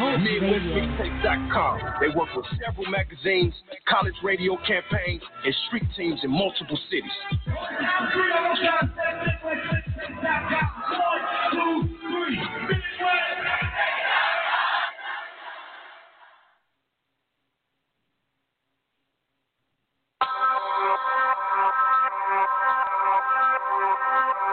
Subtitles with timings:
[0.00, 1.80] MidwestMixtapes.com.
[2.00, 3.52] They work with several magazines,
[3.86, 7.10] college radio campaigns, and street teams in multiple cities.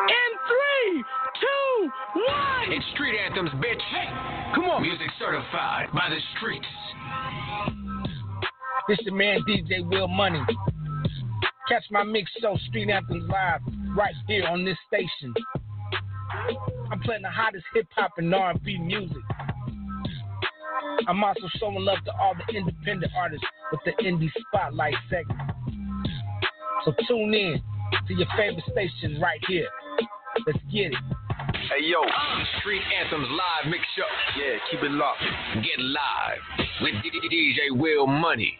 [0.10, 1.04] In three,
[1.40, 2.72] two, one.
[2.72, 3.82] It's Street Anthems, bitch.
[3.88, 4.37] Come
[4.82, 6.66] Music certified by the streets.
[8.88, 10.40] This the man DJ Will Money.
[11.68, 13.62] Catch my mix show Street Anthems live
[13.96, 15.34] right here on this station.
[16.92, 19.18] I'm playing the hottest hip hop and R&B music.
[21.08, 25.52] I'm also showing love to all the independent artists with the indie spotlight segment.
[26.86, 27.62] So tune in
[28.08, 29.68] to your favorite station right here.
[30.46, 31.27] Let's get it.
[31.70, 32.00] Hey yo,
[32.60, 34.04] Street Anthems live mix show.
[34.40, 35.22] yeah, keep it locked.
[35.56, 36.40] Get live
[36.82, 36.94] with
[37.30, 38.58] DJ Will Money.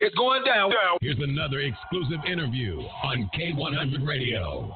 [0.00, 0.72] It's going down.
[1.02, 4.74] Here's another exclusive interview on K100 Radio.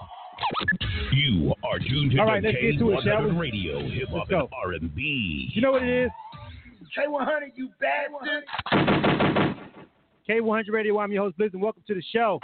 [1.13, 3.31] You are tuned to All right, let's get to it, shall we?
[3.31, 5.51] K100 Radio, hip hop and R&B.
[5.55, 6.11] You know what it is?
[6.97, 9.57] K100, you bad one.
[10.29, 10.99] K100 Radio.
[10.99, 12.39] I'm your host, Blizz, and welcome to the show.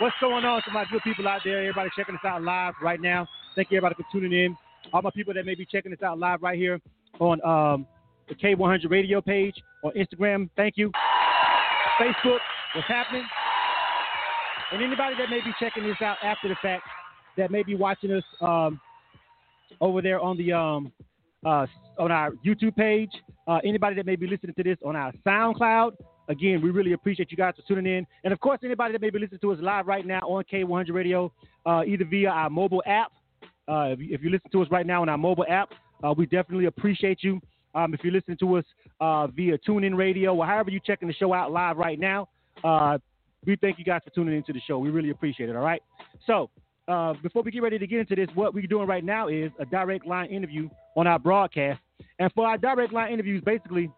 [0.00, 1.58] What's going on to my good people out there?
[1.58, 3.26] Everybody checking us out live right now.
[3.56, 4.56] Thank you, everybody, for tuning in.
[4.92, 6.80] All my people that may be checking us out live right here
[7.18, 7.84] on um,
[8.28, 10.50] the K100 Radio page on Instagram.
[10.56, 10.92] Thank you.
[12.00, 12.38] Facebook.
[12.76, 13.24] What's happening?
[14.70, 16.84] And anybody that may be checking this out after the fact,
[17.36, 18.80] that may be watching us um,
[19.80, 20.92] over there on the um,
[21.44, 21.66] uh,
[21.98, 23.10] on our YouTube page.
[23.48, 25.96] Uh, anybody that may be listening to this on our SoundCloud.
[26.28, 28.06] Again, we really appreciate you guys for tuning in.
[28.22, 30.92] And of course, anybody that may be listening to us live right now on K100
[30.92, 31.32] Radio,
[31.64, 33.12] uh, either via our mobile app.
[33.66, 35.70] Uh, if, you, if you listen to us right now on our mobile app,
[36.04, 37.40] uh, we definitely appreciate you.
[37.74, 38.64] Um, if you're listening to us
[39.00, 42.28] uh, via TuneIn Radio or however you're checking the show out live right now,
[42.64, 42.98] uh,
[43.46, 44.78] we thank you guys for tuning into the show.
[44.78, 45.56] We really appreciate it.
[45.56, 45.82] All right.
[46.26, 46.50] So
[46.88, 49.50] uh, before we get ready to get into this, what we're doing right now is
[49.58, 51.80] a direct line interview on our broadcast.
[52.18, 53.90] And for our direct line interviews, basically,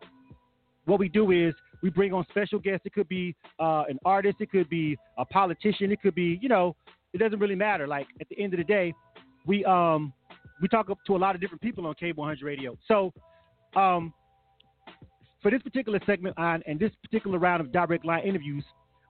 [0.84, 2.82] what we do is we bring on special guests.
[2.84, 6.48] It could be uh, an artist, it could be a politician, it could be, you
[6.48, 6.76] know,
[7.12, 7.86] it doesn't really matter.
[7.86, 8.94] Like at the end of the day,
[9.46, 10.12] we um
[10.60, 12.76] we talk up to a lot of different people on K100 Radio.
[12.86, 13.12] So
[13.74, 14.12] um
[15.42, 18.64] for this particular segment on and this particular round of direct line interviews,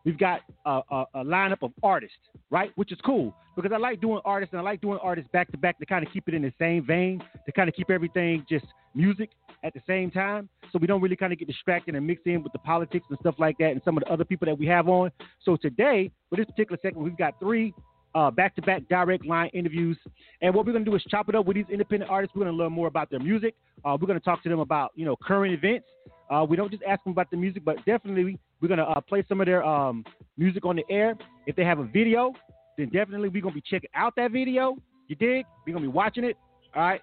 [0.05, 2.17] we've got a, a, a lineup of artists,
[2.51, 2.71] right?
[2.77, 5.59] Which is cool because I like doing artists and I like doing artists back to
[5.59, 8.47] back to kind of keep it in the same vein, to kind of keep everything
[8.49, 9.31] just music
[9.63, 10.49] at the same time.
[10.73, 13.19] So we don't really kind of get distracted and mix in with the politics and
[13.21, 15.11] stuff like that and some of the other people that we have on.
[15.45, 17.75] So today, for this particular segment, we've got three
[18.15, 19.97] uh, back-to-back direct line interviews.
[20.43, 22.35] And what we're going to do is chop it up with these independent artists.
[22.35, 23.55] We're going to learn more about their music.
[23.85, 25.87] Uh, we're going to talk to them about, you know, current events.
[26.31, 29.01] Uh, we don't just ask them about the music, but definitely we're going to uh,
[29.01, 30.05] play some of their um,
[30.37, 31.17] music on the air.
[31.47, 32.33] If they have a video,
[32.79, 34.77] then definitely we're going to be checking out that video.
[35.09, 35.45] You dig?
[35.67, 36.37] We're going to be watching it.
[36.75, 37.01] All right.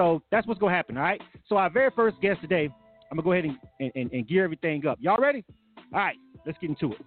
[0.00, 0.96] So that's what's going to happen.
[0.96, 1.20] All right.
[1.46, 2.70] So our very first guest today,
[3.10, 4.96] I'm going to go ahead and, and, and gear everything up.
[4.98, 5.44] Y'all ready?
[5.92, 6.16] All right.
[6.46, 6.98] Let's get into it.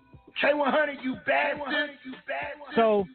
[0.43, 1.73] K100, you bad one.
[2.05, 2.71] You bad one.
[2.75, 3.05] So,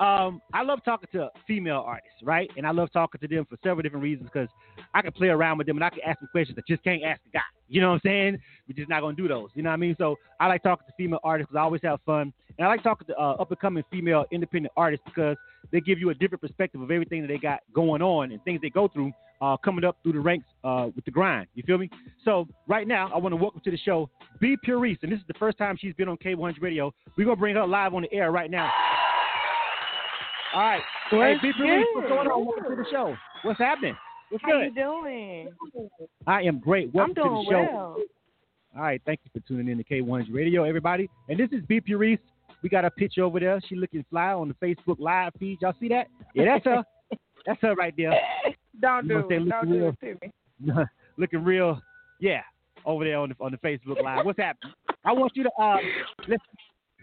[0.00, 2.50] um, I love talking to female artists, right?
[2.56, 4.48] And I love talking to them for several different reasons because
[4.94, 7.02] I can play around with them and I can ask them questions that just can't
[7.02, 7.40] ask a guy.
[7.68, 8.38] You know what I'm saying?
[8.68, 9.48] We're just not gonna do those.
[9.54, 9.96] You know what I mean?
[9.98, 12.82] So I like talking to female artists because I always have fun, and I like
[12.82, 15.36] talking to uh, up and coming female independent artists because
[15.70, 18.60] they give you a different perspective of everything that they got going on and things
[18.60, 21.46] they go through uh, coming up through the ranks uh, with the grind.
[21.54, 21.88] You feel me?
[22.24, 25.26] So right now, I want to welcome to the show B Pureese, and this is
[25.26, 26.92] the first time she's been on K100 Radio.
[27.16, 28.70] We're gonna bring her live on the air right now.
[30.54, 32.44] All right, hey What's B Pureese, what's going on?
[32.44, 33.16] Welcome to the show.
[33.42, 33.96] What's happening?
[34.30, 34.64] What's How good?
[34.64, 35.48] you doing?
[36.26, 36.92] I am great.
[36.92, 37.72] Welcome I'm doing to the show.
[37.72, 37.96] well.
[38.76, 41.08] All right, thank you for tuning in to K100 Radio, everybody.
[41.28, 42.18] And this is B Pureese.
[42.62, 43.60] We got a picture over there.
[43.68, 45.58] She looking fly on the Facebook live feed.
[45.62, 46.06] Y'all see that?
[46.34, 46.84] Yeah, that's her.
[47.46, 48.12] that's her right there.
[48.80, 49.38] Don't You do know what it.
[49.38, 50.84] Don't Looking do real- it to me.
[51.18, 51.80] looking real.
[52.20, 52.42] Yeah,
[52.84, 54.24] over there on the on the Facebook live.
[54.26, 54.74] What's happening?
[55.04, 55.76] I want you to uh,
[56.28, 56.42] let's.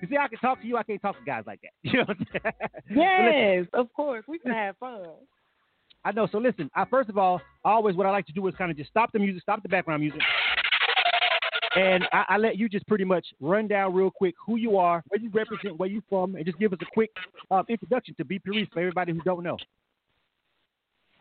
[0.02, 0.78] You see, I can talk to you.
[0.78, 1.72] I can't talk to guys like that.
[1.84, 2.54] You know what I'm saying?
[2.62, 4.24] So listen, Yes, of course.
[4.28, 5.06] We can have fun.
[6.06, 6.28] I know.
[6.32, 8.78] So listen, I, first of all, always what I like to do is kind of
[8.78, 10.22] just stop the music, stop the background music,
[11.76, 15.04] and I, I let you just pretty much run down real quick who you are,
[15.10, 17.12] where you represent, where you from, and just give us a quick
[17.52, 19.58] uh, introduction to B Pureese for everybody who don't know.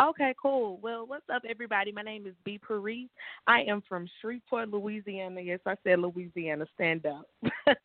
[0.00, 0.78] Okay, cool.
[0.80, 1.90] Well, what's up, everybody?
[1.90, 2.56] My name is B.
[2.56, 3.08] Paris.
[3.48, 5.40] I am from Shreveport, Louisiana.
[5.40, 6.66] Yes, I said Louisiana.
[6.76, 7.28] Stand up.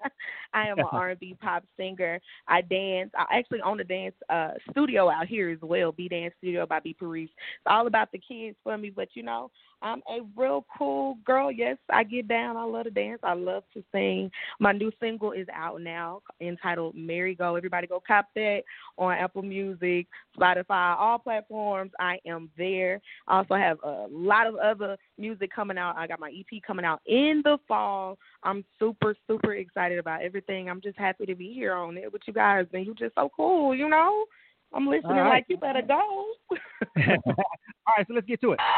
[0.54, 2.20] I am an R&B pop singer.
[2.48, 3.10] I dance.
[3.18, 5.92] I actually own a dance uh, studio out here as well.
[5.92, 6.96] B Dance Studio by B.
[6.98, 7.30] Paris.
[7.32, 9.50] It's all about the kids for me, but you know,
[9.84, 11.52] I'm a real cool girl.
[11.52, 12.56] Yes, I get down.
[12.56, 13.20] I love to dance.
[13.22, 14.32] I love to sing.
[14.60, 18.62] My new single is out now, entitled "Merry Go." Everybody go cop that
[18.98, 20.08] on Apple Music,
[20.38, 21.92] Spotify, all platforms.
[22.00, 23.02] I am there.
[23.28, 25.98] I also have a lot of other music coming out.
[25.98, 28.18] I got my EP coming out in the fall.
[28.44, 30.70] I'm super, super excited about everything.
[30.70, 33.30] I'm just happy to be here on it with you guys, and you're just so
[33.36, 34.26] cool, you know.
[34.74, 35.30] I'm listening right.
[35.30, 36.00] like you better go.
[36.48, 38.60] All right, so let's get to it.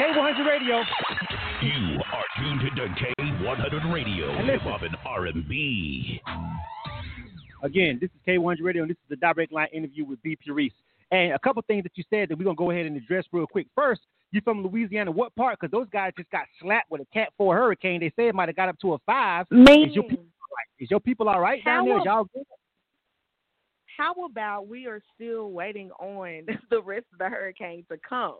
[0.00, 0.82] K100 Radio.
[1.62, 4.60] You are tuned to K100 Radio, And listen.
[4.60, 6.20] hip hop and R&B.
[7.62, 10.36] Again, this is K100 Radio, and this is the direct line interview with B.
[10.36, 10.72] Paris.
[11.10, 13.24] And a couple things that you said that we're going to go ahead and address
[13.32, 13.68] real quick.
[13.74, 14.00] First,
[14.32, 15.10] you from Louisiana.
[15.12, 15.58] What part?
[15.60, 18.00] Because those guys just got slapped with a Cat 4 hurricane.
[18.00, 19.46] They say it might have got up to a 5.
[19.52, 20.68] Man, Is your people all right?
[20.80, 21.98] Is your people all right down How there?
[21.98, 22.42] Is y'all good?
[23.96, 28.38] how about we are still waiting on the rest of the hurricane to come?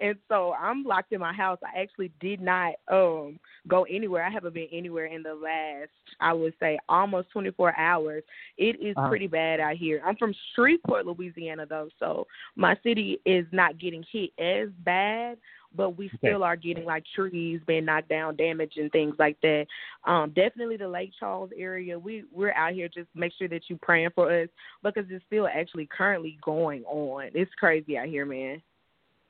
[0.00, 1.58] And so I'm locked in my house.
[1.64, 4.24] I actually did not um go anywhere.
[4.24, 5.90] I haven't been anywhere in the last
[6.20, 8.22] I would say almost 24 hours.
[8.58, 10.02] It is pretty bad out here.
[10.04, 12.26] I'm from Shreveport, Louisiana though, so
[12.56, 15.38] my city is not getting hit as bad,
[15.74, 16.16] but we Okay.
[16.18, 19.66] still are getting like trees being knocked down, damage and things like that.
[20.04, 21.98] Um definitely the Lake Charles area.
[21.98, 24.48] We we're out here just make sure that you praying for us
[24.82, 27.30] because it's still actually currently going on.
[27.34, 28.60] It's crazy out here, man.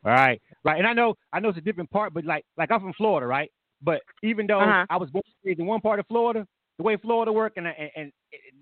[0.05, 0.79] All right, right.
[0.79, 3.27] And I know, I know it's a different part, but like, like I'm from Florida,
[3.27, 3.51] right?
[3.83, 4.87] But even though Uh-huh.
[4.89, 6.47] I was born in one part of Florida,
[6.79, 8.13] the way Florida work and, and and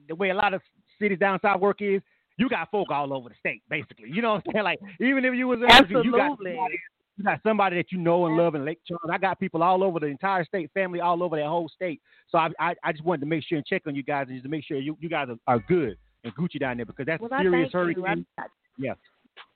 [0.08, 0.62] the way a lot of
[0.98, 2.00] cities down south work is,
[2.36, 4.08] you got folk all over the state, basically.
[4.10, 4.64] You know what I'm saying?
[4.64, 6.52] Like, even if you was in you got Absolutely.
[6.52, 6.78] somebody,
[7.16, 9.08] you got somebody that you know and love in Lake Charles.
[9.10, 12.00] I got people all over the entire state, family all over that whole state.
[12.28, 14.36] So I, I, I just wanted to make sure and check on you guys and
[14.36, 17.06] just to make sure you, you guys are, are good and Gucci down there because
[17.06, 18.26] that's Well, serious hurricane.
[18.78, 18.94] Yeah,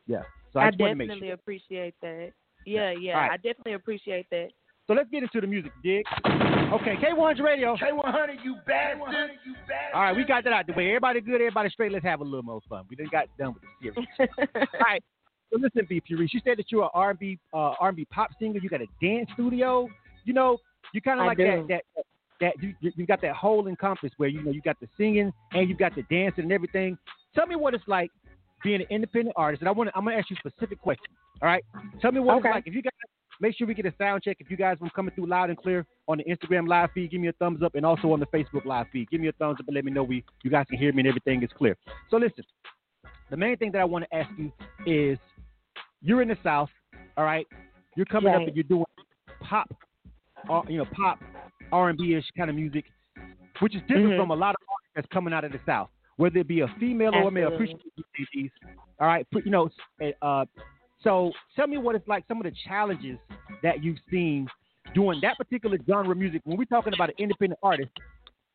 [0.06, 0.22] yeah.
[0.53, 1.35] So I, I just wanted to make definitely sure.
[1.35, 2.33] appreciate that.
[2.67, 3.31] Yeah, yeah, All right.
[3.33, 4.49] I definitely appreciate that.
[4.87, 6.05] So let's get into the music, dig.
[6.25, 7.77] Okay, K100 Radio.
[7.77, 9.31] K100, you bastard.
[9.45, 9.95] You bastard.
[9.95, 10.89] All right, we got that out the way.
[10.89, 11.93] Everybody good, everybody straight.
[11.93, 12.85] Let's have a little more fun.
[12.89, 14.09] We done got done with the series.
[14.56, 15.03] All right.
[15.50, 16.00] So listen, B.
[16.00, 18.61] Puri, you said that you're an R&B, uh, R&B pop singer.
[18.62, 19.89] You got a dance studio.
[20.25, 20.59] You know,
[20.93, 21.45] you kind of like do.
[21.69, 21.83] that.
[21.97, 22.05] That
[22.41, 25.33] that you you you got that whole encompass where you know you got the singing
[25.53, 26.97] and you got the dancing and everything.
[27.35, 28.11] Tell me what it's like
[28.62, 29.62] being an independent artist.
[29.62, 31.14] And I want to I'm gonna ask you specific questions.
[31.43, 31.64] All right.
[32.00, 32.49] Tell me what Okay.
[32.49, 32.93] it's like if you guys
[33.40, 34.37] make sure we get a sound check.
[34.40, 37.20] If you guys want coming through loud and clear on the Instagram live feed, give
[37.20, 39.58] me a thumbs up, and also on the Facebook live feed, give me a thumbs
[39.60, 41.76] up and let me know we you guys can hear me and everything is clear.
[42.10, 42.44] So listen,
[43.31, 44.52] the main thing that I want to ask you
[44.87, 45.19] is,
[46.00, 46.70] you're in the South,
[47.16, 47.46] all right?
[47.96, 48.84] You're coming up and you're doing
[49.40, 49.69] pop,
[50.49, 51.19] uh, you know, pop
[51.70, 52.87] R and B ish kind of music,
[53.61, 54.16] which is different Mhm.
[54.19, 56.69] from a lot of artists that's coming out of the South, whether it be a
[56.79, 57.49] female or a male.
[57.55, 58.05] Appreciate you,
[58.35, 58.50] ladies.
[59.00, 59.70] All right, you know,
[60.20, 60.44] uh,
[61.03, 62.25] so tell me what it's like.
[62.29, 63.19] Some of the challenges
[63.62, 64.47] that you've seen
[64.94, 66.43] doing that particular genre of music.
[66.44, 67.91] When we're talking about an independent artist,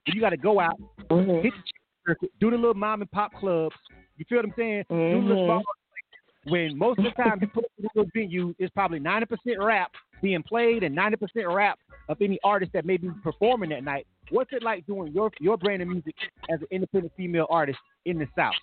[0.08, 0.78] you got to go out,
[1.10, 1.42] Mhm.
[1.42, 1.64] hit the
[2.06, 3.76] circuit, do the little mom and pop clubs.
[4.18, 4.84] You feel what I'm saying?
[4.90, 5.64] Do the little Mhm.
[6.52, 9.92] when most of the time you put up in those venues, it's probably 90% rap
[10.24, 11.78] being played and 90% rap
[12.10, 14.08] of any artist that may be performing that night.
[14.32, 16.16] What's it like doing your your brand of music
[16.50, 18.56] as an independent female artist in the South?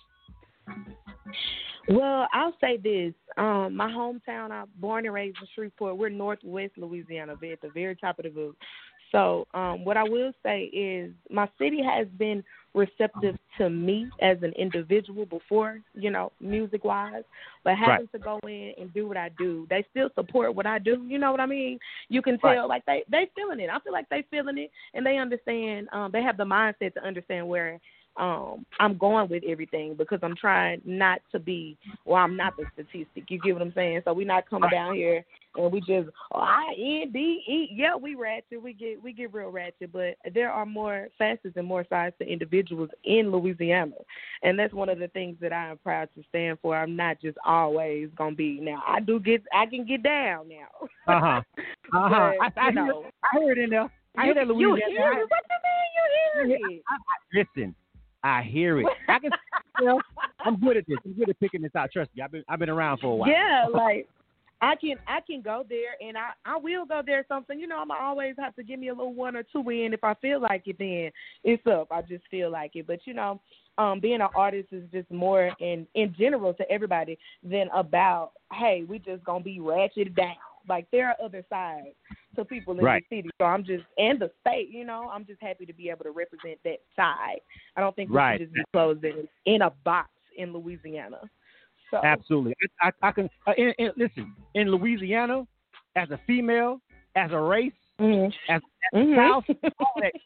[1.87, 3.13] Well, I'll say this.
[3.37, 5.97] Um, my hometown, I'm born and raised in Shreveport.
[5.97, 8.53] We're northwest Louisiana, at the very top of the.
[9.11, 14.37] So, um, what I will say is my city has been receptive to me as
[14.43, 17.23] an individual before, you know, music wise.
[17.63, 20.79] But having to go in and do what I do, they still support what I
[20.79, 21.03] do.
[21.07, 21.79] You know what I mean?
[22.09, 22.67] You can tell Right.
[22.67, 23.69] like they they feeling it.
[23.71, 27.05] I feel like they feeling it and they understand um they have the mindset to
[27.05, 27.79] understand where
[28.17, 32.65] um I'm going with everything because I'm trying not to be well, I'm not the
[32.73, 33.29] statistic.
[33.29, 34.01] You get what I'm saying?
[34.05, 35.23] So we're not coming down here
[35.55, 39.33] and we just oh, I N D E yeah, we ratchet, we get we get
[39.33, 43.95] real ratchet, but there are more facets and more sides to individuals in Louisiana.
[44.43, 46.75] And that's one of the things that I am proud to stand for.
[46.75, 50.87] I'm not just always gonna be now I do get I can get down now.
[51.07, 51.41] Uh huh.
[51.93, 52.31] Uh huh.
[52.39, 53.91] But, I, I, know, I hear it in there.
[54.17, 54.77] I you, hear that Louisiana.
[54.87, 55.27] you hear it?
[55.27, 56.83] What you mean you hear it?
[56.87, 57.75] I, I, listen,
[58.23, 58.87] I hear it.
[59.07, 59.31] I can.
[59.79, 60.01] You know,
[60.45, 60.97] I'm good at this.
[61.03, 61.91] I'm good at picking this out.
[61.91, 62.21] Trust me.
[62.21, 63.29] I've been I've been around for a while.
[63.29, 64.07] Yeah, like
[64.61, 67.59] I can I can go there and I I will go there something.
[67.59, 70.03] You know, I'm always have to give me a little one or two in if
[70.03, 70.77] I feel like it.
[70.77, 71.09] Then
[71.43, 71.87] it's up.
[71.89, 72.85] I just feel like it.
[72.85, 73.41] But you know,
[73.79, 78.85] um, being an artist is just more in in general to everybody than about hey,
[78.87, 80.35] we just gonna be ratcheted down.
[80.67, 81.87] Like there are other sides
[82.35, 83.03] to people in Right.
[83.09, 83.29] the city.
[83.39, 86.11] So I'm just and the state, you know, I'm just happy to be able to
[86.11, 87.41] represent that side.
[87.75, 88.39] I don't think we Right.
[88.39, 91.29] should just be closed in in a box in Louisiana.
[91.89, 92.55] So Absolutely.
[92.81, 95.45] I, I, I can uh, in, in, listen in Louisiana
[95.95, 96.79] as a female,
[97.15, 98.33] as a race, mhm.
[98.49, 98.61] as,
[98.93, 99.15] as Mhm.
[99.15, 99.43] South,
[99.79, 100.13] all that.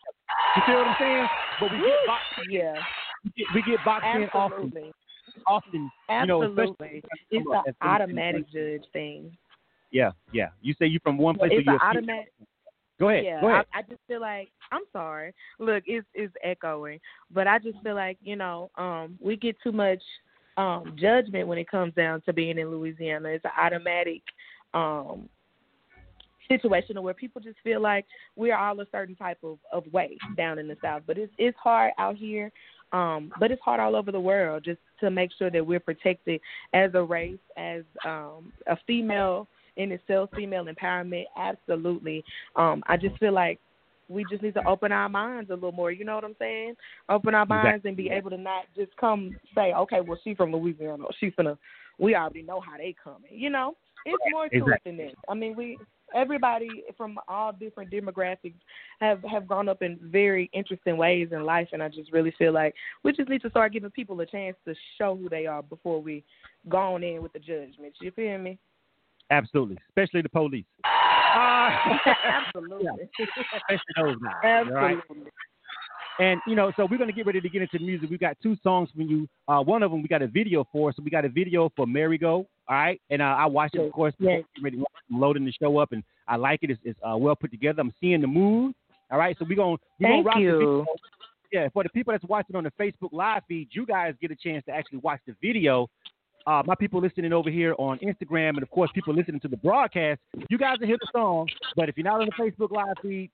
[0.55, 1.27] You feel what I'm saying?
[1.59, 2.81] But we get boxed, yeah,
[3.23, 4.93] we get, we get boxed in often, absolutely,
[5.47, 5.91] often.
[6.09, 7.03] You know, absolutely.
[7.29, 9.37] it's an automatic judge thing.
[9.95, 10.49] Yeah, yeah.
[10.61, 12.15] You say you're from one place, It's but an you're a female.
[12.15, 12.33] automatic.
[12.99, 13.23] Go ahead.
[13.23, 13.65] Yeah, Go ahead.
[13.73, 15.33] I, I just feel like I'm sorry.
[15.57, 16.99] Look, it's it's echoing,
[17.33, 20.03] but I just feel like you know, um, we get too much
[20.57, 23.29] um judgment when it comes down to being in Louisiana.
[23.29, 24.21] It's an automatic
[24.73, 25.29] um
[26.49, 30.59] situation where people just feel like we're all a certain type of of way down
[30.59, 31.03] in the south.
[31.07, 32.51] But it's it's hard out here.
[32.91, 36.39] Um, but it's hard all over the world just to make sure that we're protected
[36.73, 42.23] as a race, as um, a female in itself, female empowerment, absolutely.
[42.55, 43.59] Um, I just feel like
[44.07, 45.91] we just need to open our minds a little more.
[45.91, 46.75] You know what I'm saying?
[47.09, 47.71] Open our Exactly.
[47.71, 51.05] minds and be able to not just come say, okay, well, she's from Louisiana.
[51.19, 51.57] She's gonna.
[51.97, 53.31] We already know how they coming.
[53.31, 55.13] You know, it's more to it than this.
[55.29, 55.77] I mean, we
[56.13, 58.55] everybody from all different demographics
[58.99, 62.53] have have grown up in very interesting ways in life, and I just really feel
[62.53, 65.63] like we just need to start giving people a chance to show who they are
[65.63, 66.23] before we
[66.69, 67.97] go on in with the judgments.
[68.01, 68.59] You feel me?
[69.31, 70.65] Absolutely, especially the police.
[71.35, 72.87] Absolutely.
[73.55, 74.65] especially those guys.
[74.67, 74.97] all right?
[74.97, 75.31] Absolutely.
[76.17, 78.09] And you know, so we're gonna get ready to get into music.
[78.09, 79.27] We got two songs from you.
[79.47, 80.93] Uh, one of them we got a video for.
[80.93, 82.47] So we got a video for Merry Go.
[82.67, 84.13] All right, and uh, I watched it, of course.
[84.17, 84.43] Yes.
[84.63, 86.71] Ready, loading the show up, and I like it.
[86.71, 87.81] It's, it's uh, well put together.
[87.81, 88.73] I'm seeing the mood.
[89.11, 90.51] All right, so we're gonna we're Thank gonna rock the you.
[90.51, 90.85] video.
[91.51, 94.35] Yeah, for the people that's watching on the Facebook live feed, you guys get a
[94.35, 95.87] chance to actually watch the video.
[96.47, 99.57] Uh, my people listening over here on Instagram, and of course, people listening to the
[99.57, 101.47] broadcast, you guys will hear the song.
[101.75, 103.31] But if you're not on the Facebook live feed,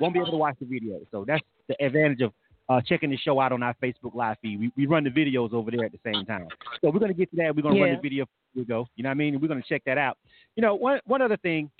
[0.00, 1.00] won't be able to watch the video.
[1.10, 2.32] So that's the advantage of
[2.70, 4.58] uh, checking the show out on our Facebook live feed.
[4.58, 6.48] We, we run the videos over there at the same time.
[6.80, 7.54] So we're gonna get to that.
[7.54, 8.24] We're gonna run the video.
[8.54, 8.88] We go.
[8.96, 9.38] You know what I mean?
[9.40, 10.16] We're gonna check that out.
[10.56, 11.70] You know, one one other thing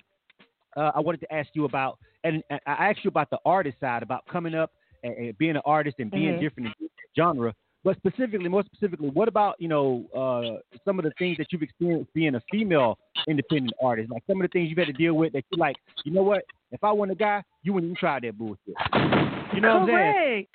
[0.77, 4.03] uh, I wanted to ask you about, and I asked you about the artist side,
[4.03, 4.71] about coming up
[5.03, 6.39] and, and being an artist and being Mhm.
[6.41, 7.55] different in different genre.
[7.85, 11.61] But specifically, more specifically, what about you know uh, some of the things that you've
[11.61, 14.09] experienced being a female independent artist?
[14.09, 16.23] Like some of the things you've had to deal with that you're like, you know
[16.23, 16.43] what?
[16.71, 18.59] If I want a guy, you wouldn't even try that bullshit.
[19.53, 20.13] You know what I'm saying?
[20.13, 20.49] Correct.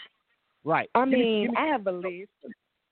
[0.65, 0.91] Right.
[0.97, 2.31] I Give mean, give me- I have a list.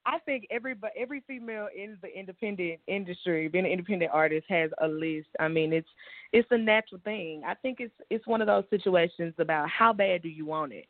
[0.06, 4.70] I think every but every female in the independent industry, being an independent artist, has
[4.80, 5.26] a list.
[5.40, 5.88] I mean, it's
[6.32, 7.42] it's a natural thing.
[7.44, 10.86] I think it's it's one of those situations about how bad do you want it.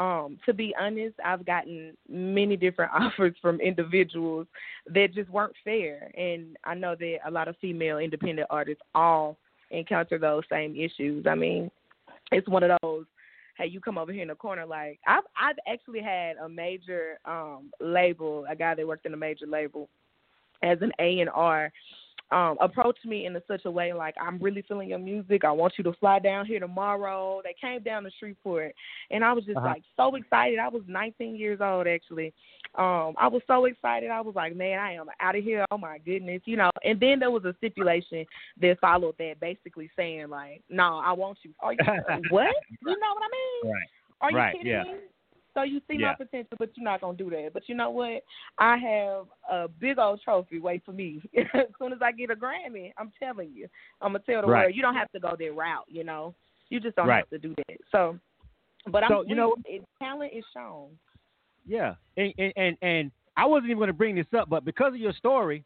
[0.00, 4.46] Um, to be honest, I've gotten many different offers from individuals
[4.92, 9.36] that just weren't fair, and I know that a lot of female independent artists all
[9.70, 11.26] encounter those same issues.
[11.28, 11.70] I mean,
[12.32, 13.04] it's one of those
[13.58, 14.64] hey, you come over here in the corner.
[14.64, 19.18] Like I've I've actually had a major um label, a guy that worked in a
[19.18, 19.88] major label
[20.62, 21.70] as an A and R
[22.32, 25.44] um approached me in a, such a way like I'm really feeling your music.
[25.44, 27.40] I want you to fly down here tomorrow.
[27.42, 28.74] They came down to Shreveport
[29.10, 29.66] and I was just Uh-huh.
[29.66, 30.58] like so excited.
[30.58, 32.32] I was 19 years old actually.
[32.76, 34.10] Um I was so excited.
[34.10, 35.64] I was like, man, I am out of here.
[35.70, 36.70] Oh my goodness, you know.
[36.84, 38.24] And then there was a stipulation
[38.60, 41.78] that followed that basically saying like, "No, I want you." Are you
[42.30, 42.54] what?
[42.86, 43.30] You know what I
[43.64, 43.72] mean?
[43.72, 43.88] Right.
[44.20, 44.82] Are you Right, kidding yeah.
[44.84, 44.90] me?
[45.54, 46.08] So you see Yeah.
[46.18, 47.50] my potential, but you're not gonna do that.
[47.52, 48.22] But you know what?
[48.58, 51.20] I have a big old trophy wait for me.
[51.54, 53.68] as soon as I get a Grammy, I'm telling you,
[54.00, 54.64] I'm gonna tell the Right.
[54.66, 54.74] world.
[54.76, 55.86] You don't have to go that route.
[55.88, 56.34] You know,
[56.68, 57.18] you just don't Right.
[57.18, 57.78] have to do that.
[57.90, 58.18] So,
[58.86, 60.96] but So, I'm, you know- it, talent is shown.
[61.66, 64.94] Yeah, and and and, and I wasn't even going to bring this up, but because
[64.94, 65.64] of your story,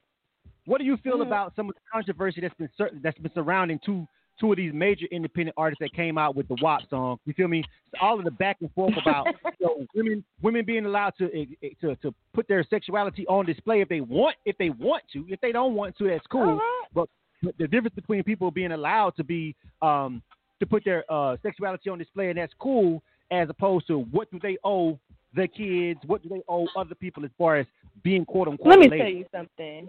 [0.67, 1.27] what do you feel Mhm.
[1.27, 2.69] about some of the controversy that's been
[3.03, 4.07] that's been surrounding two
[4.39, 7.19] two of these major independent artists that came out with the WAP song?
[7.27, 7.65] You feel me?
[8.01, 9.27] All of the back and forth about
[9.59, 13.47] you know, women women being allowed to eh, eh, to to put their sexuality on
[13.47, 15.25] display if they want if they want to.
[15.29, 16.57] If they don't want to, that's cool.
[16.57, 16.87] Uh-huh.
[16.95, 17.09] But
[17.43, 20.23] but the difference between people being allowed to be um
[20.61, 24.39] to put their uh sexuality on display and that's cool as opposed to what do
[24.43, 24.99] they owe
[25.35, 27.67] the kids, what do they owe other people as far as
[28.03, 29.89] being quote unquote Let me tell you something.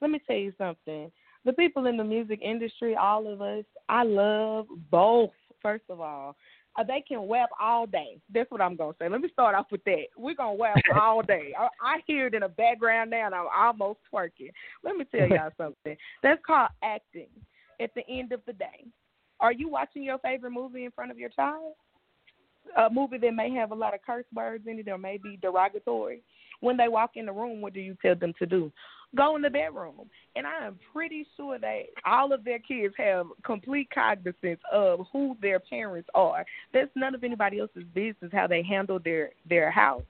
[0.00, 1.10] Let me tell you something.
[1.48, 5.30] The people in the music industry, all of us, I love both.
[5.62, 6.36] First of all,
[6.78, 8.20] uh, they can rap all day.
[8.34, 9.08] That's what I'm gonna say.
[9.08, 10.08] Let me start off with that.
[10.14, 11.54] We're gonna rap all day.
[11.58, 14.50] I, I hear it in the background now, and I'm almost twerking.
[14.84, 15.96] Let me tell y'all something.
[16.22, 17.30] That's called acting.
[17.80, 18.84] At the end of the day,
[19.40, 21.72] are you watching your favorite movie in front of your child?
[22.76, 25.38] A movie that may have a lot of curse words in it or may be
[25.40, 26.20] derogatory
[26.60, 28.72] When they walk in the room, what do you tell them to do?
[29.16, 29.94] Go in the bedroom.
[30.36, 35.36] And I am pretty sure that all of their kids have complete cognizance of who
[35.40, 36.44] their parents are.
[36.74, 40.02] That's none of anybody else's business how they handle their their house.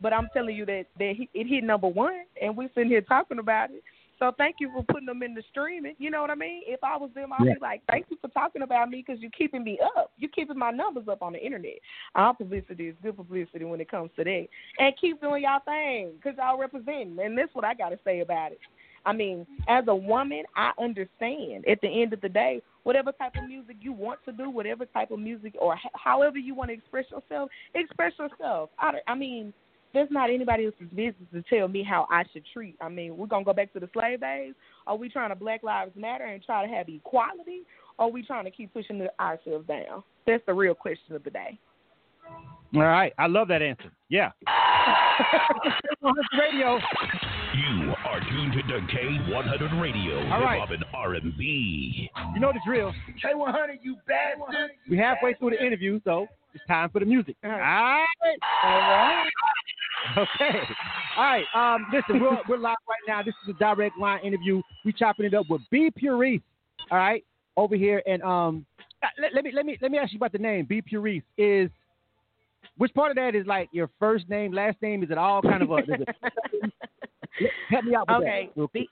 [0.00, 3.38] But I'm telling you that that it hit number one, and we're sitting here talking
[3.38, 3.82] about it.
[4.18, 5.94] So thank you for putting them in the streaming.
[5.98, 6.62] You know what I mean?
[6.66, 7.54] If I was them, I'd Yeah.
[7.54, 10.12] be like, thank you for talking about me because you're keeping me up.
[10.16, 11.78] You're keeping my numbers up on the internet.
[12.14, 14.48] Our publicity is good publicity when it comes to that.
[14.78, 17.18] And keep doing y'all thing because y'all representing.
[17.20, 18.60] And that's what I got to say about it.
[19.04, 23.36] I mean, as a woman, I understand at the end of the day, whatever type
[23.36, 26.74] of music you want to do, whatever type of music or however you want to
[26.74, 28.70] express yourself, express yourself.
[28.78, 29.52] I, I mean,
[29.94, 32.76] there's not anybody else's business to tell me how I should treat.
[32.80, 34.54] I mean, we're gonna go back to the slave days.
[34.86, 37.62] Are we trying to Black Lives Matter and try to have equality,
[37.98, 40.02] or are we trying to keep pushing the- ourselves down?
[40.26, 41.58] That's the real question of the day.
[42.74, 43.90] All right, I love that answer.
[44.08, 44.32] Yeah.
[46.38, 46.78] Radio.
[47.56, 50.60] You are tuned to K100 Radio, All right.
[50.60, 52.10] hip hop and R&B.
[52.34, 52.92] You know the drill.
[53.24, 54.70] K100, you bastard.
[54.90, 57.36] We're halfway through the interview, so it's time for the music.
[57.44, 58.06] All right.
[58.64, 59.30] All right.
[60.16, 60.60] Okay.
[61.16, 61.44] All right.
[61.54, 63.22] Um, listen, we're, we're live right now.
[63.22, 64.62] This is a direct line interview.
[64.84, 66.42] We chopping it up with B Pureese.
[66.90, 67.24] All right,
[67.56, 68.64] over here, and um,
[69.02, 70.66] uh, let, let me let me let me ask you about the name.
[70.66, 71.68] B Pureese is
[72.76, 75.02] which part of that is like your first name, last name?
[75.02, 75.76] Is it all kind of a?
[75.78, 76.72] Is it,
[77.70, 78.70] help me out with Okay, that.
[78.70, 78.86] quick.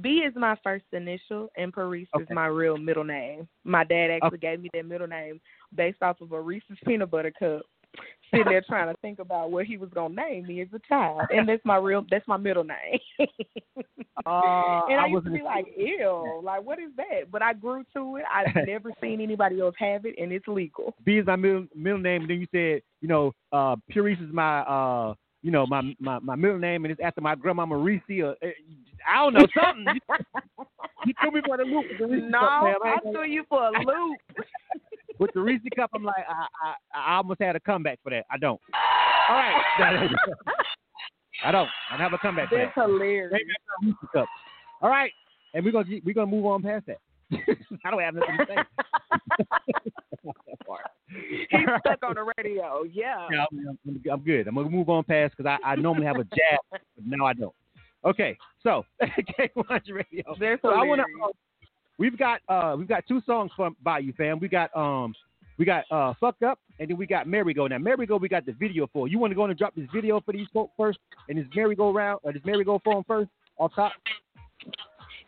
[0.00, 3.48] B, is my first initial, and Paris is my real middle name.
[3.64, 5.40] My dad actually gave me that middle name
[5.74, 7.62] based off of a Reese's peanut butter cup.
[8.30, 11.22] Sitting there trying to think about what he was gonna name me as a child,
[11.30, 12.98] and that's my real, that's my middle name.
[13.18, 13.24] Uh,
[14.90, 17.30] and I, I used to be like, ew, like what is that?
[17.30, 18.24] But I grew to it.
[18.32, 20.94] I've never seen anybody else have it, and it's legal.
[21.04, 24.32] B is my middle, middle name, and then you said, you know, uh, Pureese is
[24.32, 25.14] my, uh,
[25.46, 28.02] you know, my, my my middle name, and it's after my grandmama Reese.
[28.10, 28.48] Or, uh,
[29.08, 29.86] I don't know something.
[31.06, 32.80] you, threw me for the loop the No, cup.
[32.84, 34.18] I I threw you for a loop.
[35.20, 38.26] with the Reese cup, I'm like, I, I I almost had a comeback for that.
[38.28, 38.60] I don't.
[39.30, 39.54] All right,
[41.44, 41.68] I don't.
[41.92, 42.72] I don't have a comeback for that.
[42.74, 43.32] That's hilarious.
[44.12, 44.26] Cup.
[44.82, 45.12] All right,
[45.54, 46.98] and we're gonna we're gonna move on past that.
[47.84, 48.56] I don't have nothing to say.
[51.50, 52.84] He's stuck on the radio.
[52.84, 53.26] Yeah.
[53.30, 54.46] Yeah, I'm, I'm, I'm good.
[54.48, 57.32] I'm gonna move on past because I, I normally have a jab, but now I
[57.32, 57.54] don't.
[58.04, 60.36] Okay, so K100 Radio.
[60.38, 61.32] That's So I want to.
[61.98, 64.38] We've got uh we've got two songs from by you, fam.
[64.38, 65.14] We got um
[65.58, 67.66] we got uh fucked up and then we got merry go.
[67.66, 69.08] Now merry go we got the video for.
[69.08, 70.98] You want to go and drop this video for these folks first
[71.28, 73.92] and this merry go round or this merry go for 'em first off top.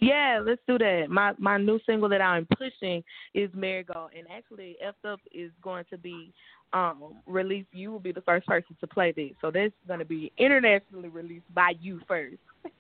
[0.01, 1.07] Yeah, let's do that.
[1.09, 3.03] My my new single that I'm pushing
[3.35, 6.33] is Marigold, and actually, F Up is going to be
[6.73, 7.69] um released.
[7.73, 10.33] You will be the first person to play this, so this is going to be
[10.39, 12.37] internationally released by you first.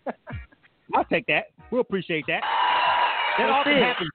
[0.94, 1.46] I'll take that.
[1.70, 2.42] We'll appreciate that.
[3.38, 3.82] That often it.
[3.82, 4.10] happens.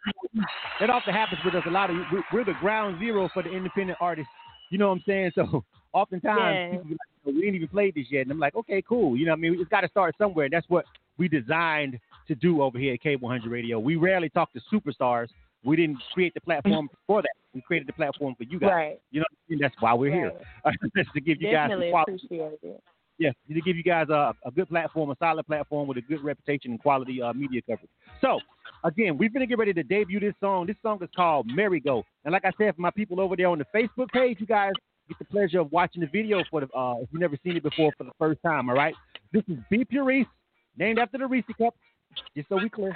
[0.79, 1.63] That often happens with us.
[1.67, 4.31] A lot of we- we're the ground zero for the independent artists.
[4.69, 5.31] You know what I'm saying?
[5.35, 5.63] So
[5.93, 6.71] oftentimes Yeah.
[6.71, 9.15] people be like, "Oh, we ain't even played this yet, and I'm like, okay, cool.
[9.15, 9.59] You know what I mean?
[9.59, 10.45] It's got to start somewhere.
[10.45, 10.85] And that's what
[11.17, 13.79] we designed to do over here at K100 Radio.
[13.79, 15.27] We rarely talk to superstars.
[15.63, 17.31] We didn't create the platform for that.
[17.53, 18.69] We created the platform for you guys.
[18.69, 19.01] Right.
[19.11, 19.59] You know, what I mean?
[19.61, 20.31] that's why we're here.
[20.95, 22.83] Just to give you Definitely guys some quality appreciate it.
[23.19, 26.23] yeah, to give you guys a, a good platform, a solid platform with a good
[26.23, 27.91] reputation and quality uh, media coverage.
[28.21, 28.39] So,
[28.83, 30.65] again, we're going to get ready to debut this song.
[30.65, 32.03] This song is called Merry Go.
[32.25, 34.73] And like I said, for my people over there on the Facebook page, you guys
[35.07, 37.63] get the pleasure of watching the video for the, uh, if you've never seen it
[37.63, 38.95] before for the first time, all right?
[39.31, 40.25] This is B Pureese,
[40.77, 41.75] named after the Reese Cup,
[42.35, 42.95] just so we clear.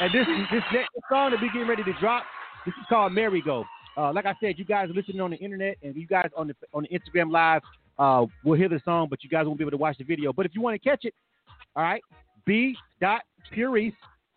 [0.00, 2.24] and this this next song that we're getting ready to drop,
[2.64, 3.64] this is called Merry Go.
[3.96, 6.48] Uh, like I said, you guys are listening on the internet, and you guys on
[6.48, 7.62] the on the Instagram live
[7.98, 10.32] uh, will hear the song, but you guys won't be able to watch the video.
[10.32, 11.14] But if you want to catch it,
[11.76, 12.02] all right,
[12.46, 13.22] B dot
[13.54, 13.94] Pureese.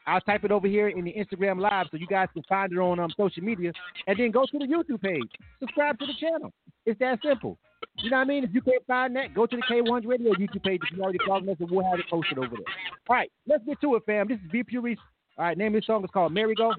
[0.08, 2.78] I'll type it over here in the Instagram live so you guys can find it
[2.78, 3.72] on um, social media,
[4.08, 6.52] and then go to the YouTube page, subscribe to the channel.
[6.86, 7.58] It's that simple.
[7.98, 8.44] You know what I mean?
[8.44, 10.82] If you can't find that, go to the K100 Radio YouTube page.
[10.84, 12.66] If you already followed us, and we'll have it posted over there.
[13.10, 14.28] All right, let's get to it, fam.
[14.28, 14.98] This is B Pureese.
[15.38, 16.74] All right, name of this song is called Merry Go.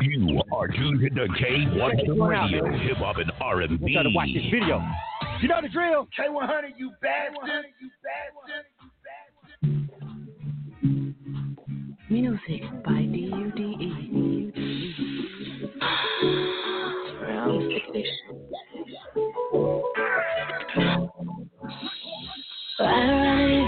[0.00, 3.76] You are tuned to K100 Radio, hip hop and R&B.
[3.80, 4.82] You gotta watch this video.
[5.42, 6.08] You know the drill.
[6.18, 7.66] K100, you bastard.
[7.80, 8.37] You bastard.
[12.10, 14.52] Music by D-U-D-E.
[22.80, 23.60] Run any,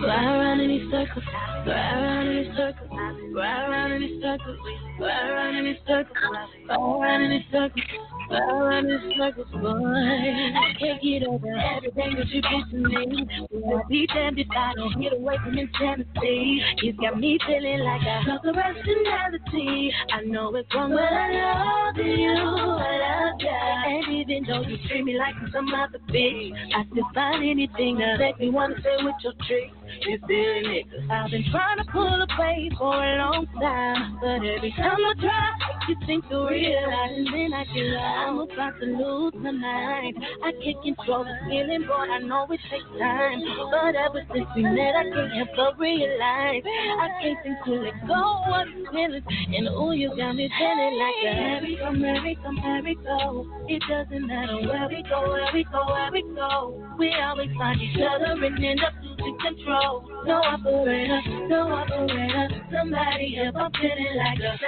[0.00, 0.24] why
[0.68, 1.24] these circles,
[1.64, 2.90] go around in these circles,
[3.34, 4.58] go around in these circles,
[4.98, 6.16] go around in these circles,
[6.70, 7.84] go around in circles.
[8.28, 9.68] Go around in circles, boy.
[9.68, 13.26] I can't get over everything that you did to me.
[13.50, 16.62] Well, I'll be damned if I don't get away from insanity.
[16.82, 19.92] You got me feeling like I have the rationality.
[20.12, 22.30] I know it's wrong, but I love you.
[22.30, 23.48] I love you.
[23.50, 28.16] And even though you treat me like some other bitch, I still find anything to
[28.18, 29.74] make me wanna stay with your tricks.
[30.06, 31.10] You silly nigga.
[31.10, 35.50] I've been trying to pull away for a long time, but every time I try,
[35.88, 38.30] you think to realize, I lost.
[38.30, 40.18] I'm about to lose my mind.
[40.44, 42.06] I can't control the feeling, boy.
[42.08, 46.62] I know it takes time, but ever since we met, I can't help but realize
[46.64, 49.24] I can't seem to let go of the feelings.
[49.28, 53.46] And ooh, you got me feeling like a merry-go, merry-go, merry-go.
[53.68, 56.84] It doesn't matter where we go, where we go, where we go.
[56.98, 60.04] We always find each other and end up losing control.
[60.26, 62.48] No operator, no operator.
[62.72, 64.58] Somebody help, I'm feeling like a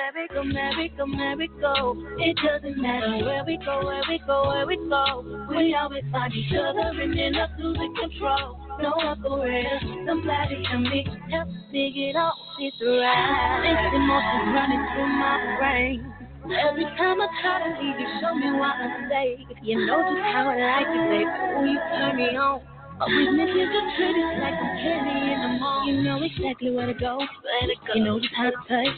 [0.45, 5.27] merry-go, merry-go, It doesn't matter where we go, where we go, where we go.
[5.51, 8.63] We always find each other and end up losing control.
[8.81, 13.67] No operator, somebody help me, help me get off this ride.
[13.67, 16.13] This emotions running through my brain.
[16.45, 19.47] Every time I try to leave you, show me why I'm safe.
[19.63, 21.27] You know just how I like it, baby.
[21.55, 22.72] When you turn me on.
[23.09, 25.87] Weakness is a treat, like I'm candy in the mall.
[25.87, 27.95] You know exactly where to go, where to go.
[27.95, 28.97] You know just how to touch,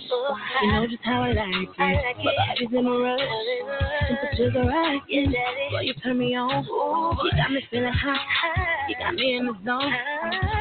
[0.63, 1.69] you know just how I like it.
[1.79, 2.17] I like.
[2.25, 3.21] My body's in a rush,
[4.09, 5.01] temperatures are right.
[5.09, 5.71] Yeah, daddy.
[5.71, 6.65] Boy, you turn me on.
[6.67, 8.21] Ooh, You got me feeling hot,
[8.89, 9.93] you got me in the zone.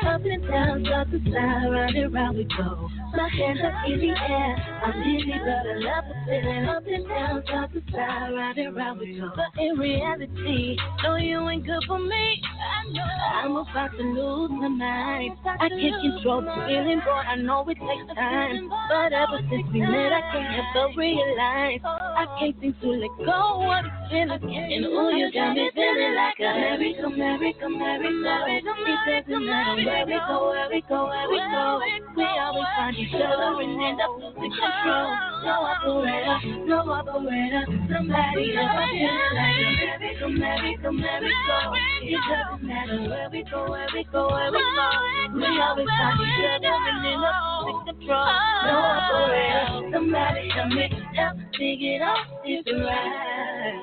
[0.07, 2.89] Up and down, side to side, round and round we go.
[3.15, 6.65] My hands up in the air, I'm dizzy, but I love the feeling.
[6.65, 9.31] Up and down, side to side, round and round we go.
[9.35, 12.41] But in reality, no, you ain't good for me.
[12.43, 13.32] I know.
[13.33, 15.37] I'm about to lose my mind.
[15.43, 17.11] I can't control the feeling, boy.
[17.11, 18.69] I know it takes time.
[18.69, 23.09] But ever since we met, I can't help but realize I can't seem to let
[23.25, 24.37] go of the feeling.
[24.37, 28.35] And ooh, you got me feeling like a merry-go, merry-go, merry-go.
[28.53, 31.81] It doesn't matter where we go, where we go, where we go.
[32.15, 35.09] We always find each other and end up losing control.
[35.43, 36.37] No operator,
[36.69, 37.65] no operator.
[37.89, 41.57] Somebody else, I feel like a merry-go, merry-go, merry-go.
[42.03, 44.89] It doesn't matter where we go, where we go, where we go.
[45.35, 48.25] We always find each other and end up losing control.
[48.65, 53.81] No operator, somebody help me, help me get off this ride.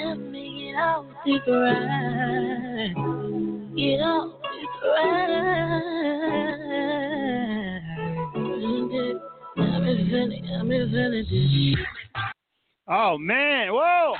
[0.00, 0.42] Help me
[0.72, 2.94] get off this ride.
[3.76, 5.46] Get off this ride.
[9.58, 11.78] I'm feeling, I'm feeling this.
[12.88, 14.14] Oh man, whoa!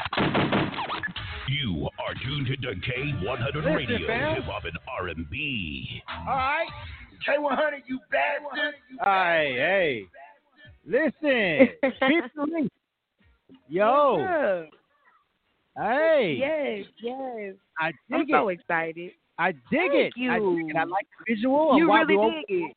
[1.48, 4.34] You are tuned to K100 Listen, Radio, fam.
[4.36, 6.02] hip hop and R&B.
[6.28, 6.66] All right,
[7.28, 8.74] K100, you bastard.
[9.02, 10.06] hey,
[10.86, 12.68] hey, listen, People,
[13.68, 14.66] yo,
[15.76, 17.54] hey, Yes, yes.
[17.78, 19.10] I I'm dig so excited.
[19.38, 20.12] I dig Thank it.
[20.30, 20.76] I dig it.
[20.76, 21.76] I like the visual.
[21.76, 22.76] You really do I- dig it.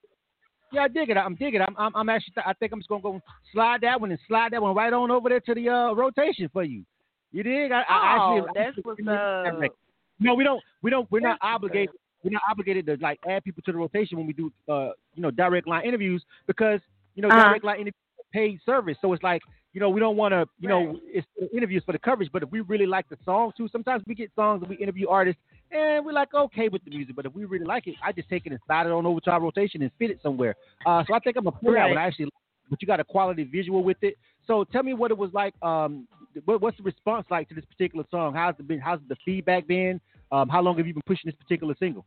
[0.72, 1.18] Yeah, I dig it.
[1.18, 1.62] I'm digging.
[1.62, 2.34] I'm, I'm, I'm actually.
[2.46, 3.20] I think I'm just gonna go
[3.54, 6.48] slide that one and slide that one right on over there to the uh, rotation
[6.54, 6.84] for you.
[7.32, 7.72] You dig?
[7.72, 8.52] I, I Oh, actually.
[8.56, 9.72] that's what's up.
[10.20, 10.62] No, we don't.
[10.82, 11.10] We don't.
[11.12, 11.96] We're not That's obligated.
[12.24, 15.22] We're not obligated to like add people to the rotation when we do, uh, you
[15.22, 16.82] know, direct line interviews because
[17.16, 17.44] you know Uh-huh.
[17.48, 18.98] direct line interviews are paid service.
[19.02, 19.42] So it's like
[19.74, 22.30] you know we don't want to, you know, it's interviews for the coverage.
[22.34, 25.08] But if we really like the song too, sometimes we get songs and we interview
[25.08, 27.16] artists and we're like okay with the music.
[27.16, 29.22] But if we really like it, I just take it and slide it on over
[29.22, 30.56] to our rotation and fit it somewhere.
[30.86, 31.88] Uh, so I think I'm gonna pull Right.
[31.88, 31.98] one.
[31.98, 32.28] I actually,
[32.70, 34.18] but you got a quality visual with it.
[34.46, 35.54] So tell me what it was like.
[35.64, 36.06] Um,
[36.46, 38.34] what, what's the response like to this particular song?
[38.34, 38.80] How's the been?
[38.80, 40.00] How's the feedback been?
[40.32, 42.06] Um, how long have you been pushing this particular single?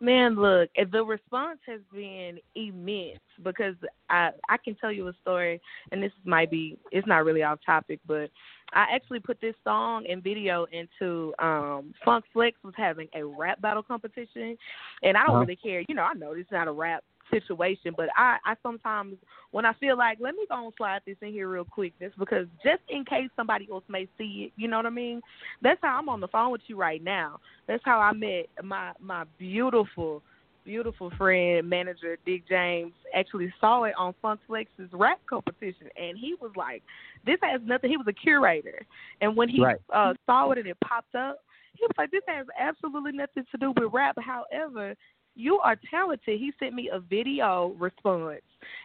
[0.00, 3.76] Man, look, eh, the response has been immense because
[4.10, 5.60] I I can tell you a story,
[5.92, 8.30] and this might be it's not really off topic, but
[8.72, 13.60] I actually put this song and video into um Funk Flex was having a rap
[13.60, 14.56] battle competition,
[15.02, 15.40] and I don't Uh-huh.
[15.40, 15.82] really care.
[15.88, 19.16] You know, I know this is not a rap situation, but I I sometimes
[19.50, 22.18] when I feel like let me go and slide this in here real quick, just
[22.18, 25.20] because just in case somebody else may see it, you know what I mean?
[25.62, 27.40] That's how I'm on the phone with you right now.
[27.66, 30.22] That's how I met my my beautiful,
[30.64, 32.92] beautiful friend manager Dick James.
[33.14, 36.82] Actually saw it on Funk Flex's rap competition, and he was like,
[37.26, 38.84] "This has nothing." He was a curator,
[39.20, 39.76] and when he Right.
[39.92, 41.38] uh, saw it and it popped up,
[41.74, 44.94] he was like, "This has absolutely nothing to do with rap." However,
[45.34, 46.38] you are talented.
[46.38, 48.40] He sent me a video response,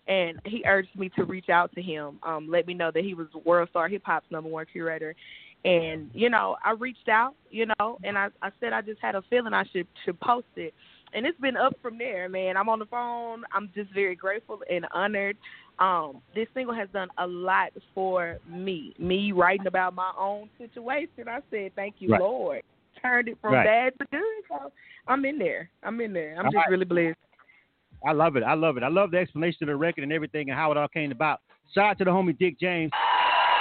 [0.07, 2.19] and he urged me to reach out to him.
[2.23, 5.15] Um, let me know that he was World Star Hip Hop's number one curator.
[5.65, 9.15] And you know, I reached out, you know, and I, I said I just had
[9.15, 10.73] a feeling I should should post it.
[11.13, 12.57] and it's been up from there, man.
[12.57, 13.43] I'm on the phone.
[13.51, 15.38] I'm just very grateful and honored.
[15.79, 18.95] Um, this single has done a lot for me.
[18.97, 21.27] Me writing about my own situation.
[21.27, 22.21] I said, "Thank you, Right.
[22.21, 22.62] Lord."
[23.01, 23.65] Turned it from Right.
[23.65, 24.21] bad to good.
[24.49, 24.71] So
[25.07, 25.69] I'm in there.
[25.83, 26.33] I'm in there.
[26.38, 26.69] I'm All just right.
[26.69, 27.17] really blessed.
[28.07, 28.43] I love it.
[28.43, 28.83] I love it.
[28.83, 31.39] I love the explanation of the record and everything and how it all came about.
[31.73, 32.91] Shout out to the homie Dick James.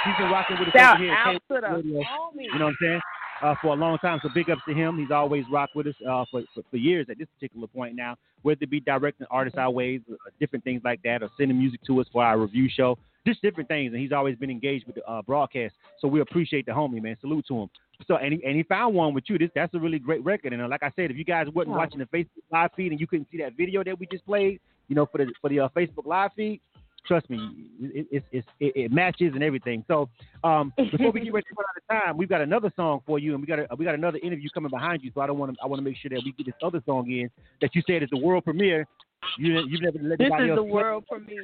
[0.05, 1.13] He's been rocking with us over here.
[1.13, 2.43] out to the homie.
[2.43, 3.01] You know what I'm saying?
[3.39, 4.19] Uh, for a long time.
[4.23, 4.97] So big ups to him.
[4.97, 8.15] He's always rocked with us uh, for, for for years at this particular point now.
[8.41, 11.81] Whether it be directing artists our ways, uh, different things like that, or sending music
[11.85, 12.97] to us for our review show,
[13.27, 13.93] just different things.
[13.93, 15.75] And he's always been engaged with the uh, broadcast.
[15.99, 17.15] So we appreciate the homie, man.
[17.21, 17.69] Salute to him.
[18.07, 19.37] So and he, and he found one with you.
[19.37, 20.53] This that's a really great record.
[20.53, 22.99] And uh, like I said, if you guys wasn't watching the Facebook live feed and
[22.99, 25.59] you couldn't see that video that we just played, you know, for the for the
[25.59, 26.59] uh, Facebook live feed,
[27.07, 27.39] trust me,
[27.79, 29.83] it, it, it, it, matches and everything.
[29.87, 30.09] So
[30.43, 33.19] um, before we get ready to run out of time, we've got another song for
[33.19, 35.11] you, and we got a, we got another interview coming behind you.
[35.13, 36.81] So I don't want to I want to make sure that we get this other
[36.85, 37.29] song in
[37.61, 38.85] that you said is the world premiere.
[39.37, 40.69] You you've never let This is the play.
[40.69, 41.43] world premiere.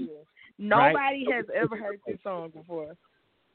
[0.59, 2.95] Nobody has ever heard this song before.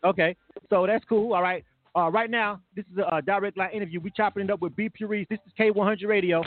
[0.05, 0.37] Okay,
[0.71, 1.35] so that's cool.
[1.35, 1.65] All right.
[1.97, 4.01] Uh, right now, this is a, uh direct line interview.
[4.01, 5.27] We chopping it up with B Pureese.
[5.29, 6.43] This is K100 Radio.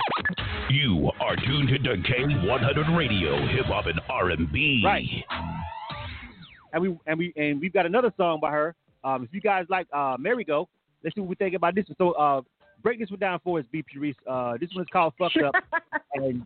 [0.71, 4.81] You are tuned to K100 Radio, hip hop and R&B.
[4.85, 5.05] Right.
[6.71, 8.73] And we and we and we've got another song by her.
[9.03, 10.69] Um, if you guys like uh, Merry Go,
[11.03, 11.95] let's see what we think about this one.
[11.97, 12.41] So uh,
[12.81, 14.15] break this one down for us, B Pureese.
[14.25, 15.55] Uh, this one's called "Fucked Up."
[16.13, 16.45] and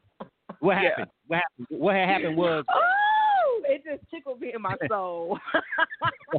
[0.60, 0.90] what Yeah.
[0.90, 1.08] happened?
[1.28, 1.68] What happened?
[1.70, 5.38] What had happened was Oh, it just tickled me in my soul.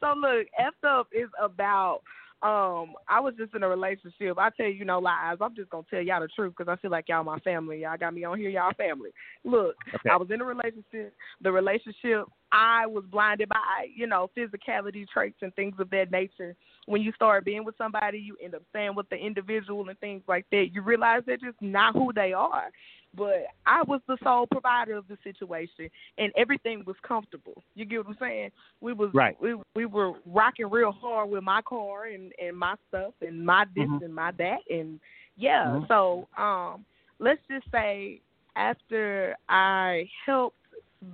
[0.00, 2.00] so look, effed up is about.
[2.42, 4.38] Um, I was just in a relationship.
[4.38, 5.36] I tell you no lies.
[5.42, 7.82] I'm just gonna tell y'all the truth because I feel like y'all my family.
[7.82, 8.48] Y'all got me on here.
[8.48, 9.10] Y'all family.
[9.44, 10.08] Look, Okay.
[10.10, 11.14] I was in a relationship.
[11.42, 16.56] The relationship I was blinded by, you know, physicality traits and things of that nature.
[16.86, 20.22] When you start being with somebody, you end up staying with the individual and things
[20.26, 20.70] like that.
[20.72, 22.70] You realize they're just not who they are.
[23.16, 27.62] But I was the sole provider of the situation, and everything was comfortable.
[27.74, 28.50] You get what I'm saying?
[28.80, 29.36] We was Right.
[29.40, 33.64] we we were rocking real hard with my car and and my stuff and my
[33.74, 34.02] this Mhm.
[34.04, 35.00] and my that and
[35.36, 35.66] yeah.
[35.66, 35.88] Mhm.
[35.88, 36.84] So um,
[37.18, 38.20] let's just say
[38.54, 40.56] after I helped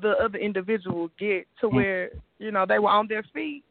[0.03, 1.73] the other individual get to Mhm.
[1.73, 3.65] where you know they were on their feet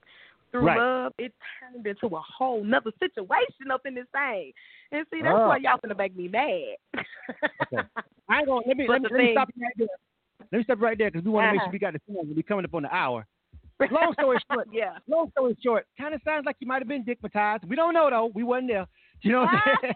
[0.56, 0.78] through Right.
[0.78, 4.54] love, it turned into a whole nother situation up in this thing.
[4.92, 5.48] And see, that's Oh.
[5.50, 6.76] why y'all gonna make me mad.
[8.30, 9.88] I ain't gonna let me let me, let me stop right there.
[10.52, 11.66] Let me stop right there because we want to make Uh-huh.
[11.68, 12.34] sure we got the song.
[12.36, 13.26] We're coming up on the hour.
[13.92, 14.98] Long story short, yeah.
[15.08, 17.66] long story short, kind of sounds like you might have been dickmatized.
[17.68, 18.32] We don't know though.
[18.34, 18.86] We wasn't there.
[19.22, 19.94] You know what I'm saying?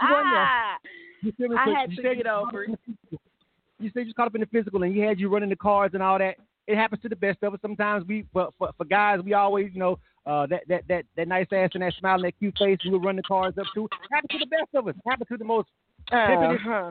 [0.00, 0.78] You wasn't there.
[1.22, 1.56] You feel me?
[1.56, 3.20] I had you to get over caught up in the physical.
[3.78, 5.90] You said you caught up in the physical, and you had you running the cars
[5.94, 6.36] and all that.
[6.70, 7.60] It happens to the best of us.
[7.62, 11.28] Sometimes we, for for, for guys, we always, you know, uh, that that that that
[11.28, 13.66] nice ass and that smile and that cute face, we would run the cars up
[13.74, 13.84] to.
[13.86, 14.94] It happens to the best of us.
[15.06, 15.68] Happens to the most
[16.12, 16.90] Uh-huh.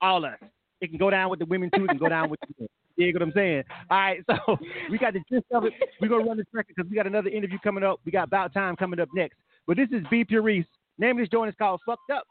[0.00, 0.38] all us.
[0.80, 1.84] It can go down with the women too.
[1.84, 2.68] It can go down with the men.
[2.98, 3.62] You get what I'm saying?
[3.92, 4.58] All right, so
[4.90, 5.72] we got the gist of it.
[6.00, 8.00] We're gonna run this record because we got another interview coming up.
[8.04, 9.36] We got Bout Tyme coming up next.
[9.68, 10.66] But this is B Pureese.
[10.98, 12.24] Name of this joint is called "Fucked Up."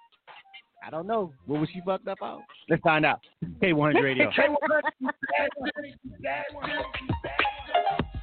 [0.87, 1.33] I don't know.
[1.47, 2.43] What was she fucked up on?
[2.69, 3.19] Let's find out.
[3.61, 4.31] K100 Radio.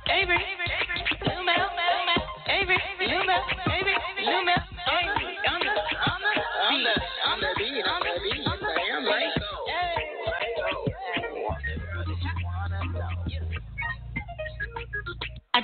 [0.09, 0.41] Avery,
[1.27, 1.69] Lou Mel,
[2.49, 6.33] Avery, Lou Mel, Avery, Lou Mel, Avery, on the, on the,
[6.65, 6.95] on the,
[7.29, 8.64] on the beat, on the beat, I'm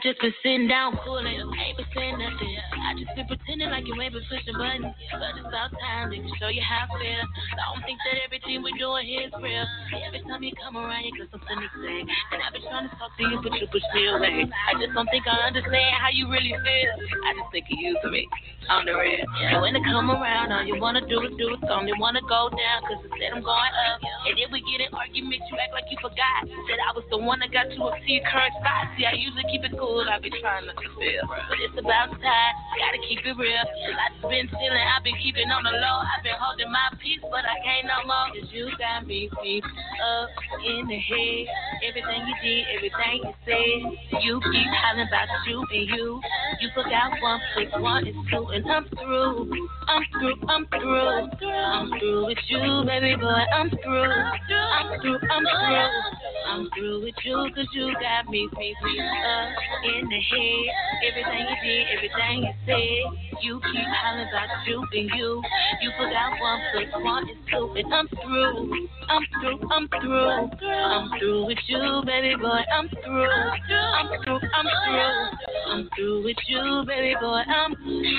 [0.02, 2.56] just been sitting down cooling, ain't been saying nothing.
[2.72, 4.92] I just been pretending like you ain't been pushing buttons.
[5.12, 7.24] But it's about time to show you how I feel.
[7.56, 9.66] I don't think that everything we doing here is real.
[10.06, 12.00] Every time you come around, you got something to say.
[12.04, 14.48] And I've been trying to talk to you, but you push me away.
[14.48, 16.92] I just don't think I understand how you really feel.
[17.26, 18.24] I just think you for me
[18.70, 19.26] on the real.
[19.50, 21.64] And when I come around, all you wanna do is do it.
[21.66, 23.98] Only wanna go down, cause instead I'm going up.
[24.30, 26.46] And then we get in arguments, you act like you forgot.
[26.46, 28.94] Said I was the one that got you up to your current spot.
[28.94, 31.24] See, I usually keep it cool, I be trying to feel.
[31.26, 33.64] But it's about time, gotta keep it real.
[33.86, 35.98] Just been chillin', I've been keeping on the low.
[36.06, 38.28] I've been holding my peace, but I can't no more.
[38.32, 40.28] Cause you got me deep up
[40.64, 41.42] in the head.
[41.88, 44.22] Everything you did, everything you said.
[44.22, 46.20] You keep hollering about you and you.
[46.60, 49.68] You forgot one foot, plus one is two, and I'm through.
[49.88, 51.50] I'm through, I'm through.
[51.50, 53.44] I'm through with you, baby boy.
[53.52, 54.12] I'm through.
[54.12, 56.20] I'm through, I'm through.
[56.50, 59.48] I'm through with you, cause you got me beat up
[59.84, 60.64] in the head.
[61.08, 63.40] Everything you did, everything you said.
[63.42, 65.42] You keep hollering about you and you.
[65.80, 68.88] You forgot one plus one is and I'm through.
[69.08, 70.28] I'm through, I'm through.
[70.68, 72.60] I'm through with you, baby boy.
[72.72, 73.30] I'm through.
[73.30, 75.72] I'm through, I'm through.
[75.72, 77.42] I'm through with you, baby boy.
[77.46, 78.02] I'm through.
[78.02, 78.14] you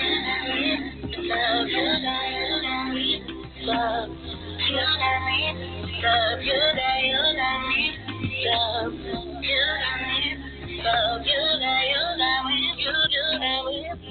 [2.62, 3.24] got me.
[6.04, 7.84] Love you got you got me.
[8.46, 10.28] Love you got me.
[10.84, 12.58] Love you got me.
[12.78, 14.11] You you got me.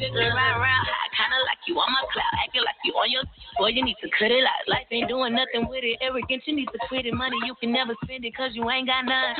[0.00, 0.86] Just been round round.
[0.88, 3.22] I kinda like you on my cloud, acting like you on your.
[3.60, 4.64] Boy, you need to cut it out.
[4.66, 6.00] Life ain't doing nothing with it.
[6.00, 7.12] Arrogant, you need to quit it.
[7.12, 9.36] Money you can never spend it cause you ain't got none.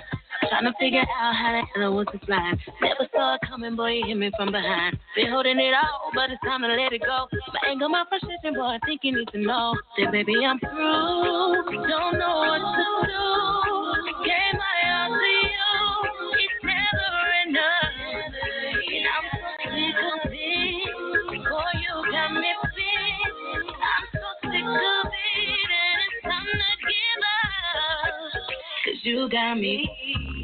[0.49, 2.20] Trying to figure out how the hell I was to.
[2.29, 4.99] Never saw it coming, boy, you hit me from behind.
[5.16, 7.29] Been holding it all, but it's time to let it go.
[7.53, 11.88] My anger, my frustration, boy, I think you need to know that baby I'm through.
[11.88, 13.25] Don't know what to do.
[14.25, 15.73] Gave my all to you.
[16.44, 17.12] It's never
[17.49, 17.80] enough.
[29.03, 29.89] You got me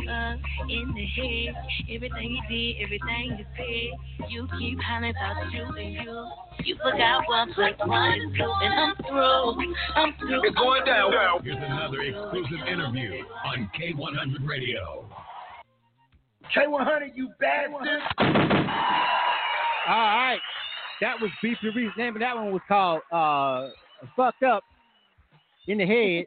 [0.09, 0.37] uh,
[0.69, 1.55] in the head.
[1.91, 4.29] Everything you did, everything you said.
[4.31, 6.27] You keep hollering about you and you.
[6.65, 8.53] You forgot one plus one is two.
[8.63, 9.75] And I'm through.
[9.95, 10.49] I'm through.
[10.49, 11.13] It's going down.
[11.43, 15.07] Here's another exclusive interview on K100 Radio.
[16.57, 18.01] K100, you bastard.
[19.89, 20.39] All right.
[21.01, 21.55] That was B.
[21.75, 23.69] Reed's name, and that one was called uh,
[24.17, 24.65] Fucked Up
[25.67, 26.27] in the Head.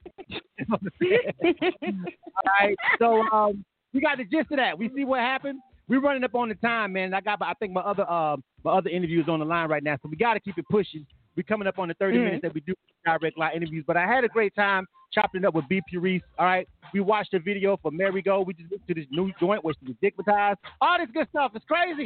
[0.71, 2.75] All right.
[2.99, 4.77] So um, we got the gist of that.
[4.77, 5.59] We see what happened.
[5.87, 7.13] We're running up on the time, man.
[7.13, 9.81] I got, I think my other, uh, my other interview is on the line right
[9.83, 11.05] now, so we got to keep it pushing.
[11.35, 12.23] We're coming up on the 30 Mm.
[12.25, 12.75] minutes that we do
[13.05, 15.81] direct line interviews, but I had a great time chopping it up with B.
[15.91, 16.21] Pureese.
[16.37, 18.41] All right, we watched the video for Merry Go.
[18.41, 20.57] We just went to this new joint where she was dickmatized.
[20.81, 21.53] All this good stuff.
[21.55, 22.05] It's crazy.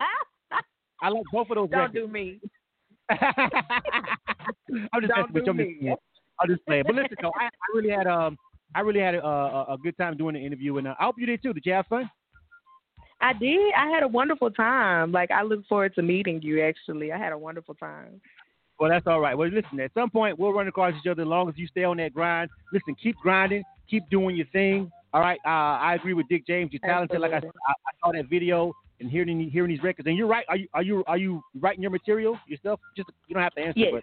[1.02, 1.70] I like both of those.
[1.70, 1.94] Don't records.
[1.94, 2.40] do me.
[3.10, 3.18] I'm
[5.00, 5.96] just Don't messing with you.
[6.40, 6.64] I'm just me.
[6.66, 6.84] playing.
[6.88, 6.94] I'm just playing.
[6.94, 8.36] But listen, though, I, I really had um,
[8.74, 11.16] I really had a, a, a good time doing the interview, and uh, I hope
[11.18, 11.52] you did too.
[11.52, 12.10] Did you have fun?
[13.20, 13.74] I did.
[13.76, 15.12] I had a wonderful time.
[15.12, 16.62] Like I look forward to meeting you.
[16.62, 18.20] Actually, I had a wonderful time.
[18.78, 19.36] Well, that's all right.
[19.36, 21.84] Well, listen, at some point we'll run across each other as long as you stay
[21.84, 22.48] on that grind.
[22.72, 24.90] Listen, keep grinding, keep doing your thing.
[25.12, 25.38] All right.
[25.44, 26.70] Uh, I agree with Dick James.
[26.72, 27.20] You're talented.
[27.20, 30.06] Like I, I, I saw that video and hearing hearing these records.
[30.06, 30.46] And you're right.
[30.48, 32.80] Are you are you are you writing your material yourself?
[32.96, 33.80] Just you don't have to answer.
[33.80, 33.92] Yes.
[33.92, 34.02] But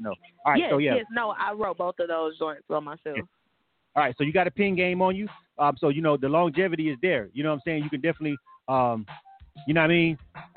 [0.00, 0.10] no.
[0.44, 0.58] All right.
[0.60, 0.94] yes, so yeah.
[0.96, 1.06] yes.
[1.12, 3.18] No, I wrote both of those joints on myself.
[3.94, 5.28] All right, so you got a pin game on you.
[5.58, 7.28] Um, so you know the longevity is there.
[7.34, 7.84] You know what I'm saying?
[7.84, 8.36] You can definitely,
[8.68, 9.04] um,
[9.66, 10.18] you know what I mean,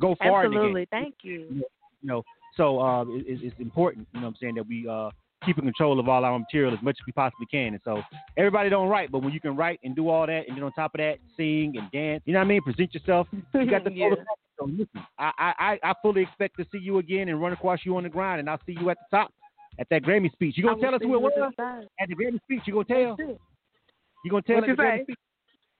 [0.00, 0.64] go far in the game.
[0.64, 0.86] Absolutely.
[0.90, 1.46] Thank you.
[1.50, 1.62] You
[2.02, 2.22] know,
[2.56, 4.06] so uh, it, it's- it's important.
[4.14, 5.10] You know what I'm saying that we uh
[5.44, 7.74] keep in control of all our material as much as we possibly can.
[7.74, 8.00] And so
[8.38, 10.72] everybody don't write, but when you can write and do all that, and then on
[10.72, 12.22] top of that, sing and dance.
[12.24, 12.62] You know what I mean?
[12.62, 13.26] Present yourself.
[13.52, 14.14] You got the Yeah.
[14.58, 17.96] So listen, I, I I fully expect to see you again and run across you
[17.96, 19.32] on the grind, and I'll see you at the top
[19.78, 20.56] at that Grammy speech.
[20.56, 21.62] You gonna tell us who it at was the
[22.00, 22.62] at the Grammy speech?
[22.66, 23.16] You gonna tell?
[23.18, 25.16] You gonna tell What us you Grammy speech?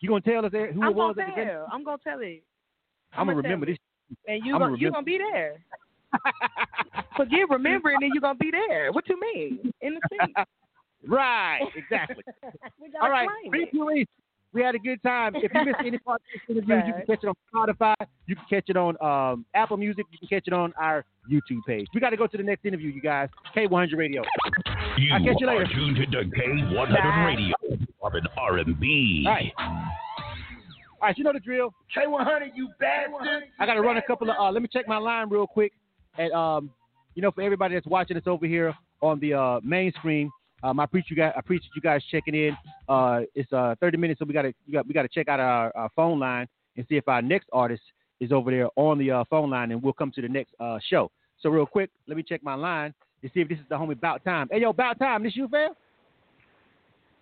[0.01, 1.67] You gonna tell us who I'm it was at the Grammy?
[1.73, 2.43] I'm gonna tell it.
[3.13, 3.79] I'm gonna I'ma remember this.
[4.27, 5.61] And you gonna you gonna be there.
[7.17, 8.93] Forget remembering, and you gonna be there.
[8.93, 9.73] What you mean?
[9.81, 10.35] In the seat.
[11.09, 12.23] right, exactly.
[13.03, 13.67] All right, Free.
[13.67, 14.07] Police.
[14.55, 15.35] We had a good time.
[15.35, 17.95] If you missed any part of this interview, you can catch it on Spotify.
[18.27, 20.07] You can catch it on um, Apple Music.
[20.13, 21.89] You can catch it on our YouTube page.
[21.93, 23.29] We got to go to the next interview, you guys.
[23.57, 24.23] K100 Radio.
[24.97, 25.75] You I'll catch you are later.
[25.75, 27.25] tuned into K100 Bye.
[27.27, 27.55] Radio,
[28.07, 29.25] Urban R&B.
[29.27, 29.53] All right.
[29.59, 31.75] All right, you know the drill.
[31.97, 33.43] K100, you bastard.
[33.59, 34.37] I got to run a couple of.
[34.39, 35.73] Uh, let me check my line real quick.
[36.17, 36.71] And um,
[37.17, 40.31] you know, for everybody that's watching us over here on the uh, main screen,
[40.65, 41.33] um, I appreciate you guys.
[41.37, 42.57] I appreciate you guys checking in.
[42.89, 45.39] Uh, it's uh 30 minutes, so we got to got, we got to check out
[45.39, 47.83] our, our phone line and see if our next artist
[48.19, 50.79] is over there on the uh, phone line, and we'll come to the next uh,
[50.89, 51.11] show.
[51.41, 54.01] So real quick, let me check my line to see if this is the homie
[54.01, 54.49] Bout Tyme.
[54.51, 55.73] Hey yo, Bout Tyme, this you fam?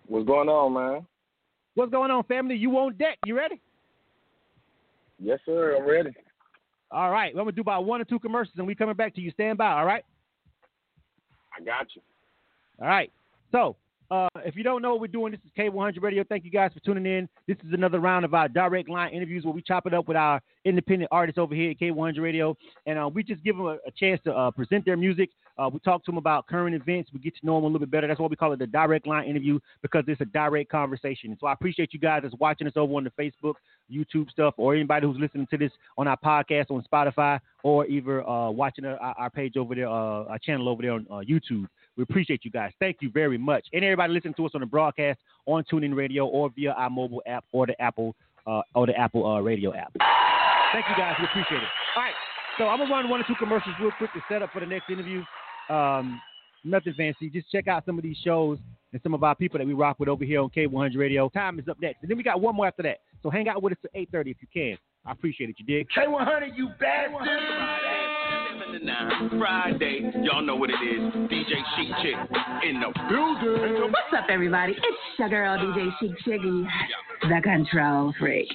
[0.07, 1.05] What's going on, man?
[1.75, 2.55] What's going on, family?
[2.55, 3.17] You on deck?
[3.25, 3.59] You ready?
[5.19, 5.75] Yes, sir.
[5.75, 6.11] I'm ready.
[6.91, 9.13] All right, well, I'm gonna do about one or two commercials, and we coming back
[9.15, 9.31] to you.
[9.31, 9.71] Stand by.
[9.73, 10.05] All right.
[11.57, 12.01] I got you.
[12.79, 13.11] All right.
[13.53, 13.75] So,
[14.09, 16.23] uh, if you don't know what we're doing, this is K100 Radio.
[16.27, 17.29] Thank you guys for tuning in.
[17.47, 20.17] This is another round of our direct line interviews where we chop it up with
[20.17, 23.77] our independent artists over here at K100 Radio, and uh, we just give them a,
[23.87, 25.29] a chance to uh, present their music.
[25.57, 27.11] Uh, we talk to them about current events.
[27.13, 28.07] We get to know them a little bit better.
[28.07, 31.29] That's why we call it the direct line interview because it's a direct conversation.
[31.29, 33.53] And so I appreciate you guys that's watching us over on the Facebook,
[33.91, 38.27] YouTube stuff, or anybody who's listening to this on our podcast on Spotify, or either
[38.27, 41.67] uh, watching our, our page over there, uh, our channel over there on YouTube.
[41.97, 42.71] We appreciate you guys.
[42.79, 43.65] Thank you very much.
[43.73, 47.21] And everybody listening to us on the broadcast on TuneIn Radio or via our mobile
[47.27, 48.15] app or the Apple
[48.47, 49.93] uh, or the Apple uh, Radio app.
[50.73, 51.15] Thank you guys.
[51.19, 51.69] We appreciate it.
[51.95, 52.13] All right.
[52.57, 54.65] So I'm gonna run one or two commercials real quick to set up for the
[54.65, 55.23] next interview.
[55.69, 56.19] Um,
[56.63, 57.29] nothing fancy.
[57.29, 58.57] Just check out some of these shows
[58.91, 61.29] and some of our people that we rock with over here on K100 Radio.
[61.29, 62.99] Time is up next, and then we got one more after that.
[63.21, 64.77] So hang out with us to 8:30 if you can.
[65.05, 65.55] I appreciate it.
[65.59, 65.87] You dig?
[65.89, 67.92] K100, you bad.
[68.59, 70.11] 7 to 9, Friday.
[70.21, 70.99] Y'all know what it is.
[71.29, 72.15] DJ Chic Chick
[72.67, 73.81] in the building.
[73.91, 74.73] What's up, everybody?
[74.73, 76.65] It's your girl, DJ Chic Chiggy,
[77.21, 78.47] the control freak.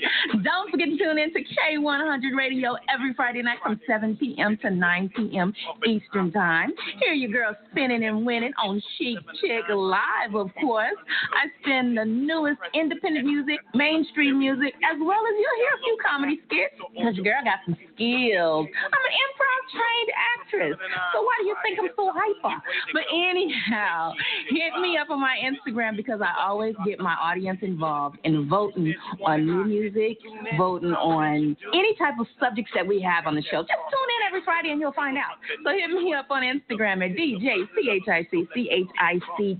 [0.44, 4.56] Don't forget to tune in to K100 Radio every Friday night from 7 p.m.
[4.62, 5.52] to 9 p.m.
[5.86, 6.72] Eastern Time.
[7.00, 10.98] Here your girl spinning and winning on Chic Chick Live, of course.
[11.32, 15.98] I spin the newest independent music, mainstream music, as well as you'll hear a few
[16.06, 18.66] comedy skits because your girl got some skills.
[18.68, 20.76] I'm an improv trainer trained actress,
[21.12, 22.60] so why do you think I'm so hyper?
[22.92, 24.12] But anyhow,
[24.48, 28.94] hit me up on my Instagram because I always get my audience involved in voting
[29.24, 30.18] on new music,
[30.56, 33.62] voting on any type of subjects that we have on the show.
[33.62, 35.38] Just tune in every Friday and you'll find out.
[35.64, 39.58] So hit me up on Instagram at DJ C-H-I-C-C-H-I-C-K.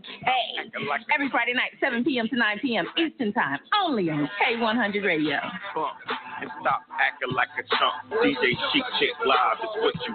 [1.15, 2.29] Every Friday night, 7 p.m.
[2.29, 2.87] to 9 p.m.
[2.97, 5.39] Eastern Time, only on K100 Radio.
[6.41, 8.23] And stop acting like a chump.
[8.23, 10.15] DJ Chic Chick Live is what you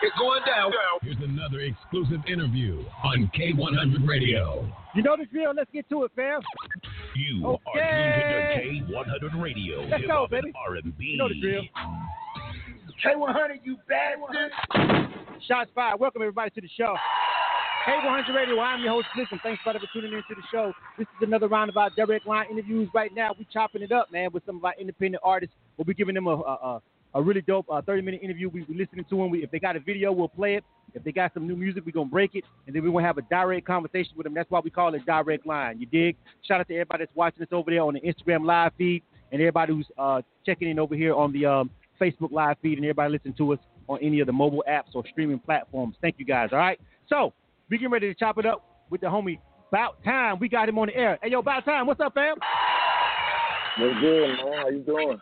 [0.00, 0.70] It's going down.
[1.02, 4.70] Here's another exclusive interview on K100 Radio.
[4.94, 5.52] You know the drill.
[5.56, 6.40] Let's get to it, fam.
[7.16, 7.80] You Okay.
[7.80, 9.80] are tuned to K100 Radio.
[9.82, 10.52] Let's Hip go, baby.
[10.68, 11.04] R&B.
[11.04, 11.62] You know the drill.
[13.04, 14.52] K100, you bastard.
[15.46, 15.98] Shots fired.
[16.00, 16.94] Welcome everybody to the show.
[17.86, 18.60] K100 Radio.
[18.60, 19.40] I'm your host, Listen.
[19.42, 20.72] Thanks for tuning in to the show.
[20.96, 22.88] This is another round of our direct line interviews.
[22.94, 25.54] Right now, we chopping it up, man, with some of our independent artists.
[25.76, 26.82] We'll be giving them a a, a,
[27.14, 28.48] a really dope uh, 30 minute interview.
[28.48, 29.30] We we listening to them.
[29.30, 30.64] We, if they got a video, we'll play it.
[30.94, 33.18] If they got some new music, we're gonna break it, and then we're gonna have
[33.18, 34.34] a direct conversation with them.
[34.34, 35.80] That's why we call it direct line.
[35.80, 36.16] You dig?
[36.46, 39.02] Shout out to everybody that's watching us over there on the Instagram live feed,
[39.32, 42.84] and everybody who's uh, checking in over here on the um, Facebook live feed, and
[42.84, 45.96] everybody listening to us on any of the mobile apps or streaming platforms.
[46.00, 46.50] Thank you guys.
[46.52, 46.78] All right.
[47.08, 47.32] So
[47.70, 49.38] we getting ready to chop it up with the homie.
[49.70, 51.18] About time we got him on the air.
[51.22, 51.86] Hey yo, Bout Tyme.
[51.86, 52.36] What's up, fam?
[53.78, 54.52] What's good, man?
[54.56, 55.18] How you doing?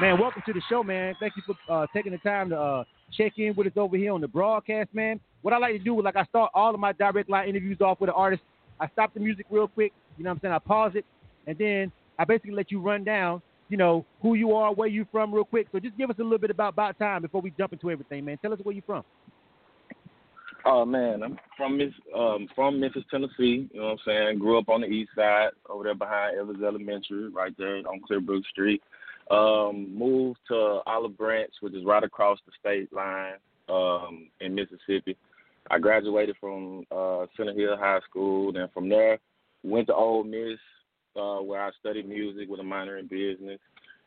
[0.00, 1.16] Man, welcome to the show, man.
[1.18, 2.84] Thank you for uh, taking the time to uh,
[3.16, 5.18] check in with us over here on the broadcast, man.
[5.42, 7.80] What I like to do is like I start all of my direct line interviews
[7.80, 8.42] off with an artist.
[8.78, 10.54] I stop the music real quick, you know what I'm saying?
[10.54, 11.04] I pause it,
[11.48, 15.04] and then I basically let you run down, you know, who you are, where you
[15.10, 15.66] from real quick.
[15.72, 18.24] So just give us a little bit about Bout Tyme before we jump into everything,
[18.24, 18.38] man.
[18.38, 19.02] Tell us where you're from.
[20.64, 21.80] Oh man, I'm from
[22.16, 23.68] um from Memphis, Tennessee.
[23.72, 24.38] You know what I'm saying?
[24.38, 28.44] Grew up on the east side, over there behind Evans Elementary, right there on Clearbrook
[28.46, 28.82] Street.
[29.30, 33.34] Um, moved to Olive Branch, which is right across the state line,
[33.68, 35.16] um, in Mississippi.
[35.70, 39.18] I graduated from uh Center Hill High School, then from there
[39.62, 40.58] went to Ole Miss,
[41.16, 43.60] uh, where I studied music with a minor in business.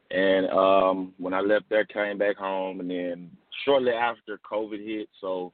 [0.10, 3.32] And um when I left there came back home and then
[3.64, 5.54] shortly after COVID hit, so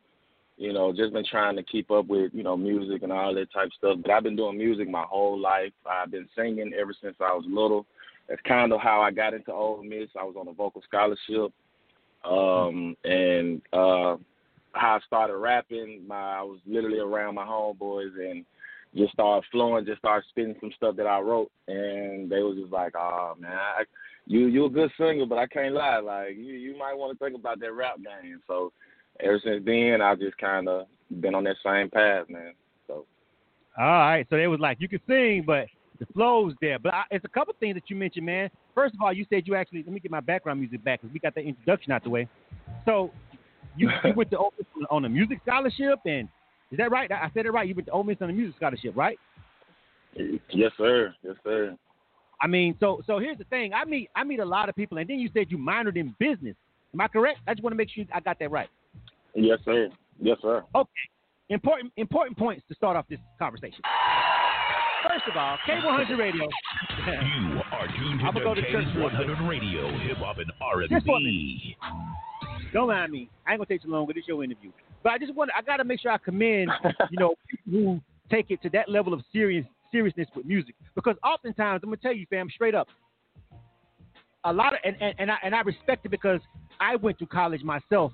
[0.58, 3.54] you know, just been trying to keep up with, you know, music and all that
[3.54, 3.98] type of stuff.
[4.02, 5.72] But I've been doing music my whole life.
[5.86, 7.86] I've been singing ever since I was little.
[8.28, 10.10] That's kind of how I got into Ole Miss.
[10.20, 11.54] I was on a vocal scholarship.
[12.26, 14.18] Um, and uh
[14.74, 18.46] how I started rapping, my I was literally around my homeboys and
[18.96, 22.72] just started flowing, just started spitting some stuff that I wrote and they was just
[22.72, 23.84] like, Oh man, I,
[24.26, 27.24] you you a good singer, but I can't lie, like you you might want to
[27.24, 28.42] think about that rap game.
[28.48, 28.72] So
[29.20, 30.88] ever since then, I've just kind of
[31.22, 32.54] been on that same path, man.
[32.88, 33.06] So
[33.78, 34.28] All right.
[34.30, 35.68] So it was like you can sing, but
[36.00, 36.80] the flow's there.
[36.80, 38.50] But I, it's a couple things that you mentioned, man.
[38.76, 41.14] First of all, you said you actually let me get my background music back because
[41.14, 42.28] we got that introduction out the way.
[42.86, 43.12] So
[43.76, 46.28] you, you went to Ole Miss on a music scholarship, and
[46.72, 47.12] is that right?
[47.12, 47.68] I I said it right.
[47.68, 49.18] You went to Ole Miss on a music scholarship, right?
[50.50, 51.78] yes, sir, yes, sir.
[52.42, 53.74] I mean, so so here's the thing.
[53.74, 56.16] I meet I meet a lot of people, and then you said you minored in
[56.20, 56.56] business.
[56.94, 57.40] Am I correct?
[57.48, 58.70] I just want to make sure I got that right.
[59.36, 59.90] Yes, sir.
[60.20, 60.64] Yes, sir.
[60.74, 60.90] Okay.
[61.50, 63.82] Important important points to start off this conversation.
[65.04, 66.44] First of all, K100 Radio.
[66.44, 69.28] You are tuned I'ma go to church real quick.
[69.28, 71.76] K100 Radio, Hip Hop and R&B.
[72.74, 73.30] Don't mind me.
[73.46, 74.72] I ain't gonna take too long with this your interview.
[75.04, 76.70] But I just want I gotta make sure I commend,
[77.12, 80.76] you know, people who take it to that level of serious seriousness with music.
[80.96, 82.88] Because oftentimes I'm gonna tell you, fam, straight up,
[84.44, 86.42] a lot of and, and, and I and I respect it because
[86.80, 88.12] I went to college myself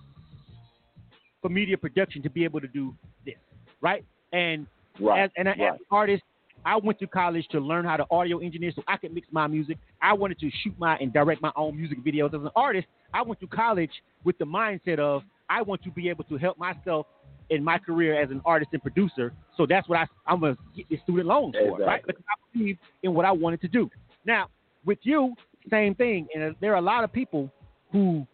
[1.41, 2.93] for media production to be able to do
[3.25, 3.35] this.
[3.81, 4.05] Right?
[4.31, 4.67] And
[4.99, 5.73] Right, as, and as right.
[5.73, 6.23] an artist,
[6.65, 9.47] I went to college to learn how to audio engineer so I could mix my
[9.47, 9.77] music.
[10.01, 12.27] I wanted to shoot my and direct my own music videos.
[12.27, 13.91] As an artist, I went to college
[14.23, 17.05] with the mindset of I want to be able to help myself
[17.49, 19.33] in my career as an artist and producer.
[19.57, 22.01] So that's what I, I'm going to get the student loans for, right?
[22.05, 23.89] Because I believe in what I wanted to do.
[24.25, 24.47] Now,
[24.85, 25.35] with you,
[25.69, 26.27] same thing.
[26.33, 27.51] And uh, there are a lot of people
[27.91, 28.25] who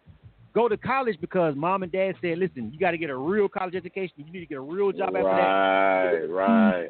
[0.54, 3.50] go to college because mom and dad said, listen, you got to get a real
[3.50, 4.14] college education.
[4.18, 5.30] You need to get a real job after that.
[5.30, 6.90] Right, right.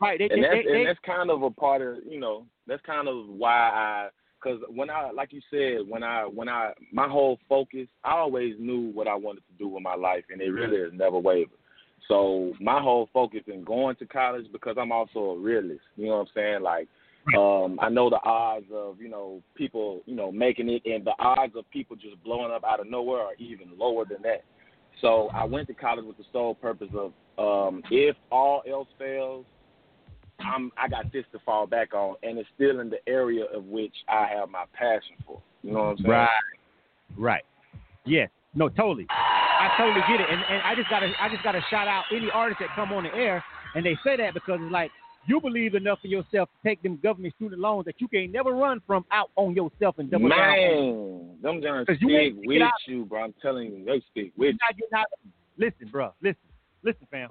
[0.00, 0.18] Right.
[0.18, 2.82] They, and they, that's they, and that's kind of a part of you know that's
[2.86, 4.08] kind of why I
[4.42, 8.54] because when I like you said when I when I my whole focus I always
[8.58, 11.58] knew what I wanted to do with my life and it really has never wavered.
[12.08, 15.82] So my whole focus in going to college because I'm also a realist.
[15.96, 16.62] You know what I'm saying?
[16.62, 16.88] Like
[17.36, 21.14] um I know the odds of you know people you know making it and the
[21.18, 24.44] odds of people just blowing up out of nowhere are even lower than that.
[25.02, 29.44] So I went to college with the sole purpose of um if all else fails
[30.44, 33.64] I'm I got this to fall back on, and it's still in the area of
[33.64, 35.40] which I have my passion for.
[35.62, 36.10] You know what I'm saying?
[36.10, 36.28] Right.
[37.16, 37.44] Right.
[38.06, 38.30] Yes.
[38.54, 39.06] No, totally.
[39.10, 40.26] I totally get it.
[40.30, 43.04] And and I just gotta I just gotta shout out any artists that come on
[43.04, 44.90] the air and they say that because it's like
[45.26, 48.52] you believe enough in yourself to take them government student loans that you can never
[48.52, 50.38] run from out on yourself and double down.
[50.38, 51.36] on.
[51.42, 51.62] Man, them
[52.00, 53.24] you stick ain't with out- you, bro.
[53.24, 54.56] I'm telling you, they stick You're with
[54.92, 55.06] not.
[55.58, 56.12] Listen, bro.
[56.22, 56.36] Listen.
[56.82, 57.28] Listen, fam.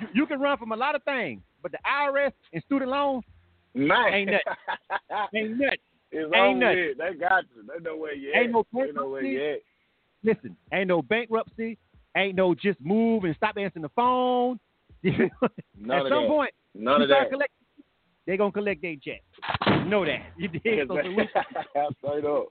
[0.00, 3.24] You, you can run from a lot of things, but the IRS and student loans
[3.74, 3.86] you.
[3.86, 5.28] Man, ain't nothing.
[5.34, 5.78] ain't nothing.
[6.10, 6.94] it's ain't nothing.
[6.98, 7.62] They got you.
[7.68, 8.42] They know where you at.
[8.42, 9.58] Ain't no they know where you at.
[10.22, 11.78] Listen, ain't no bankruptcy.
[12.16, 14.58] Ain't no just move and stop answering the phone.
[15.02, 15.30] None
[15.90, 16.28] At of some that.
[16.28, 17.30] point, None you of start that.
[17.30, 17.52] collect-
[18.26, 19.22] they gonna collect their check.
[19.86, 20.20] Know that.
[20.36, 20.88] You did.
[20.88, 20.98] So
[21.98, 22.46] Straight up.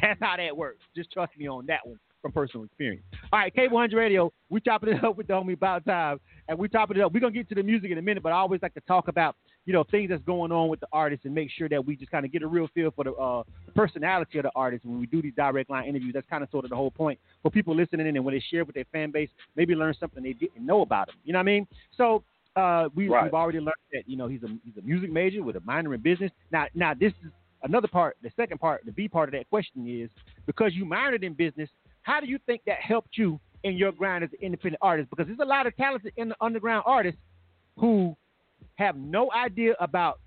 [0.00, 0.82] That's how that works.
[0.94, 3.04] Just trust me on that one from personal experience.
[3.32, 6.68] All right, K100 Radio, we chopping it up with the homie Bout Tyme, and we
[6.68, 7.12] chopping it up.
[7.12, 8.80] We're going to get to the music in a minute, but I always like to
[8.82, 11.84] talk about, you know, things that's going on with the artist and make sure that
[11.84, 13.42] we just kind of get a real feel for the uh,
[13.74, 16.12] personality of the artist when we do these direct line interviews.
[16.14, 18.44] That's kind of sort of the whole point for people listening in and when they
[18.50, 21.16] share with their fan base, maybe learn something they didn't know about them.
[21.24, 21.66] You know what I mean?
[21.96, 22.22] So
[22.56, 23.24] uh, we, Right.
[23.24, 25.94] we've already learned that, you know, he's a, he's a music major with a minor
[25.94, 26.30] in business.
[26.50, 27.30] Now, now this is
[27.62, 30.10] another part, the second part, the B part of that question is
[30.46, 31.68] because you minored in business,
[32.02, 35.10] how do you think that helped you in your grind as an independent artist?
[35.10, 37.20] Because there's a lot of talented in the underground artists
[37.76, 38.16] who
[38.76, 40.20] have no idea about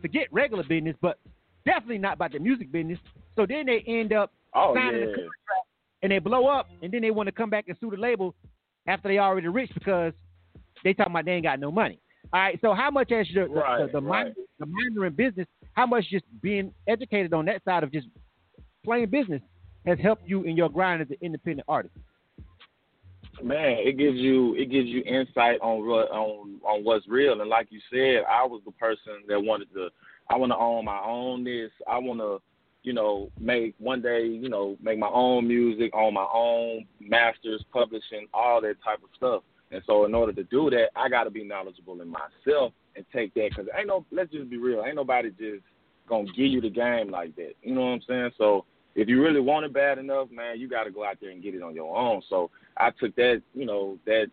[0.00, 1.18] forget regular business, but
[1.64, 2.98] definitely not about the music business.
[3.34, 5.06] So then they end up Oh signing a yeah.
[5.06, 5.66] contract
[6.02, 8.34] and they blow up, and then they want to come back and sue the label
[8.86, 10.12] after they already rich because
[10.84, 11.98] they talking about they ain't got no money.
[12.32, 14.24] All right, so how much has your the, Right, the, the, right.
[14.24, 15.46] minor, the minor in business?
[15.72, 18.06] How much just being educated on that side of just
[18.84, 19.42] playing business
[19.86, 21.94] has helped you in your grind as an independent artist?
[23.42, 27.40] Man, it gives you it gives you insight on on on what's real.
[27.40, 29.88] And like you said, I was the person that wanted to.
[30.30, 31.70] I want to own my own this.
[31.86, 32.40] I want to,
[32.82, 37.62] you know, make one day, you know, make my own music, own my own masters,
[37.72, 39.42] publishing, all that type of stuff.
[39.70, 43.04] And so, in order to do that, I got to be knowledgeable in myself and
[43.12, 44.06] take that because ain't no.
[44.10, 44.82] Let's just be real.
[44.84, 45.62] Ain't nobody just
[46.08, 47.52] gonna give you the game like that.
[47.62, 48.30] You know what I'm saying?
[48.38, 48.64] So
[48.96, 51.42] if you really want it bad enough, man, you got to go out there and
[51.42, 52.22] get it on your own.
[52.30, 54.26] So I took that, you know, that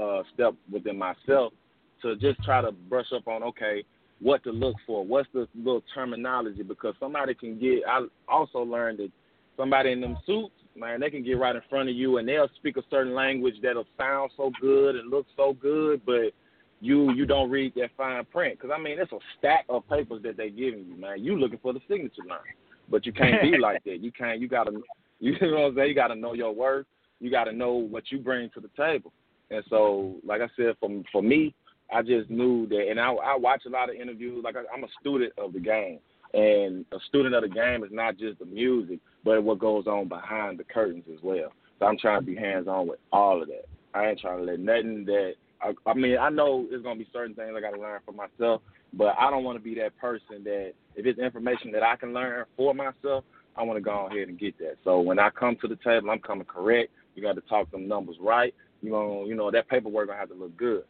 [0.00, 1.54] uh, step within myself
[2.02, 3.82] to just try to brush up on okay,
[4.20, 7.80] what to look for, what's the little terminology because somebody can get.
[7.88, 9.10] I also learned that
[9.56, 12.50] somebody in them suits, man, they can get right in front of you and they'll
[12.56, 16.32] speak a certain language that'll sound so good and look so good, but
[16.80, 20.22] you you don't read that fine print because I mean it's a stack of papers
[20.24, 21.24] that they're giving you, man.
[21.24, 22.40] You looking for the signature line,
[22.88, 24.00] but you can't be like that.
[24.00, 24.40] You can't.
[24.40, 24.72] You gotta.
[25.20, 25.88] You know what I'm saying?
[25.88, 26.86] You gotta know your worth.
[27.18, 29.10] You gotta know what you bring to the table.
[29.50, 31.54] And so, like I said, for for me,
[31.90, 34.42] I just knew that, and I I watch a lot of interviews.
[34.44, 36.00] Like I, I'm a student of the game,
[36.34, 40.08] and a student of the game is not just the music, but what goes on
[40.08, 41.52] behind the curtains as well.
[41.78, 43.66] So I'm trying to be hands on with all of that.
[43.94, 45.34] I ain't trying to let nothing that
[45.64, 48.12] I, I mean, I know there's gonna be certain things I got to learn for
[48.12, 48.60] myself,
[48.92, 52.12] but I don't want to be that person that if it's information that I can
[52.12, 53.24] learn for myself,
[53.56, 54.76] I want to go ahead and get that.
[54.84, 56.90] So when I come to the table, I'm coming correct.
[57.14, 58.54] You got to talk them numbers right.
[58.82, 60.84] You know, you know that paperwork gonna have to look good.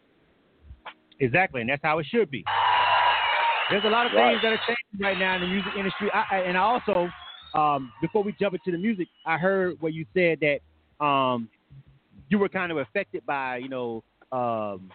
[1.20, 2.44] Exactly, and that's how it should be.
[3.70, 4.32] There's a lot of Right.
[4.32, 6.10] things that are changing right now in the music industry.
[6.12, 7.08] I, I, and I also,
[7.54, 11.48] um, before we jump into the music, I heard where you said that um,
[12.28, 14.02] you were kind of affected by, you know,
[14.34, 14.90] um,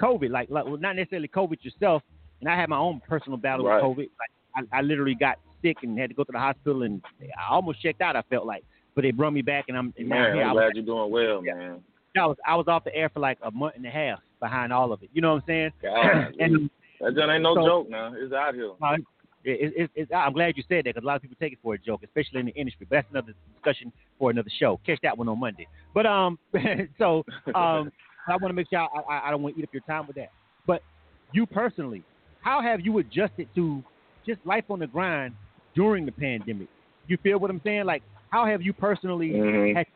[0.00, 0.30] COVID.
[0.30, 2.02] Like, like, well, not necessarily COVID yourself.
[2.40, 3.82] And I had my own personal battle Right.
[3.82, 4.10] with COVID.
[4.54, 7.00] Like, I, I literally got sick and had to go to the hospital, and
[7.38, 8.16] I almost checked out.
[8.16, 8.64] I felt like,
[8.94, 10.42] but they brought me back, and I'm and Man, here.
[10.42, 11.80] I'm was- glad you're doing well, man.
[12.14, 14.70] I was I was off the air for like a month and a half behind
[14.70, 15.08] all of it.
[15.14, 15.70] You know what I'm saying?
[15.80, 16.68] God, and
[17.00, 18.12] that just ain't no so- joke now.
[18.14, 18.72] It's out here.
[18.82, 18.96] uh,
[19.44, 21.58] It, it, it, I'm glad you said that because a lot of people take it
[21.62, 22.86] for a joke, especially in the industry.
[22.90, 24.78] But that's another discussion for another show.
[24.84, 25.66] Catch that one on Monday.
[25.94, 26.38] But um,
[26.98, 27.24] so
[27.54, 27.90] um,
[28.28, 30.06] I want to make sure I, I, I don't want to eat up your time
[30.06, 30.30] with that.
[30.66, 30.82] But
[31.32, 32.02] you personally,
[32.40, 33.82] how have you adjusted to
[34.26, 35.34] just life on the grind
[35.74, 36.68] during the pandemic?
[37.06, 37.84] You feel what I'm saying?
[37.84, 39.76] Like, how have you personally Mhm.
[39.76, 39.86] had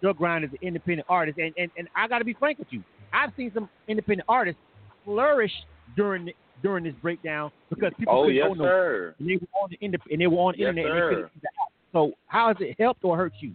[0.00, 1.38] your grind as an independent artist?
[1.38, 2.82] And and, and I got to be frank with you.
[3.12, 4.60] I've seen some independent artists
[5.04, 5.52] flourish
[5.96, 9.14] during the, during this breakdown because people Oh yes, no sir.
[9.18, 9.78] and they were on the
[10.12, 10.86] and they were on the Yes, internet.
[10.86, 11.72] And they couldn't see the app.
[11.92, 13.54] So how has it helped or hurt you?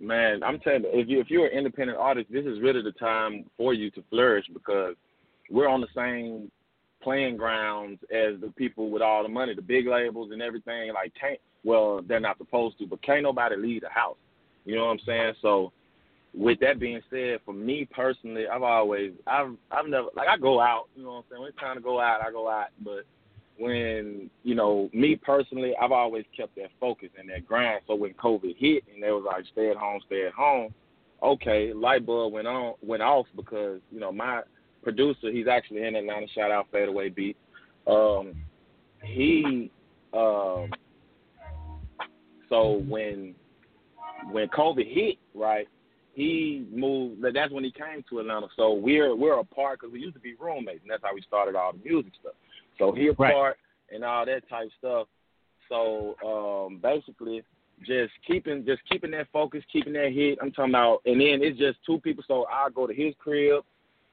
[0.00, 2.92] Man, I'm telling you, if you if you're an independent artist, this is really the
[2.92, 4.96] time for you to flourish because
[5.50, 6.50] we're on the same
[7.02, 10.92] playing grounds as the people with all the money, the big labels and everything.
[10.92, 14.16] Like, can't well, they're not supposed to, but can't nobody leave the house.
[14.64, 15.34] You know what I'm saying?
[15.40, 15.72] So,
[16.34, 20.60] with that being said, for me personally, I've always, I've, I've never like I go
[20.60, 20.86] out.
[20.96, 21.42] You know what I'm saying?
[21.42, 22.68] When it's time to go out, I go out.
[22.82, 23.04] But
[23.58, 27.80] when you know me personally, I've always kept that focus and that grind.
[27.86, 30.74] So when COVID hit and they was like stay at home, stay at home,
[31.22, 34.42] okay, light bulb went on went off because you know my
[34.82, 36.26] producer, he's actually in Atlanta.
[36.34, 37.36] Shout out Fadeaway Beat.
[37.86, 38.34] Um,
[39.02, 39.70] he
[40.12, 40.70] um,
[42.48, 43.34] so when
[44.30, 45.66] when COVID hit, right,
[46.14, 47.24] he moved.
[47.34, 48.46] That's when he came to Atlanta.
[48.56, 51.56] So we're we're apart because we used to be roommates, and that's how we started
[51.56, 52.34] all the music stuff.
[52.78, 53.56] So he apart
[53.92, 55.06] and all that type stuff.
[55.68, 57.42] So um, basically,
[57.86, 60.38] just keeping just keeping that focus, keeping that hit.
[60.40, 62.24] I'm talking about, and then it's just two people.
[62.26, 63.64] So I'll go to his crib,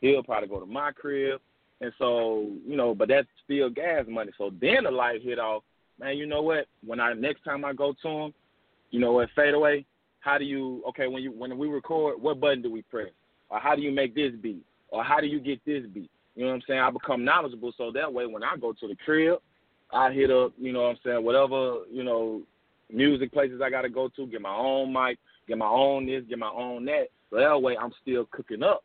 [0.02, 1.40] he'll probably go to my crib,
[1.80, 4.32] and so you know, but that's still gas money.
[4.38, 5.64] So then the light hit off.
[6.00, 6.66] Man, you know what?
[6.86, 8.34] When I next time I go to him,
[8.90, 9.30] you know what?
[9.36, 9.86] Fade away.
[10.20, 10.84] How do you?
[10.90, 13.10] Okay, when you when we record, what button do we press?
[13.50, 14.64] Or how do you make this beat?
[14.90, 16.10] Or how do you get this beat?
[16.36, 16.80] You know what I'm saying?
[16.80, 19.40] I become knowledgeable so that way when I go to the crib,
[19.94, 22.42] I hit up, you know what I'm saying, whatever, you know,
[22.90, 25.18] music places I gotta go to, get my own mic,
[25.48, 27.08] get my own this, get my own that.
[27.30, 28.84] So that way I'm still cooking up,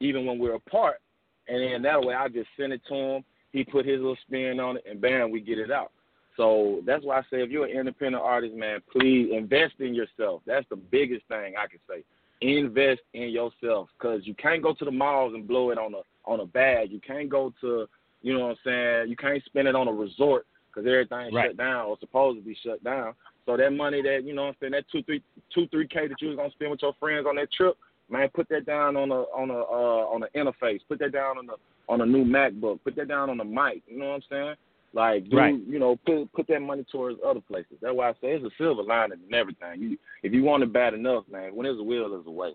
[0.00, 1.00] even when we're apart.
[1.48, 4.60] And then that way I just send it to him, he put his little spin
[4.60, 5.92] on it and bam, we get it out.
[6.36, 10.42] So that's why I say if you're an independent artist, man, please invest in yourself.
[10.46, 12.04] That's the biggest thing I can say.
[12.40, 16.02] Invest in yourself because you can't go to the malls and blow it on a
[16.28, 16.90] on a bag.
[16.92, 17.88] You can't go to,
[18.22, 19.08] you know what I'm saying.
[19.10, 21.48] You can't spend it on a resort because everything's Right.
[21.48, 23.14] shut down or supposed to be shut down.
[23.46, 25.22] So that money that you know what I'm saying, that two three
[25.52, 27.76] two three k that you was gonna spend with your friends on that trip,
[28.10, 30.80] man, put that down on a on a uh, on an interface.
[30.86, 31.54] Put that down on the
[31.88, 32.80] on a new MacBook.
[32.84, 33.82] Put that down on the mic.
[33.86, 34.54] You know what I'm saying?
[34.92, 35.54] Like, do, Right.
[35.66, 37.76] you know, put put that money towards other places.
[37.80, 39.80] That's why I say it's a silver lining and everything.
[39.82, 42.54] You, if you want it bad enough, man, when there's a will, there's a way.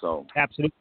[0.00, 0.74] So Absolutely.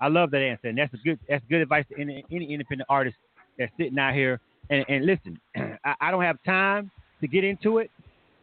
[0.00, 2.86] I love that answer, and that's a good that's good advice to any, any independent
[2.90, 3.16] artist
[3.58, 4.40] that's sitting out here.
[4.70, 5.40] And, and listen,
[5.84, 6.90] I, I don't have time
[7.20, 7.90] to get into it,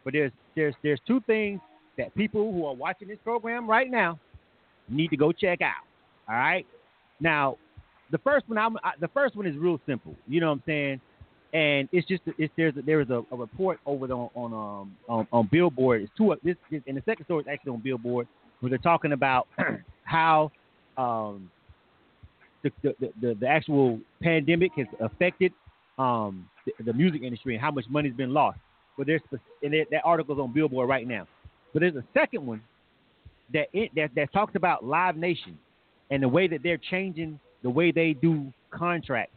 [0.04, 1.60] but there's there's there's two things
[1.98, 4.18] that people who are watching this program right now
[4.88, 5.84] need to go check out.
[6.28, 6.66] All right.
[7.20, 7.56] Now,
[8.10, 10.14] the first one I'm I, the first one is real simple.
[10.26, 11.00] You know what I'm saying?
[11.52, 14.96] And it's just it's there's a, there is a, a report over on on um
[15.08, 16.02] on, on Billboard.
[16.02, 18.26] It's two this, this and the second story is actually on Billboard
[18.60, 19.48] where they're talking about
[20.04, 20.50] how
[20.96, 21.50] um
[22.62, 25.52] the the, the the actual pandemic has affected
[25.98, 28.58] um the, the music industry and how much money's been lost.
[28.96, 29.22] But there's
[29.62, 31.26] and that, that article's on Billboard right now.
[31.72, 32.62] But there's a second one
[33.52, 35.58] that it, that that talks about Live Nation
[36.10, 39.34] and the way that they're changing the way they do contracts.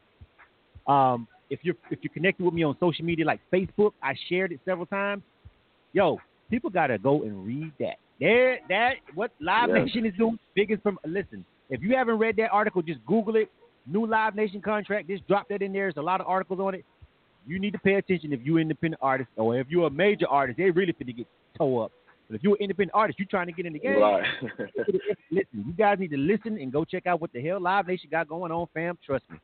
[0.87, 4.51] Um, if you're if you're connected with me on social media like Facebook, I shared
[4.51, 5.23] it several times.
[5.93, 7.97] Yo, people gotta go and read that.
[8.19, 9.83] There, that what Live Yeah.
[9.83, 10.39] Nation is doing.
[10.55, 11.45] Biggest from listen.
[11.69, 13.49] If you haven't read that article, just Google it.
[13.87, 15.07] New Live Nation contract.
[15.07, 15.83] Just drop that in there.
[15.85, 16.85] There's a lot of articles on it.
[17.47, 20.27] You need to pay attention if you're an independent artist or if you're a major
[20.27, 20.57] artist.
[20.57, 21.91] They really finna get toe up.
[22.27, 23.99] But if you're an independent artist, you're trying to get in the game.
[23.99, 24.23] right.
[25.31, 28.09] listen, you guys need to listen and go check out what the hell Live Nation
[28.11, 28.97] got going on, fam.
[29.05, 29.37] Trust me,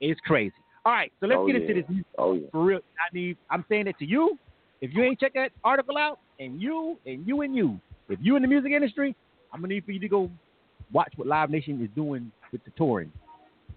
[0.00, 0.52] it's crazy.
[0.84, 1.80] All right, so let's Oh, get into yeah.
[1.80, 2.46] this music oh yeah.
[2.52, 2.78] for real.
[2.98, 3.36] I need.
[3.50, 4.38] I'm saying that to you.
[4.82, 8.36] If you ain't checked that article out, and you and you and you, if you're
[8.36, 9.14] in the music industry,
[9.52, 10.30] I'm gonna need for you to go
[10.92, 13.12] watch what Live Nation is doing with the touring.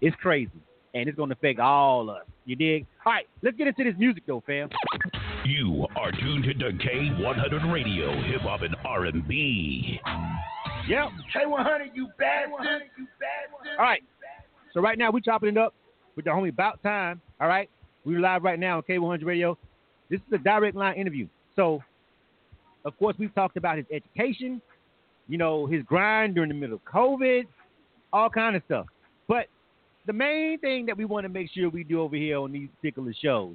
[0.00, 0.50] It's crazy,
[0.94, 2.24] and it's gonna affect all us.
[2.44, 2.86] You dig?
[3.04, 4.70] All right, let's get into this music though, fam.
[5.44, 10.00] You are tuned to K100 Radio, Hip Hop and R&B.
[10.88, 11.08] Yep.
[11.34, 12.82] K100, you bad, bastard.
[12.98, 13.78] You bastard.
[13.78, 14.02] All right.
[14.72, 15.74] So right now we're chopping it up
[16.16, 17.20] with the homie Bout Tyme.
[17.40, 17.68] All right.
[18.04, 19.58] We're live right now on K100 Radio.
[20.10, 21.26] This is a direct line interview.
[21.56, 21.82] So,
[22.84, 24.60] of course, we've talked about his education,
[25.28, 27.46] you know, his grind during the middle of COVID,
[28.12, 28.86] all kind of stuff.
[29.28, 29.46] But
[30.06, 32.68] the main thing that we want to make sure we do over here on these
[32.80, 33.54] particular shows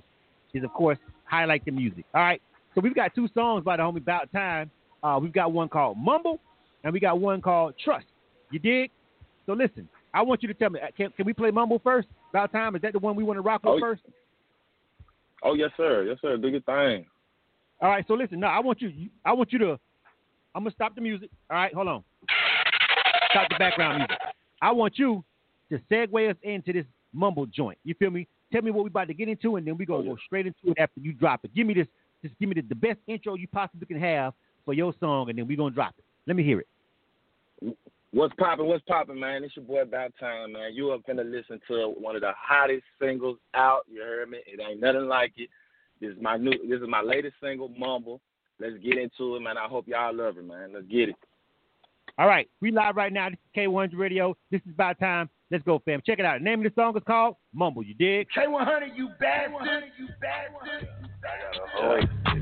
[0.53, 2.05] is, of course, highlight the music.
[2.13, 2.41] All right.
[2.73, 4.69] So we've got two songs by the homie Bout Tyme.
[5.03, 6.39] Uh, we've got one called Mumble,
[6.83, 8.05] and we got one called Trust.
[8.51, 8.91] You dig?
[9.45, 12.07] So listen, I want you to tell me, uh, can, can we play Mumble first?
[12.31, 14.01] Bout Tyme, is that the one we want to rock with Oh, first?
[15.43, 16.03] Oh yes, sir.
[16.03, 16.37] Yes, sir.
[16.37, 17.05] Do your thing.
[17.85, 18.03] All right.
[18.07, 18.91] So listen, Now I want you,
[19.23, 19.79] I want you to,
[20.55, 21.29] I'm gonna stop the music.
[21.51, 22.03] All right, hold on.
[23.29, 24.17] Stop the background music.
[24.59, 25.23] I want you
[25.69, 27.77] to segue us into this mumble joint.
[27.83, 28.27] You feel me?
[28.51, 30.71] Tell me what we about to get into, and then we gonna go straight into
[30.71, 31.53] it after you drop it.
[31.53, 31.85] Give me this,
[32.23, 34.33] just give me the, the best intro you possibly can have
[34.65, 36.05] for your song, and then we gonna drop it.
[36.25, 37.77] Let me hear it.
[38.13, 38.65] What's poppin'?
[38.65, 39.43] What's poppin', man?
[39.43, 40.73] It's your boy Bout Tyme, man.
[40.73, 43.81] You up finna listen to one of the hottest singles out.
[43.87, 44.39] You heard me?
[44.47, 45.49] It ain't nothing like it.
[46.01, 46.51] This is my new.
[46.67, 48.21] This is my latest single, Mumble.
[48.59, 49.57] Let's get into it, man.
[49.57, 50.71] I hope y'all love it, man.
[50.73, 51.15] Let's get it.
[52.17, 53.29] All right, we live right now.
[53.29, 54.37] This is K100 Radio.
[54.49, 55.29] This is Bout Tyme.
[55.51, 56.01] Let's go, fam.
[56.05, 56.39] Check it out.
[56.39, 57.83] The name of the song is called Mumble.
[57.83, 58.27] You dig?
[58.35, 59.83] K100, you bastard.
[59.99, 60.87] You bastard.
[61.77, 61.97] Oh,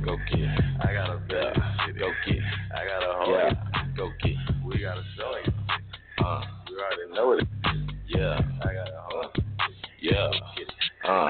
[0.05, 0.61] go get it.
[0.81, 1.55] I got a belt.
[1.97, 2.43] Go get it.
[2.73, 3.33] I got a hoe.
[3.33, 3.83] Yeah.
[3.97, 4.65] Go get it.
[4.65, 5.53] We got a show it.
[6.23, 7.47] Uh, you already know it.
[8.07, 8.39] Yeah.
[8.61, 9.31] I got a hoe.
[10.01, 10.29] Yeah.
[11.03, 11.27] Uh,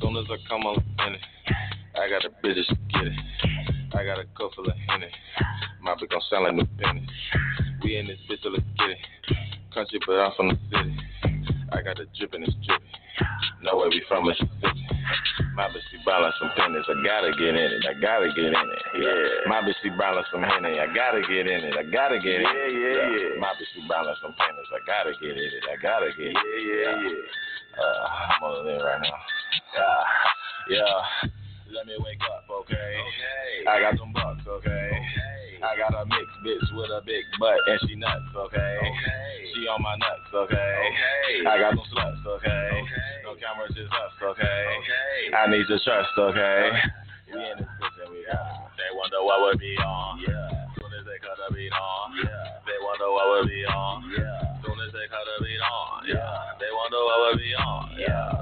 [0.00, 0.76] soon as I come on
[1.06, 1.20] in it,
[1.94, 3.12] I got a bitch to get it.
[3.94, 5.08] I got a couple of henny.
[5.82, 7.06] My bitch gon' sound like new penny.
[7.82, 8.98] We in this bitch, so let's get it.
[9.72, 11.41] Country, but I'm from the city.
[11.72, 12.92] I got a drip and it's dripping.
[13.62, 14.84] No way we from Mississippi.
[15.54, 16.84] My bitch be ballin' some pennies.
[16.88, 17.84] I gotta get in it.
[17.84, 18.82] I gotta get in it.
[18.96, 19.48] Yeah.
[19.48, 20.80] My bitch be ballin' some henny.
[20.80, 21.74] I gotta get in it.
[21.76, 22.52] I gotta get in it.
[22.52, 23.40] Yeah, yeah, yeah.
[23.40, 24.68] My bitch be ballin' some pennies.
[24.72, 25.64] I gotta get in it.
[25.68, 26.40] I gotta get in it.
[26.40, 27.80] Yeah, yeah, yeah.
[27.80, 29.18] Uh, I'm on it right now.
[29.76, 30.76] Yeah.
[30.76, 31.28] Yeah.
[31.72, 32.76] Let me wake up, okay?
[33.00, 33.66] Okay.
[33.68, 35.01] I got some bucks, okay?
[35.62, 38.78] I got a mixed bitch with a big butt and she nuts, okay?
[39.54, 40.58] She on my nuts, okay?
[40.58, 41.46] Okay.
[41.46, 42.82] I got some sluts, okay?
[43.22, 44.42] No cameras, just us, okay?
[44.42, 45.36] okay.
[45.38, 46.70] I need your trust, okay?
[47.30, 48.74] We in this bitch and we out.
[48.74, 50.18] They wonder what we be on.
[50.26, 50.66] Yeah.
[50.82, 52.10] Soon as they cut the beat on.
[52.18, 52.58] Yeah.
[52.66, 54.02] They wonder what we be on.
[54.18, 54.66] Yeah.
[54.66, 56.10] Soon as they cut the beat on.
[56.10, 56.58] Yeah.
[56.58, 57.82] They wonder what we be on.
[58.02, 58.41] Yeah.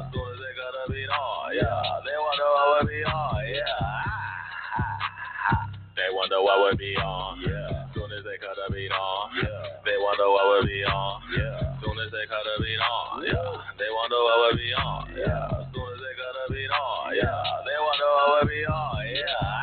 [6.31, 7.41] Wonder what we be on.
[7.43, 7.91] Yeah.
[7.95, 9.31] Soon as they cut the beat on.
[9.43, 9.83] Yeah.
[9.85, 11.23] They wonder what we be on.
[11.35, 11.75] Yeah.
[11.83, 13.27] Soon as they cut the beat on.
[13.27, 13.59] Yeah.
[13.79, 15.11] They wonder what we be on.
[15.11, 15.51] Yeah.
[15.75, 17.19] Soon as they cut the beat on.
[17.19, 17.43] Yeah.
[17.67, 19.11] They wonder what we be on.
[19.11, 19.59] Yeah.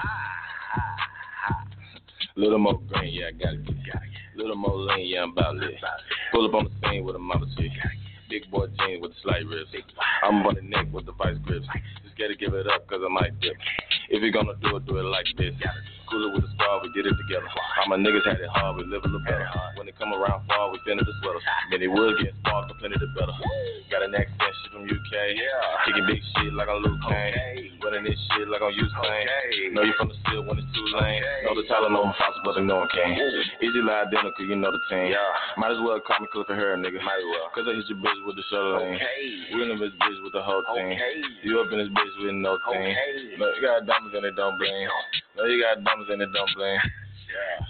[2.36, 4.36] Little more green, yeah, I gotta get it.
[4.36, 5.80] Little more lean, yeah, I'm about lit.
[6.32, 7.72] Pull up on the scene with a mama chick.
[8.30, 9.74] Big boy jeans with the slight wrist.
[10.22, 11.65] I'm on the neck with the vice grips.
[12.03, 13.55] Just gotta give it up, cause I might dip.
[14.09, 15.55] If you're gonna do it, do it like this.
[16.10, 17.47] Cooler with a squad, we did it together.
[17.51, 19.47] All my niggas had it hard, we live a little better.
[19.76, 21.39] When they come around fall, we finish the sweater.
[21.70, 23.36] Many wood get sparked, but plenty the better.
[23.91, 25.14] Got an accent, shit from UK.
[25.36, 25.84] Yeah.
[25.88, 27.80] Kicking big shit like I'm Luke Kane.
[27.84, 29.76] Running this shit like I'm Usain.
[29.76, 31.24] Know you from the steel when it's too lame.
[31.43, 33.16] Know the talent, know I'm fast, but they know king.
[33.60, 35.12] Easy like identical, you know the team.
[35.12, 35.60] Yeah.
[35.60, 37.03] Might as well call me Clifford Hair, nigga.
[37.03, 37.51] Might as well.
[37.51, 38.99] Cause I hit your bitch with the shoulder lane.
[39.55, 40.95] We in this bitch with the whole team.
[41.43, 42.95] You up in this bitch with no team.
[43.39, 44.88] No, you got diamonds and it don't bling.
[45.34, 46.77] No, you got diamonds and it don't bling.
[46.77, 47.65] Yeah.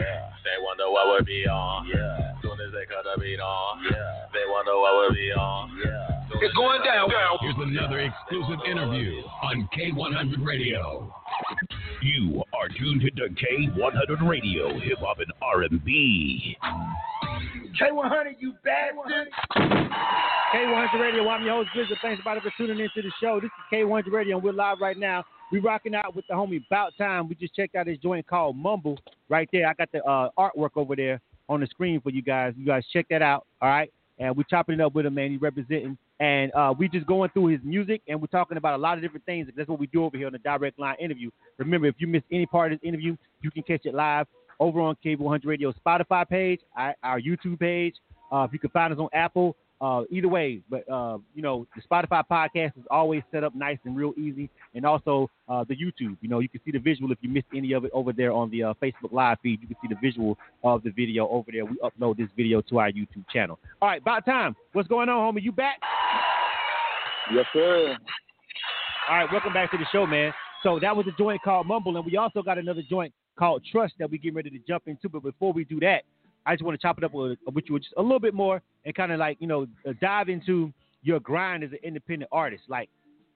[0.00, 0.30] Yeah.
[0.42, 1.86] They wonder what we be on.
[1.86, 2.34] Yeah.
[2.42, 3.84] Soon as they cut the beat on.
[3.84, 4.26] Yeah.
[4.32, 5.78] They wonder what we be on.
[5.78, 6.14] Yeah.
[6.42, 7.08] It's going down.
[7.40, 11.14] Here's another exclusive interview on K100 Radio.
[12.02, 16.56] You are tuned to K100 Radio, hip hop and R&B.
[17.80, 19.28] K100, you bastard.
[20.54, 21.28] K100 Radio.
[21.28, 21.98] I'm your host, Blizzard.
[22.02, 23.40] Thanks everybody for tuning into the show.
[23.40, 25.24] This is K100 Radio, and we're live right now.
[25.52, 27.28] We rocking out with the homie Bout Tyme.
[27.28, 29.68] We just checked out his joint called Mumble right there.
[29.68, 32.54] I got the uh, artwork over there on the screen for you guys.
[32.56, 33.92] You guys check that out, all right?
[34.18, 35.30] And we're chopping it up with him, man.
[35.30, 35.98] He's representing.
[36.20, 39.02] And uh, we just going through his music, and we're talking about a lot of
[39.02, 39.48] different things.
[39.56, 41.30] That's what we do over here on the Direct Line interview.
[41.58, 44.26] Remember, if you missed any part of this interview, you can catch it live
[44.60, 47.96] over on K100 Radio Spotify page, our YouTube page.
[48.32, 51.66] Uh, if you can find us on Apple, uh, either way, but uh, you know
[51.76, 55.74] the Spotify podcast is always set up nice and real easy, and also uh, the
[55.74, 56.16] YouTube.
[56.22, 58.32] You know you can see the visual if you missed any of it over there
[58.32, 59.60] on the uh, Facebook Live feed.
[59.60, 61.66] You can see the visual of the video over there.
[61.66, 63.58] We upload this video to our YouTube channel.
[63.82, 64.56] All right, Bout Tyme.
[64.72, 65.42] What's going on, homie?
[65.42, 65.78] You back?
[67.30, 67.98] Yes, sir.
[69.10, 70.32] All right, welcome back to the show, man.
[70.62, 73.94] So that was a joint called Mumble, and we also got another joint called Trust
[73.98, 75.10] that we getting ready to jump into.
[75.10, 76.04] But before we do that,
[76.46, 78.60] I just want to chop it up with, with you just a little bit more
[78.84, 80.72] and kind of like you know uh, dive into
[81.02, 82.64] your grind as an independent artist.
[82.68, 82.88] Like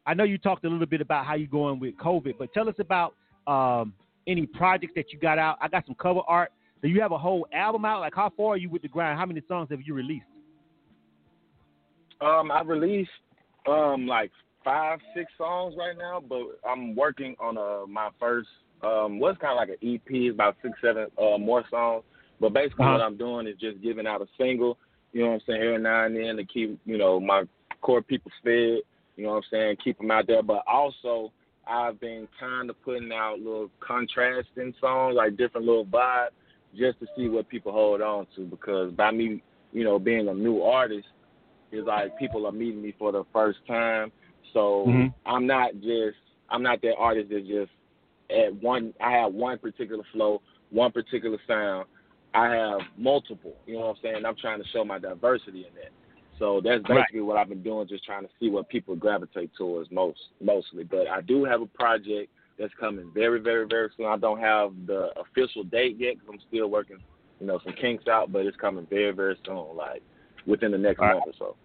[0.06, 2.68] I know you talked a little bit about how you're going with COVID, but tell
[2.68, 3.14] us about
[3.46, 3.92] um,
[4.26, 5.58] any projects that you got out.
[5.60, 6.52] I got some cover art.
[6.82, 8.00] Do you have a whole album out?
[8.00, 9.18] Like how far are you with the grind?
[9.18, 10.26] How many songs have you released?
[12.20, 13.10] Um, I released
[13.68, 14.30] um like
[14.64, 18.48] five, six songs right now, but I'm working on uh my first
[18.82, 22.04] um what's kind of like an EP, about six, seven uh more songs.
[22.40, 22.98] But basically, Uh-huh.
[22.98, 24.78] what I'm doing is just giving out a single.
[25.12, 25.62] You know what I'm saying?
[25.62, 27.44] Every now and then to keep you know my
[27.80, 28.82] core people fed.
[29.16, 29.76] You know what I'm saying?
[29.82, 30.42] Keep them out there.
[30.42, 31.32] But also,
[31.66, 36.28] I've been kind of putting out little contrasting songs, like different little vibes,
[36.76, 38.44] just to see what people hold on to.
[38.44, 41.08] Because by me, you know, being a new artist,
[41.72, 44.12] it's like people are meeting me for the first time.
[44.52, 45.12] So Mhm.
[45.26, 46.18] I'm not just
[46.50, 47.70] I'm not that artist that just
[48.30, 51.86] at one I have one particular flow, one particular sound.
[52.34, 53.54] I have multiple.
[53.66, 54.26] You know what I'm saying?
[54.26, 55.90] I'm trying to show my diversity in that.
[56.38, 57.04] So that's Right.
[57.04, 60.84] basically what I've been doing, just trying to see what people gravitate towards most mostly.
[60.84, 64.06] But I do have a project that's coming very, very, very soon.
[64.06, 66.98] I don't have the official date yet because I'm still working,
[67.40, 68.30] you know, some kinks out.
[68.32, 70.02] But it's coming very, very soon, like
[70.46, 71.14] within the next All right.
[71.14, 71.56] month or so.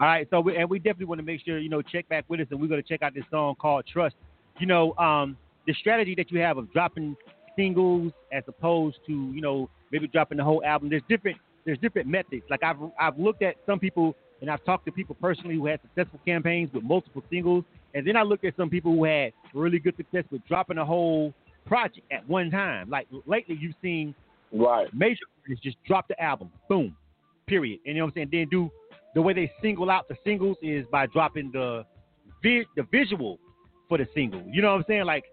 [0.00, 2.24] All right, so we, and we definitely want to make sure you know check back
[2.28, 4.16] with us, and we're going to check out this song called "Trust."
[4.58, 7.16] You know, um, the strategy that you have of dropping
[7.60, 10.88] singles as opposed to you know maybe dropping the whole album.
[10.88, 12.42] There's different there's different methods.
[12.48, 15.80] Like I've I've looked at some people and I've talked to people personally who had
[15.82, 19.78] successful campaigns with multiple singles, and then I looked at some people who had really
[19.78, 21.34] good success with dropping a whole
[21.66, 22.88] project at one time.
[22.88, 24.14] Like lately, you've seen
[24.52, 26.96] right major artists just drop the album, boom,
[27.46, 27.80] period.
[27.84, 28.28] And you know what I'm saying?
[28.32, 28.70] Then do
[29.14, 31.84] the way they single out the singles is by dropping the
[32.42, 33.38] vi- the visual
[33.88, 34.42] for the single.
[34.50, 35.04] You know what I'm saying?
[35.04, 35.24] Like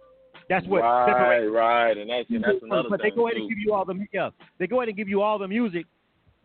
[0.49, 1.53] that's what right, separates.
[1.53, 3.41] right, and that's and that's another but thing they go ahead too.
[3.41, 4.29] and give you all the yeah,
[4.59, 5.85] they go ahead and give you all the music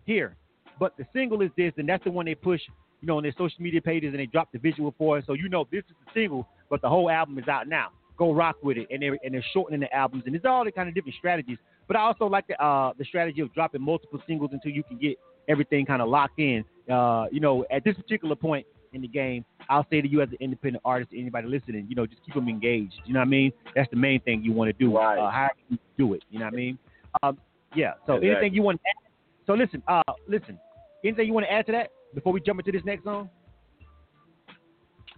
[0.05, 0.37] here,
[0.79, 2.61] but the single is this, and that's the one they push.
[3.01, 5.25] You know, on their social media pages, and they drop the visual for it.
[5.27, 7.89] So you know this is the single, but the whole album is out now.
[8.17, 10.71] Go rock with it, and they're and they're shortening the albums, and it's all the
[10.71, 11.59] kind of different strategies.
[11.89, 14.99] But I also like the uh, the strategy of dropping multiple singles until you can
[14.99, 15.17] get
[15.49, 16.65] everything kind of locked in.
[16.91, 20.29] Uh, you know, at this particular point in the game, I'll say to you as
[20.31, 22.95] an independent artist, anybody listening, you know, just keep them engaged.
[23.05, 23.53] You know what I mean?
[23.75, 24.97] That's the main thing you want to do.
[24.97, 25.19] Right.
[25.19, 26.23] Uh, how you do it.
[26.31, 26.79] You know what I mean?
[27.23, 27.39] Um,
[27.75, 27.93] yeah.
[28.07, 28.31] So Exactly.
[28.31, 29.11] anything you want to add?
[29.47, 30.59] So listen, uh, listen.
[31.05, 33.29] Anything you want to add to that before we jump into this next song?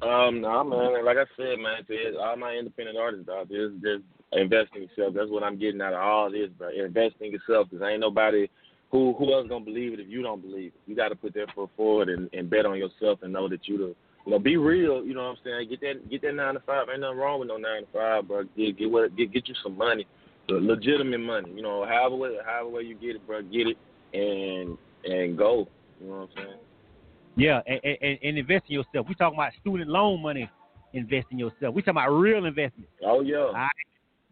[0.02, 1.04] Um, nah, man.
[1.04, 5.14] Like I said, man, to all my independent artists there, just, just invest in yourself.
[5.14, 6.70] That's what I'm getting out of all this, bro.
[6.70, 8.48] Investing yourself, because ain't nobody
[8.90, 10.80] who who else gonna believe it if you don't believe it.
[10.86, 13.66] You got to put that foot forward and, and bet on yourself and know that
[13.66, 15.04] you the you know be real.
[15.04, 15.68] You know what I'm saying?
[15.70, 16.86] Get that get that nine to five.
[16.90, 18.44] Ain't nothing wrong with no nine to five, bro.
[18.56, 20.06] Get get what get get you some money,
[20.48, 21.50] legitimate money.
[21.54, 23.78] You know, however way however way you get it, bro, get it
[24.14, 25.68] and and go.
[26.00, 26.58] You know what I'm saying?
[27.36, 29.06] Yeah, and, and, and invest in yourself.
[29.08, 30.48] We talking about student loan money.
[30.92, 31.74] Invest in yourself.
[31.74, 32.88] We talking about real investment.
[33.04, 33.38] Oh yeah.
[33.38, 33.70] All right?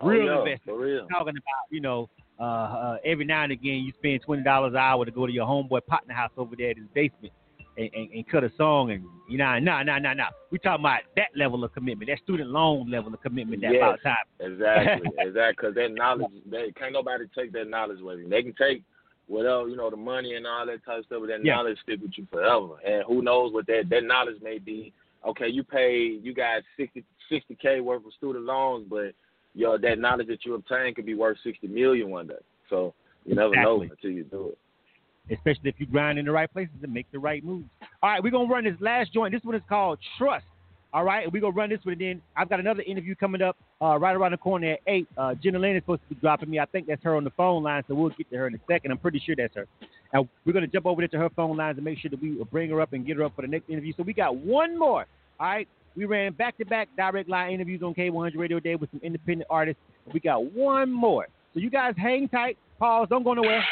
[0.01, 0.63] Oh, Real yeah, investment.
[0.65, 1.03] for real.
[1.03, 2.09] We're talking about you know
[2.41, 5.33] uh, uh, every now and again you spend twenty dollars an hour to go to
[5.33, 7.33] your homeboy partner house over there at his basement
[7.77, 10.25] and, and, and cut a song and you know no no no no.
[10.51, 13.63] We talking about that level of commitment, that student loan level of commitment.
[13.63, 14.53] That Yes, about time.
[14.53, 15.69] Exactly, exactly.
[15.69, 18.29] Because that knowledge, they can't nobody take that knowledge with you.
[18.29, 18.83] They can take
[19.27, 21.55] whatever you know, the money and all that type of stuff, but that Yeah.
[21.55, 22.77] knowledge stick with you forever.
[22.85, 24.93] And who knows what that that knowledge may be?
[25.27, 27.05] Okay, you pay, you got 60
[27.61, 29.13] k worth of student loans, but
[29.55, 32.35] yo, that knowledge that you obtain could be worth sixty million one day.
[32.69, 32.95] So
[33.25, 34.59] you never know until you do it.
[35.31, 37.69] Especially if you grind in the right places and make the right moves.
[38.03, 39.33] All right, we're gonna run this last joint.
[39.33, 40.45] This one is called Trust.
[40.93, 41.93] All right, we're gonna run this one.
[41.93, 45.07] And then I've got another interview coming up uh, right around the corner at eight.
[45.17, 46.59] Uh, Jenna Lynn is supposed to be dropping me.
[46.59, 48.59] I think that's her on the phone line, so we'll get to her in a
[48.69, 48.91] second.
[48.91, 49.67] I'm pretty sure that's her.
[50.13, 52.43] And we're gonna jump over there to her phone lines and make sure that we
[52.51, 53.93] bring her up and get her up for the next interview.
[53.97, 55.07] So we got one more.
[55.41, 59.47] All right, we ran back-to-back direct line interviews on K100 Radio Day with some independent
[59.49, 59.81] artists.
[60.13, 61.27] We got one more.
[61.55, 62.59] So you guys hang tight.
[62.79, 63.09] Pause.
[63.11, 63.63] Don't go nowhere.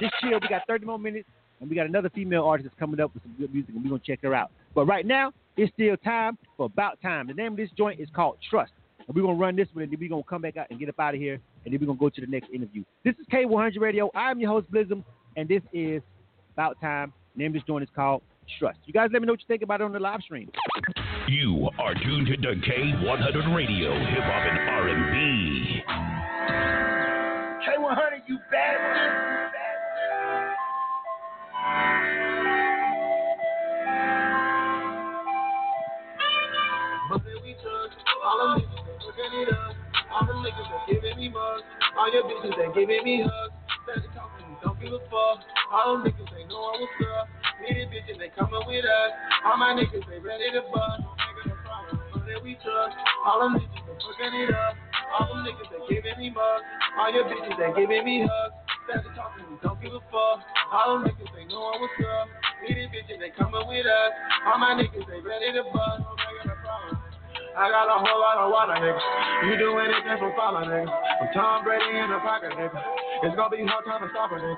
[0.00, 0.38] Just chill.
[0.40, 1.28] We got 30 more minutes,
[1.60, 3.90] and we got another female artist that's coming up with some good music, and we're
[3.90, 4.50] going to check her out.
[4.74, 7.26] But right now, it's still time for Bout Tyme.
[7.26, 8.72] The name of this joint is called Trust.
[9.06, 10.68] And we're going to run this one, and then we're going to come back out
[10.70, 12.50] and get up out of here, and then we're going to go to the next
[12.50, 12.84] interview.
[13.04, 14.10] This is K100 Radio.
[14.14, 15.04] I'm your host, Blizzum,
[15.36, 16.00] and this is
[16.56, 17.12] Bout Tyme.
[17.34, 18.22] The name of this joint is called
[18.58, 18.78] Trust.
[18.84, 20.50] You guys let me know what you think about it on the live stream.
[21.28, 25.82] You are tuned to K100 Radio, Hip Hop and R&B.
[27.66, 29.49] K100, you bastard.
[37.10, 37.54] But then we
[38.24, 39.02] all them niggas that
[39.34, 39.74] it up.
[40.12, 41.64] All niggas giving me mugs.
[41.98, 43.54] All your bitches that giving me hugs.
[43.82, 45.42] Steady talking, don't give a fuck.
[45.72, 46.70] All them niggas they know
[47.18, 47.28] up.
[47.62, 49.12] Needed bitches they coming with us.
[49.44, 51.02] All my niggas they ready to bust.
[52.44, 52.90] We took
[53.26, 53.84] all them niggas
[54.34, 54.74] it up.
[55.18, 56.64] All them niggas that giving me mugs.
[56.98, 58.69] All your bitches that giving me hugs.
[58.88, 60.40] Talking, don't give a fuck.
[60.72, 62.26] All them niggas they know what's up.
[62.62, 64.12] We these bitches, they coming with us.
[64.48, 66.02] All my niggas, they ready to bust.
[66.02, 66.20] Oh,
[67.60, 69.02] I got a whole lot of water, nigga.
[69.50, 70.86] You do anything for follow, nigga.
[70.86, 72.78] I'm Tom Brady in the pocket, nigga.
[73.26, 74.56] It's gonna be hard time to stop nigga.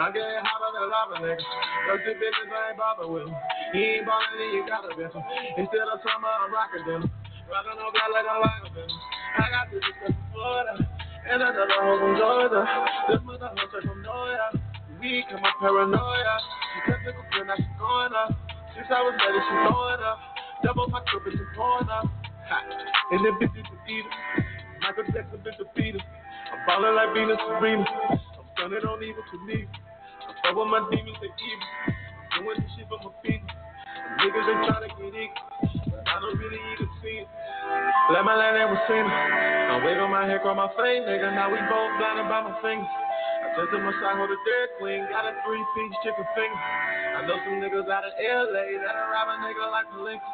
[0.00, 1.44] I'm getting hotter than lava, nigga.
[1.88, 3.28] Those two bitches I ain't bothered with.
[3.76, 4.08] He ain't
[4.50, 5.14] you got a bitch.
[5.56, 7.02] Instead of summer, I'm rockin' them.
[7.46, 8.90] Rockin' no guy like of them.
[9.38, 11.28] I got this bitch from Florida.
[11.28, 13.24] And another hoe from Georgia.
[13.24, 14.46] Mother hoe straight from Noya.
[15.00, 16.34] Weak and my paranoia.
[16.74, 18.30] She kept the cook now she going up.
[18.76, 20.18] Since I was ready, she throwing up.
[20.62, 22.04] Double my trip, bitch, is pouring up.
[23.12, 24.44] And then bitches to eat it.
[24.82, 26.02] Michael Jackson, bitch, feed it.
[26.52, 27.84] I'm ballin' like Venus Serena.
[28.10, 29.66] I'm stunning on evil to me.
[30.44, 31.68] I'm with my demons, they evil.
[32.38, 33.42] Doing this shit for my feet.
[34.18, 35.46] Niggas, they tryna get equal.
[35.94, 37.28] But I don't really even see it.
[38.10, 39.20] Let my land ever seen it.
[39.70, 41.30] I'm waving my hair, on my face, nigga.
[41.30, 42.90] Now we both blinded by my fingers.
[42.90, 45.06] I just took my side, hold a dead queen.
[45.06, 46.58] Got a three piece chicken finger.
[46.58, 50.30] I know some niggas out of LA that'll rob a nigga like a Palinka.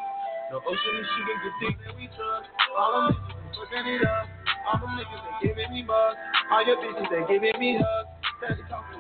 [0.51, 2.49] No ocean and she get deep that we trust.
[2.77, 4.27] All them niggas fucking it up.
[4.72, 6.16] All them niggas they giving me bugs.
[6.51, 8.95] All your bitches they giving me hugs.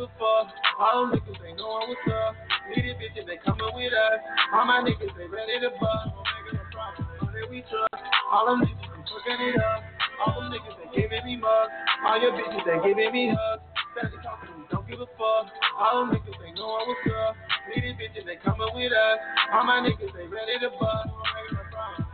[0.00, 0.48] Give a fuck.
[0.80, 2.32] All them niggas they knowin' what's up.
[2.72, 4.20] The bitches they coming with us.
[4.54, 6.08] All my niggas they ready to bust.
[6.08, 8.00] No niggas no problem, know that we trust.
[8.32, 9.84] All them niggas they fucking it up.
[10.24, 11.72] All them niggas they giving me mugs.
[12.06, 13.62] All your bitches they giving me hugs.
[13.92, 15.52] Steady talking, don't give a fuck.
[15.76, 17.36] All them niggas they knowin' what's up.
[17.68, 19.18] The bitches they coming with us.
[19.52, 21.12] All my niggas they ready to bust.
[21.12, 22.08] No niggas no problem.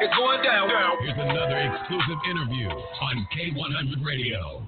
[0.00, 0.70] It's going down.
[1.02, 4.62] Here's another exclusive interview on K100 Radio.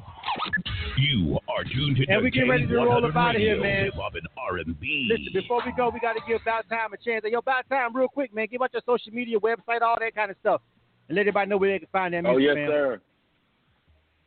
[0.98, 3.84] You are tuned to And we get ready to roll up out of here, man.
[3.84, 5.08] Hip hop and R&B.
[5.08, 7.22] Listen, before we go, we got to give Bout Tyme a chance.
[7.24, 8.48] Hey, yo, Bout Tyme, real quick, man.
[8.50, 10.62] Give out your social media, website, all that kind of stuff.
[11.08, 12.68] And let everybody know where they can find that oh, music, Oh yes, man.
[12.68, 13.00] sir.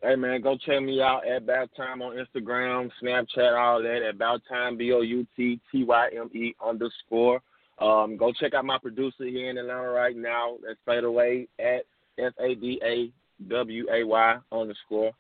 [0.04, 4.02] Hey man, go check me out at Bout Tyme on Instagram, Snapchat, all that.
[4.08, 7.42] At Bout Tyme, B O U T T Y M E underscore.
[7.80, 10.58] Um, go check out my producer here in Atlanta right now.
[10.66, 11.84] That's Fadaway at
[12.20, 13.12] F A D A
[13.50, 15.12] W A Y underscore.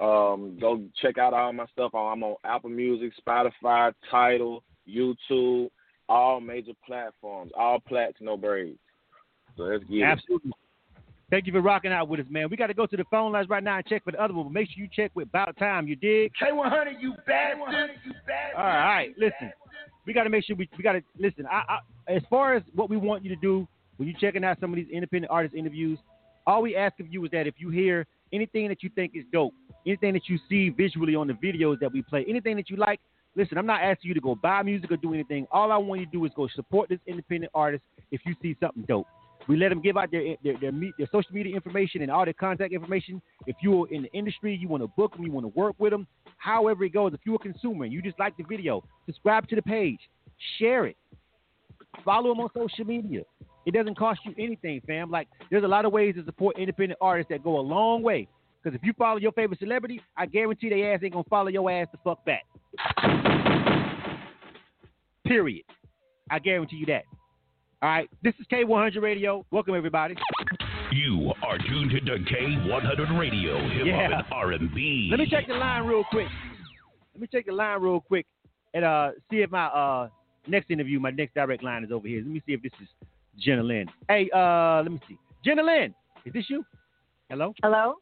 [0.00, 1.94] Um, go check out all my stuff.
[1.94, 5.70] I'm on Apple Music, Spotify, Tidal, YouTube,
[6.08, 8.78] all major platforms, all plats, no braids.
[9.56, 10.02] So let's get it.
[10.04, 10.52] Absolutely.
[11.30, 12.48] Thank you for rocking out with us, man.
[12.48, 14.32] We got to go to the phone lines right now and check for the other
[14.32, 15.86] one, but make sure you check with Bout Tyme.
[15.86, 16.32] You dig?
[16.40, 17.90] K100, you bastard.
[18.04, 18.56] You bastard.
[18.56, 19.10] All right, all right.
[19.18, 19.52] Listen,
[20.08, 21.46] we got to make sure we we got to listen.
[21.46, 24.58] I, I, as far as what we want you to do when you're checking out
[24.58, 25.98] some of these independent artist interviews,
[26.46, 29.24] all we ask of you is that if you hear anything that you think is
[29.34, 29.52] dope,
[29.86, 33.00] anything that you see visually on the videos that we play, anything that you like,
[33.36, 33.58] listen.
[33.58, 35.46] I'm not asking you to go buy music or do anything.
[35.52, 38.56] All I want you to do is go support this independent artist if you see
[38.60, 39.06] something dope.
[39.48, 42.24] We let them give out their their their, me- their social media information and all
[42.24, 43.20] their contact information.
[43.46, 45.90] If you're in the industry, you want to book them, you want to work with
[45.90, 46.06] them.
[46.36, 49.56] However it goes, if you're a consumer and you just like the video, subscribe to
[49.56, 49.98] the page,
[50.58, 50.96] share it,
[52.04, 53.22] follow them on social media.
[53.66, 55.10] It doesn't cost you anything, fam.
[55.10, 58.28] Like there's a lot of ways to support independent artists that go a long way.
[58.62, 61.70] Because if you follow your favorite celebrity, I guarantee their ass ain't gonna follow your
[61.70, 62.44] ass the fuck back.
[65.24, 65.64] Period.
[66.30, 67.04] I guarantee you that.
[67.80, 69.46] All right, this is K100 Radio.
[69.52, 70.16] Welcome everybody.
[70.90, 74.04] You are tuned to K100 Radio, Hip Hop Yeah.
[74.18, 75.08] and R&B.
[75.10, 76.26] Let me check the line real quick.
[77.14, 78.26] Let me check the line real quick
[78.74, 80.08] and uh see if my uh
[80.46, 82.18] next interview, my next direct line is over here.
[82.20, 82.88] Let me see if this is
[83.38, 83.86] Jenna Lynn.
[84.08, 85.16] Hey, uh, let me see.
[85.44, 86.64] Jenna Lynn, is this you?
[87.30, 87.54] Hello?
[87.62, 87.94] Hello?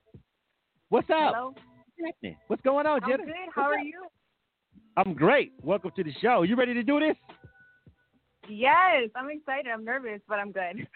[0.89, 1.35] What's up?
[1.35, 1.55] Hello?
[1.99, 2.37] What's happening?
[2.47, 3.25] What's going on, I'm Jenna?
[3.27, 3.35] good.
[3.55, 3.85] How What's are up?
[3.87, 4.03] you?
[4.97, 5.53] I'm great.
[5.63, 6.43] Welcome to the show.
[6.43, 7.17] You ready to do this?
[8.49, 9.67] Yes, I'm excited.
[9.73, 10.87] I'm nervous, but I'm good.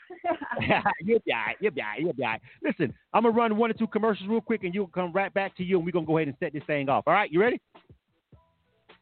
[1.01, 1.57] you'll be all right.
[1.61, 2.01] You'll be all right.
[2.01, 2.41] You'll be all right.
[2.63, 5.33] Listen, I'm going to run one or two commercials real quick, and you'll come right
[5.33, 7.05] back to you, and we're going to go ahead and set this thing off.
[7.07, 7.31] All right?
[7.31, 7.61] You ready?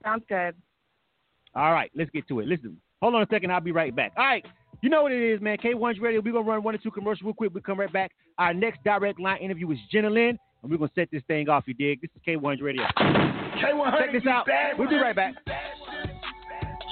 [0.02, 0.54] Sounds good.
[1.54, 2.46] All right, let's get to it.
[2.46, 3.50] Listen, hold on a second.
[3.50, 4.12] I'll be right back.
[4.16, 4.44] All right,
[4.82, 5.56] you know what it is, man.
[5.58, 6.20] K1's Radio.
[6.20, 7.52] We're going to run one or two commercials real quick.
[7.52, 8.12] We'll come right back.
[8.38, 11.48] Our next direct line interview is Jenna Lynn, and we're going to set this thing
[11.48, 12.00] off, you dig?
[12.00, 12.84] This is K1's Radio.
[12.98, 14.46] K100, Check this out.
[14.46, 15.34] bad We'll be right back.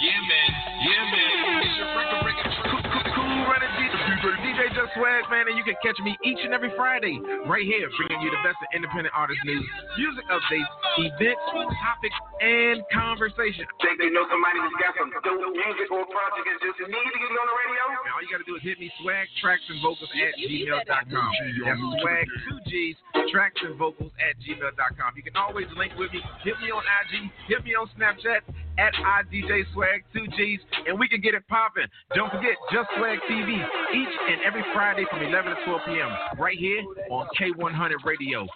[0.07, 0.51] Yeah, man.
[0.87, 1.67] Yeah, man.
[1.67, 3.99] It's your record, record, cool, cool, cool running DJ,
[4.39, 7.19] DJ Just Swag, man, and you can catch me each and every Friday
[7.51, 9.67] right here, bringing you the best of independent artist news,
[9.99, 10.71] music updates,
[11.11, 11.43] events,
[11.83, 13.67] topics, and conversation.
[13.83, 17.19] Think they know somebody that's got some dope music or project and just need to
[17.19, 17.83] get on the radio?
[18.07, 21.31] Man, all you gotta do is hit me swag tracks and vocals at gmail.com.
[21.67, 22.95] That's swag two G's
[23.35, 25.11] tracks and vocals at gmail.com.
[25.19, 26.23] You can always link with me.
[26.47, 27.27] Hit me on IG.
[27.51, 28.47] Hit me on Snapchat
[28.79, 31.87] at IDJ Swag two G's, and we can get it popping.
[32.15, 33.57] Don't forget Just Swag TV
[33.95, 36.11] each and every Friday from 11 to 12 p.m.
[36.39, 38.47] right here on K100 Radio.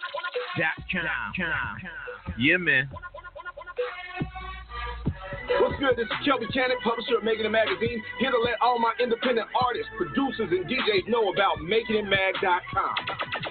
[2.37, 2.89] Yeah, man.
[5.59, 5.97] What's good?
[5.97, 9.47] This is Kelby Cannon, publisher of Making It Magazine, here to let all my independent
[9.59, 13.50] artists, producers, and DJs know about MakingItMag.com.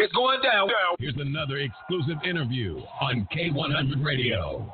[0.00, 0.66] It's going down.
[0.98, 4.72] Here's another exclusive interview on K100 Radio.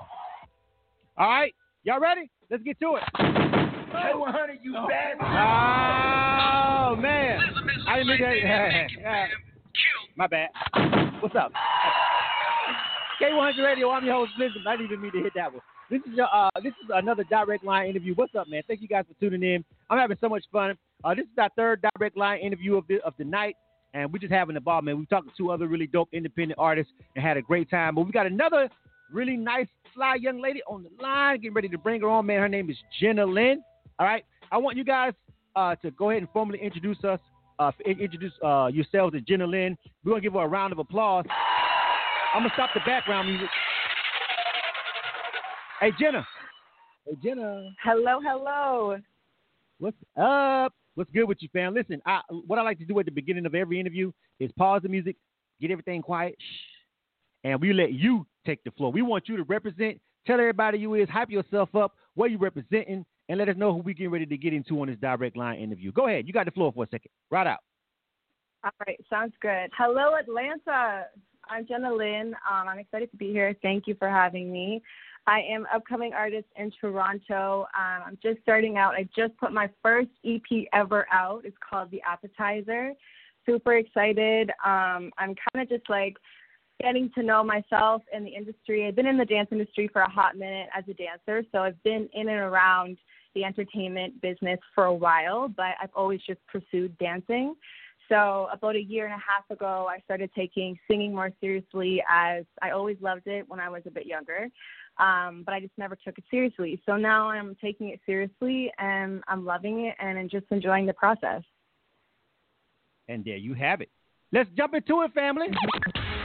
[1.19, 1.53] All right,
[1.83, 2.31] y'all ready?
[2.49, 3.03] Let's get to it.
[3.19, 5.17] K100, you bad.
[5.21, 7.41] Oh man,
[7.89, 9.29] I didn't mean that.
[10.17, 10.51] My bad.
[11.19, 11.51] What's up?
[13.21, 13.91] K100 Radio.
[13.91, 14.63] I'm your host, Blizzard.
[14.65, 15.63] I didn't even mean to hit that one.
[15.91, 18.15] This is your, uh, this is another direct line interview.
[18.15, 18.63] What's up, man?
[18.69, 19.65] Thank you guys for tuning in.
[19.91, 20.79] I'm having so much fun.
[21.03, 23.57] Uh, this is our third direct line interview of the of the night,
[23.97, 24.99] and we're just having a ball, man.
[24.99, 27.95] We talked to two other really dope independent artists and had a great time.
[27.95, 28.69] But we got another
[29.11, 32.41] really nice, fly young lady on the line, getting ready to bring her on, man.
[32.41, 33.63] Her name is Jenna Lynn.
[33.99, 35.15] All right, I want you guys
[35.57, 37.19] uh, to go ahead and formally introduce us.
[37.59, 39.79] Uh, introduce uh, yourselves to Jenna Lynn.
[40.05, 41.25] We're gonna give her a round of applause.
[42.35, 43.49] I'm gonna stop the background music.
[45.81, 46.27] Hey Jenna.
[47.07, 47.71] Hey Jenna.
[47.83, 48.99] Hello, hello.
[49.79, 50.75] What's up?
[50.97, 51.75] What's good with you, fam?
[51.75, 54.81] Listen, I, what I like to do at the beginning of every interview is pause
[54.83, 55.17] the music,
[55.61, 58.91] get everything quiet, shh, and we let you take the floor.
[58.91, 63.05] We want you to represent, tell everybody you is, hype yourself up, what you representing,
[63.29, 65.59] and let us know who we getting ready to get into on this direct line
[65.59, 65.93] interview.
[65.93, 67.11] Go ahead, you got the floor for a second.
[67.31, 67.61] Right out.
[68.65, 69.69] All right, sounds good.
[69.77, 71.05] Hello, Atlanta.
[71.49, 72.35] I'm Jenna Lynn.
[72.51, 73.55] Um, I'm excited to be here.
[73.63, 74.83] Thank you for having me.
[75.27, 77.67] I am upcoming artist in Toronto.
[77.77, 78.95] Um, I'm just starting out.
[78.95, 81.43] I just put my first EP ever out.
[81.45, 82.93] It's called The Appetizer.
[83.45, 84.51] Super excited.
[84.65, 86.17] Um, I'm kind of just like
[86.81, 88.87] getting to know myself in the industry.
[88.87, 91.83] I've been in the dance industry for a hot minute as a dancer, so I've
[91.83, 92.99] been in and around
[93.35, 97.55] the entertainment business for a while, but I've always just pursued dancing.
[98.09, 102.45] So about a year and a half ago, I started taking singing more seriously as
[102.63, 104.49] I always loved it when I was a bit younger,
[104.99, 106.81] um, but I just never took it seriously.
[106.87, 110.93] So now I'm taking it seriously and I'm loving it and I'm just enjoying the
[110.93, 111.43] process.
[113.09, 113.91] And there you have it.
[114.33, 115.47] Let's jump into it, family.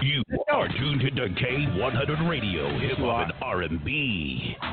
[0.02, 4.56] You are tuned into K100 Radio, hip hop and R&B.
[4.62, 4.70] All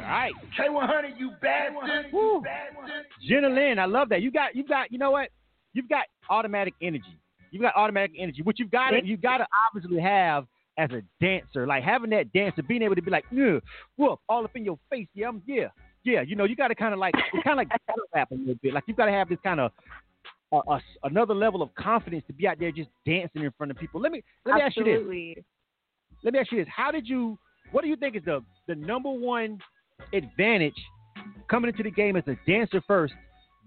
[0.00, 0.32] right.
[0.58, 2.12] K100, you bastard.
[2.12, 2.20] Woo.
[2.20, 3.04] You bastard.
[3.28, 4.22] Jenna Lynn, I love that.
[4.22, 5.28] You got, you got, you know what?
[5.72, 7.18] You've got automatic energy.
[7.50, 10.46] You've got automatic energy, which you've got to, you've got to obviously have
[10.78, 11.66] as a dancer.
[11.66, 15.08] Like having that dancer, being able to be like, whoop, all up in your face.
[15.14, 15.68] Yeah, I'm, yeah,
[16.04, 16.22] yeah.
[16.22, 18.34] You know, you got to kind of like, it's kind of like battle rap a
[18.34, 18.72] little bit.
[18.72, 19.72] Like you've got to have this kind of
[20.52, 23.78] uh, uh, another level of confidence to be out there just dancing in front of
[23.78, 24.00] people.
[24.00, 24.94] Let me let me ask you this.
[24.94, 25.44] Absolutely.
[26.24, 27.38] Let me ask you this: How did you?
[27.70, 29.58] What do you think is the the number one
[30.12, 30.74] advantage
[31.48, 33.14] coming into the game as a dancer first,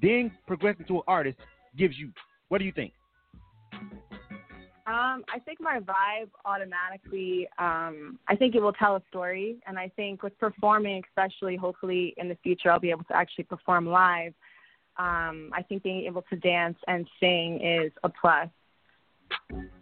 [0.02, 1.38] then progressing to an artist
[1.78, 2.12] gives you?
[2.50, 2.94] What do you think?
[4.86, 9.58] Um, I think my vibe automatically, um, I think it will tell a story.
[9.66, 13.46] And I think with performing, especially hopefully in the future, I'll be able to actually
[13.46, 14.34] perform live.
[14.98, 18.50] Um, I think being able to dance and sing is a plus.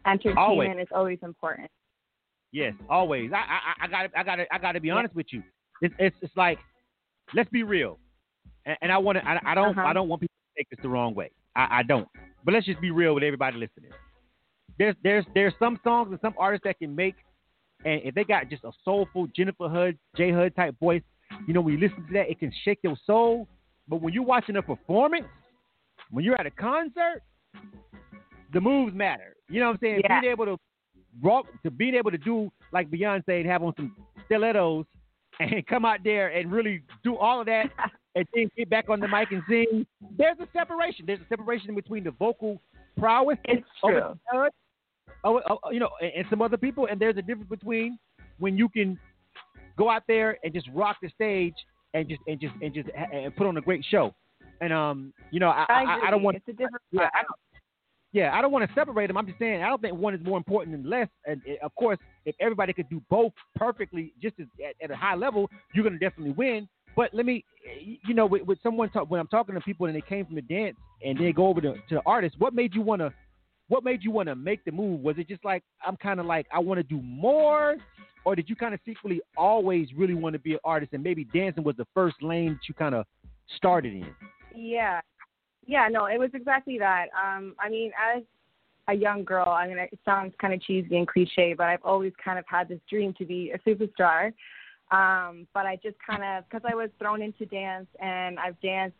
[0.05, 0.69] Entertainment Always.
[0.79, 1.69] is always important.
[2.51, 3.31] Yes, always.
[3.33, 5.41] I got I got I got to be honest with you.
[5.81, 6.59] It's it's it's like
[7.33, 7.97] let's be real,
[8.65, 9.87] and, and I want to I, I don't Uh-huh.
[9.87, 11.31] I don't want people to take this the wrong way.
[11.55, 12.07] I, I don't.
[12.43, 13.91] But let's just be real with everybody listening.
[14.77, 17.15] There's there's there's some songs and some artists that can make,
[17.85, 21.03] and if they got just a soulful Jennifer Hud, J Hud type voice,
[21.47, 23.47] you know when you listen to that, it can shake your soul.
[23.87, 25.25] But when you're watching a performance,
[26.09, 27.21] when you're at a concert,
[28.53, 29.35] the moves matter.
[29.49, 30.01] You know what I'm saying?
[30.03, 30.21] Yeah.
[30.21, 30.57] Being able to
[31.21, 34.85] rock, to being able to do like Beyonce and have on some stilettos
[35.39, 37.69] and come out there and really do all of that
[38.15, 39.85] and then get back on the mic and sing.
[40.17, 41.05] There's a separation.
[41.05, 42.61] There's a separation between the vocal
[42.97, 44.51] prowess It's of judge,
[45.71, 47.97] you know, and, and some other people, and there's a difference between
[48.39, 48.99] when you can
[49.77, 51.53] go out there and just rock the stage
[51.93, 54.13] and just and just and just and put on a great show.
[54.59, 56.07] And um, you know, I I, I.
[56.07, 57.39] I don't want It's a different yeah, I don't,
[58.13, 59.17] yeah, I don't want to separate them.
[59.17, 61.07] I'm just saying I don't think one is more important than less.
[61.25, 64.95] And uh, of course, if everybody could do both perfectly, just as, at, at a
[64.95, 66.67] high level, you're going to definitely win.
[66.95, 67.45] But let me,
[68.05, 70.35] you know, with, with someone talk, when I'm talking to people and they came from
[70.35, 72.35] the dance and they go over to, to the artist.
[72.37, 73.13] What made you want to?
[73.69, 74.99] What made you want to make the move?
[75.01, 77.77] Was it just like I'm kind of like I want to do more,
[78.25, 81.23] or did you kind of secretly always really want to be an artist, and maybe
[81.23, 83.05] dancing was the first lane that you kind of
[83.55, 84.07] started in?
[84.53, 84.99] Yeah.
[85.65, 87.05] Yeah, no, it was exactly that.
[87.15, 88.23] Um, I mean, as
[88.87, 92.13] a young girl, I mean, it sounds kind of cheesy and cliche, but I've always
[92.23, 94.33] kind of had this dream to be a superstar.
[94.91, 98.97] Um, but I just kind of, because I was thrown into dance and I've danced,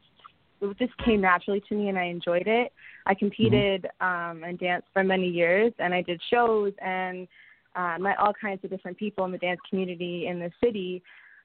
[0.61, 2.72] it just came naturally to me and I enjoyed it.
[3.05, 7.27] I competed um, and danced for many years and I did shows and
[7.76, 11.01] uh, met all kinds of different people in the dance community in the city.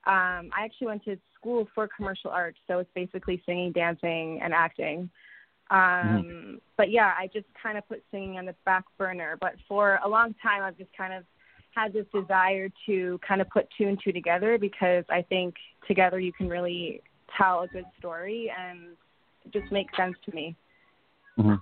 [0.06, 4.54] Um, I actually went to school for commercial arts, so it's basically singing, dancing, and
[4.54, 5.10] acting.
[5.70, 6.54] Um, Mm-hmm.
[6.76, 9.36] But yeah, I just kind of put singing on the back burner.
[9.40, 11.24] But for a long time, I've just kind of
[11.76, 15.54] had this desire to kind of put two and two together because I think
[15.86, 17.02] together you can really
[17.36, 18.96] tell a good story and
[19.44, 20.56] it just makes sense to me.
[21.38, 21.54] Mm-hmm.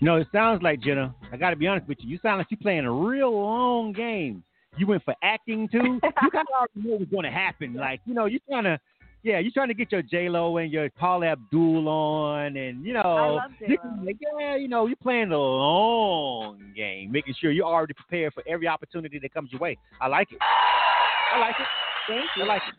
[0.00, 1.14] No, it sounds like Jenna.
[1.32, 2.10] I got to be honest with you.
[2.10, 4.42] You sound like you're playing a real long game.
[4.76, 5.78] You went for acting too.
[6.02, 7.74] you kind of already know what's going to happen.
[7.74, 8.80] Like you know, you're trying to,
[9.24, 12.92] yeah, you're trying to get your J Lo and your Paula Abdul on, and you
[12.92, 13.80] know, I love you J-Lo.
[13.96, 18.34] can- like, yeah, you know, you're playing the long game, making sure you're already prepared
[18.34, 19.78] for every opportunity that comes your way.
[20.00, 20.38] I like it.
[20.40, 21.66] I like it.
[22.06, 22.42] Thank you.
[22.42, 22.74] I like it.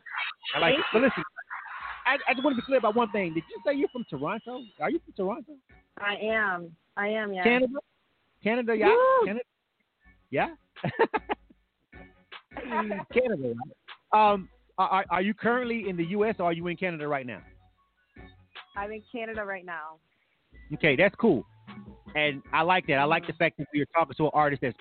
[0.56, 0.86] I like Thank it.
[0.94, 1.24] So listen,
[2.06, 3.34] I, I just want to be clear about one thing.
[3.34, 4.62] Did you say you're from Toronto?
[4.80, 5.54] Are you from Toronto?
[6.00, 6.76] I am.
[6.96, 7.44] I am, yeah.
[7.44, 7.74] Canada?
[8.44, 8.88] Canada, yeah.
[8.90, 9.26] Woo!
[9.26, 9.46] Canada.
[10.30, 10.50] Yeah.
[13.14, 13.54] Canada.
[14.14, 14.34] right?
[14.34, 16.36] Um, are, are you currently in the U.S.
[16.40, 17.42] or are you in Canada right now?
[18.76, 19.98] I'm in Canada right now.
[20.74, 21.46] Okay, that's cool.
[22.16, 22.96] And I like that.
[22.96, 24.78] I like the fact that you're talking to an artist that's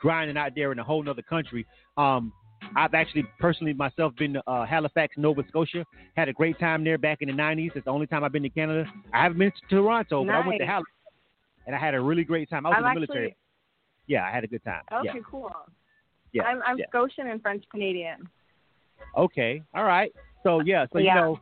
[0.00, 1.66] grinding out there in a whole nother country.
[1.96, 2.32] Um,
[2.74, 5.84] I've actually personally myself been to uh, Halifax, Nova Scotia.
[6.16, 7.70] Had a great time there back in the '90s.
[7.74, 8.86] It's the only time I've been to Canada.
[9.12, 10.90] I haven't been to Toronto, but I went to Halifax,
[11.66, 12.66] and I had a really great time.
[12.66, 13.36] I was I'm in the actually military.
[14.06, 14.82] Yeah, I had a good time.
[14.92, 15.20] okay, yeah.
[15.28, 15.50] cool.
[16.32, 16.42] Yeah.
[16.44, 16.86] I'm I'm yeah.
[16.88, 18.28] Scotian and French Canadian.
[19.16, 19.62] Okay.
[19.74, 20.12] All right.
[20.42, 20.86] So yeah.
[20.92, 21.14] So Yeah.
[21.14, 21.40] you know,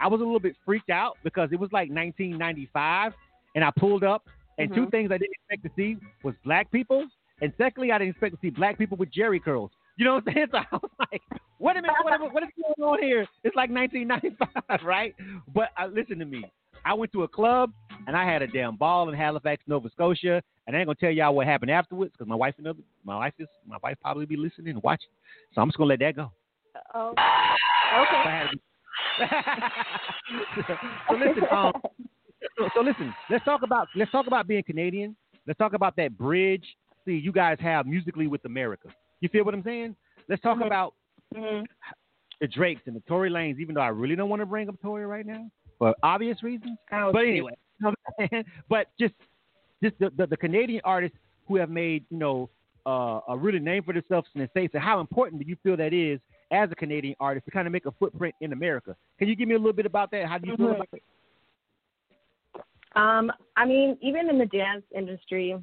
[0.00, 3.12] I was a little bit freaked out because it was like 1995,
[3.54, 4.22] and I pulled up,
[4.58, 4.90] and two Mhm.
[4.90, 7.06] things I didn't expect to see was black people,
[7.40, 9.70] and secondly, I didn't expect to see black people with jerry curls.
[9.96, 10.46] You know what I'm saying?
[10.52, 11.22] So I was like,
[11.60, 13.26] wait a minute, what, what is going on here?
[13.44, 15.14] It's like 1995, right?
[15.54, 16.44] But uh, listen to me.
[16.84, 17.72] I went to a club
[18.06, 21.10] and I had a damn ball in Halifax, Nova Scotia, and I ain't gonna tell
[21.10, 24.26] y'all what happened afterwards because my wife and other, my wife is my wife probably
[24.26, 25.08] be listening and watching,
[25.54, 26.30] so I'm just gonna let that go.
[26.94, 27.14] Oh.
[27.16, 28.44] So Okay.
[31.08, 31.72] So listen, um,
[32.58, 33.14] so, so listen.
[33.30, 35.16] Let's talk about let's talk about being Canadian.
[35.46, 36.64] Let's talk about that bridge.
[37.04, 38.88] See, you guys have musically with America.
[39.20, 39.94] You feel what I'm saying?
[40.28, 40.94] Let's talk about
[41.34, 41.66] Mhm.
[42.40, 43.58] the Drakes and the Tory Lanez.
[43.58, 46.78] Even though I really don't want to bring up Tory right now for obvious reasons.
[46.92, 48.44] Oh, but anyway, you know what I'm saying?
[48.68, 49.14] but just
[49.82, 52.48] just the, the, the Canadian artists who have made you know
[52.86, 55.76] uh, a really name for themselves in the states, and how important do you feel
[55.76, 58.96] that is as a Canadian artist to kind of make a footprint in America?
[59.18, 60.26] Can you give me a little bit about that?
[60.26, 60.74] How do you feel Mhm.
[60.74, 61.02] about it?
[62.96, 65.56] Um, I mean, even in the dance industry,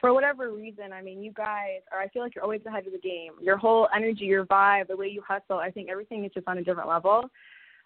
[0.00, 2.00] for whatever reason, I mean, you guys are.
[2.00, 3.34] I feel like you're always ahead of the game.
[3.40, 5.58] Your whole energy, your vibe, the way you hustle.
[5.58, 7.30] I think everything is just on a different level.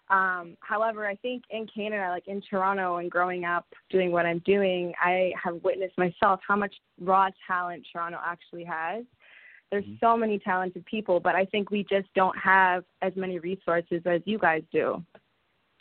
[0.09, 4.39] Um, however, I think in Canada, like in Toronto, and growing up doing what I'm
[4.39, 9.03] doing, I have witnessed myself how much raw talent Toronto actually has.
[9.75, 14.01] There's so many talented people, but I think we just don't have as many resources
[14.05, 15.03] as you guys do.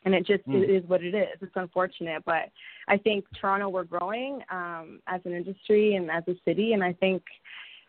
[0.04, 0.62] And it just Mm.
[0.64, 1.28] it is what it is.
[1.40, 2.50] It's unfortunate, but
[2.88, 6.92] I think Toronto we're growing um, as an industry and as a city, and I
[6.94, 7.22] think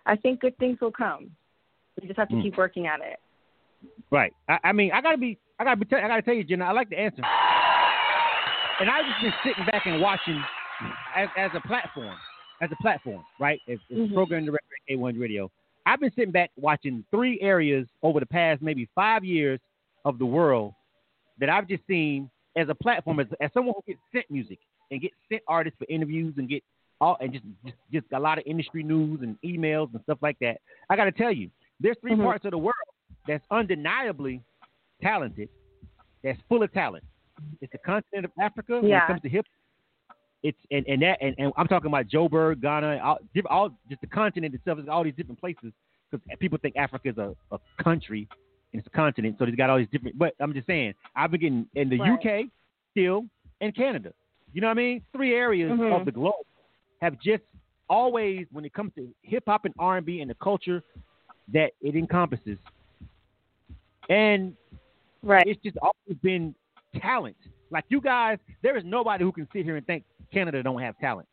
[0.05, 1.31] I think good things will come.
[1.99, 2.43] We just have to Mm.
[2.43, 3.19] keep working at it.
[4.11, 4.33] Right.
[4.47, 6.71] I, I mean, I gotta be, I gotta be, I gotta tell you, Jenna, I
[6.71, 7.23] like the answer.
[8.79, 10.39] And I've just been sitting back and watching
[11.15, 12.15] as, as a platform,
[12.61, 13.59] as a platform, right?
[13.67, 14.13] As, as Mhm.
[14.13, 15.49] program director at K1 Radio.
[15.85, 19.59] I've been sitting back watching three areas over the past maybe five years
[20.03, 20.73] of the world
[21.39, 24.59] that I've just seen as a platform, as, as someone who gets sent music
[24.91, 26.63] and get sent artists for interviews and get
[27.01, 30.37] all and just, just just a lot of industry news and emails and stuff like
[30.39, 30.61] that.
[30.89, 31.49] I got to tell you,
[31.79, 32.23] there's 3 Mhm.
[32.23, 32.73] parts of the world
[33.27, 34.41] that's undeniably
[35.01, 35.49] talented,
[36.23, 37.03] that's full of talent.
[37.61, 39.45] It's the continent of Africa when it comes to hip.
[40.43, 43.17] It's and, and that and, and I'm talking about Joburg, Ghana, all,
[43.49, 45.71] all just the continent itself is all these different places
[46.11, 48.27] because people think Africa is a, a country
[48.71, 50.17] and it's a continent, so they've got all these different.
[50.17, 52.43] But I'm just saying, I've been getting in the Right.
[52.43, 52.49] UK,
[52.91, 53.25] still,
[53.61, 54.13] and Canada.
[54.53, 55.01] You know what I mean?
[55.13, 55.97] Three areas Mhm.
[55.97, 56.45] of the globe
[57.01, 57.43] have just
[57.89, 60.83] always, when it comes to hip hop and R&B and the culture
[61.53, 62.57] that it encompasses,
[64.09, 64.55] and
[65.23, 65.47] right.
[65.47, 66.53] it's just always been
[66.99, 67.37] talent.
[67.71, 70.97] Like you guys, there is nobody who can sit here and think Canada don't have
[70.99, 71.27] talent.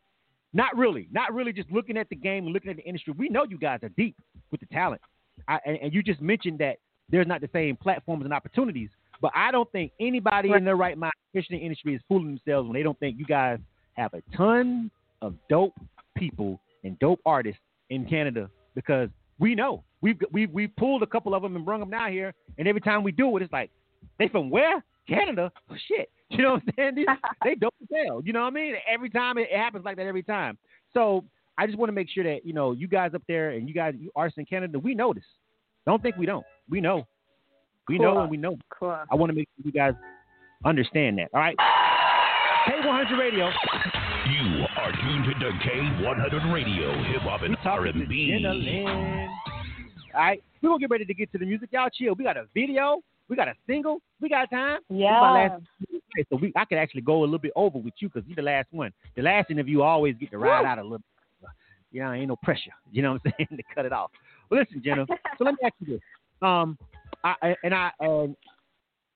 [0.53, 1.07] Not really.
[1.11, 1.51] Not really.
[1.51, 3.89] Just looking at the game and looking at the industry, we know you guys are
[3.89, 4.15] deep
[4.51, 5.01] with the talent.
[5.47, 6.77] I, and, and you just mentioned that
[7.09, 8.89] there's not the same platforms and opportunities.
[9.21, 12.73] But I don't think anybody in their right mind, the industry, is fooling themselves when
[12.73, 13.59] they don't think you guys
[13.93, 14.91] have a ton
[15.21, 15.73] of dope
[16.15, 19.09] people and dope artists in Canada because
[19.39, 22.33] we know we've we we pulled a couple of them and brung them down here,
[22.57, 23.71] and every time we do it, it's like
[24.19, 25.51] they from where Canada?
[25.69, 26.95] Oh, shit, you know what I'm saying?
[26.95, 27.05] These,
[27.43, 28.21] they don't hell.
[28.23, 28.75] You know what I mean?
[28.91, 30.57] Every time it, it happens like that every time.
[30.93, 31.23] So
[31.57, 33.73] I just want to make sure that you know you guys up there and you
[33.73, 35.23] guys you artists in Canada, we know this.
[35.85, 36.45] Don't think we don't.
[36.69, 37.05] We know.
[37.89, 38.13] We Cool.
[38.13, 38.57] know and we know.
[38.69, 38.97] Cool.
[39.11, 39.93] I want to make sure you guys
[40.65, 41.29] understand that.
[41.33, 41.57] All right.
[42.67, 43.47] K100 Radio.
[43.47, 48.31] You are tuned to K100 Radio, Hip Hop and R&B.
[48.31, 48.87] Jenna Lynn.
[48.87, 50.41] All right.
[50.61, 51.69] We're going to get ready to get to the music.
[51.73, 52.15] Y'all chill.
[52.15, 53.01] We got a video.
[53.29, 53.99] We got a single.
[54.21, 54.79] We got time.
[54.89, 55.21] This is my Yeah.
[55.21, 55.63] last-
[56.15, 58.35] Okay, so we, I could actually go a little bit over with you because you're
[58.35, 58.93] the last one.
[59.15, 60.67] The last interview, I always get to ride Woo.
[60.67, 61.49] out a little bit.
[61.91, 62.71] You know, ain't no pressure.
[62.91, 63.57] You know what I'm saying?
[63.57, 64.11] to cut it off.
[64.49, 65.05] Well, listen, Jenna.
[65.37, 66.01] so let me ask you this.
[66.41, 66.77] Um,
[67.23, 68.35] I, and I and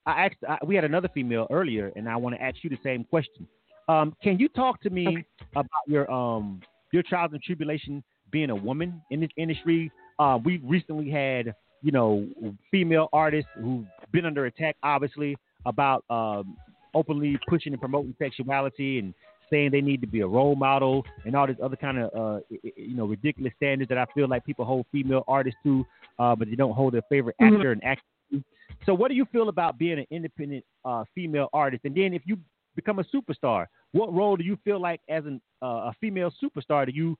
[0.07, 0.37] I asked.
[0.47, 3.47] I, we had another female earlier, and I want to ask you the same question.
[3.89, 5.23] Um, can you talk to me
[5.55, 6.61] about your um
[6.91, 9.91] your trials and tribulation being a woman in this industry?
[10.19, 11.53] Uh, we recently had
[11.83, 12.27] you know
[12.71, 16.57] female artists who've been under attack, obviously, about um,
[16.93, 19.13] openly pushing and promoting sexuality and
[19.49, 22.39] saying they need to be a role model and all this other kind of uh,
[22.49, 25.85] you know ridiculous standards that I feel like people hold female artists to,
[26.19, 27.55] uh, but they don't hold their favorite Mhm.
[27.55, 28.05] actor and actress.
[28.31, 28.43] to.
[28.85, 31.85] So, what do you feel about being an independent uh, female artist?
[31.85, 32.37] And then, if you
[32.75, 36.85] become a superstar, what role do you feel like as an, uh, a female superstar?
[36.85, 37.17] Do you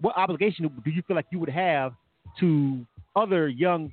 [0.00, 1.92] what obligation do you feel like you would have
[2.38, 2.86] to
[3.16, 3.92] other young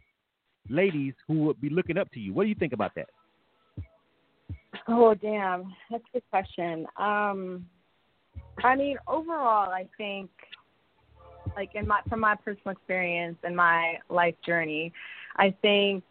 [0.70, 2.34] ladies who would be looking up to you?
[2.34, 3.08] What do you think about that?
[4.88, 6.86] Oh damn, that's a good question.
[6.98, 7.66] Um,
[8.64, 10.30] I mean, overall, I think,
[11.56, 14.94] like in my from my personal experience and my life journey,
[15.38, 16.04] I think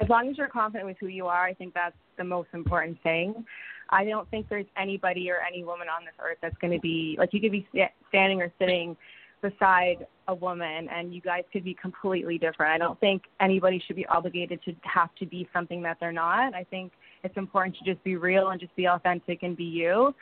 [0.00, 3.00] as long as you're confident with who you are, I think that's the most important
[3.02, 3.44] thing.
[3.90, 7.16] I don't think there's anybody or any woman on this earth that's going to be
[7.18, 8.96] like you could be sta- standing or sitting
[9.44, 12.72] beside a woman and you guys could be completely different.
[12.72, 16.54] I don't think anybody should be obligated to have to be something that they're not.
[16.54, 16.92] I think
[17.22, 20.14] it's important to just be real and just be authentic and be you.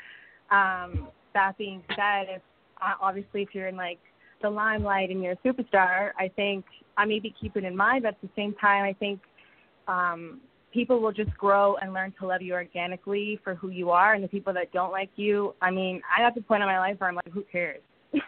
[0.50, 2.42] Um, that being said, if
[2.80, 4.00] uh, obviously if you're in like
[4.42, 6.64] the limelight and you're a superstar, I think
[6.96, 9.20] I maybe keep it in mind, but at the same time, I think
[9.86, 10.40] um,
[10.72, 14.14] people will just grow and learn to love you organically for who you are.
[14.14, 16.68] And the people that don't like you, I mean, I got to the point in
[16.68, 17.80] my life where I'm like, who cares?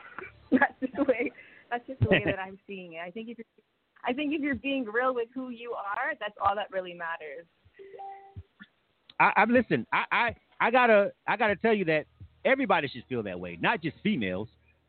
[0.52, 1.32] that's just the way.
[1.70, 3.00] That's just the way that I'm seeing it.
[3.04, 3.46] I think if you're,
[4.06, 7.46] I think if you're being real with who you are, that's all that really matters.
[9.20, 9.86] I, I listen.
[9.92, 12.06] I, I I gotta I gotta tell you that
[12.44, 14.48] everybody should feel that way, not just females,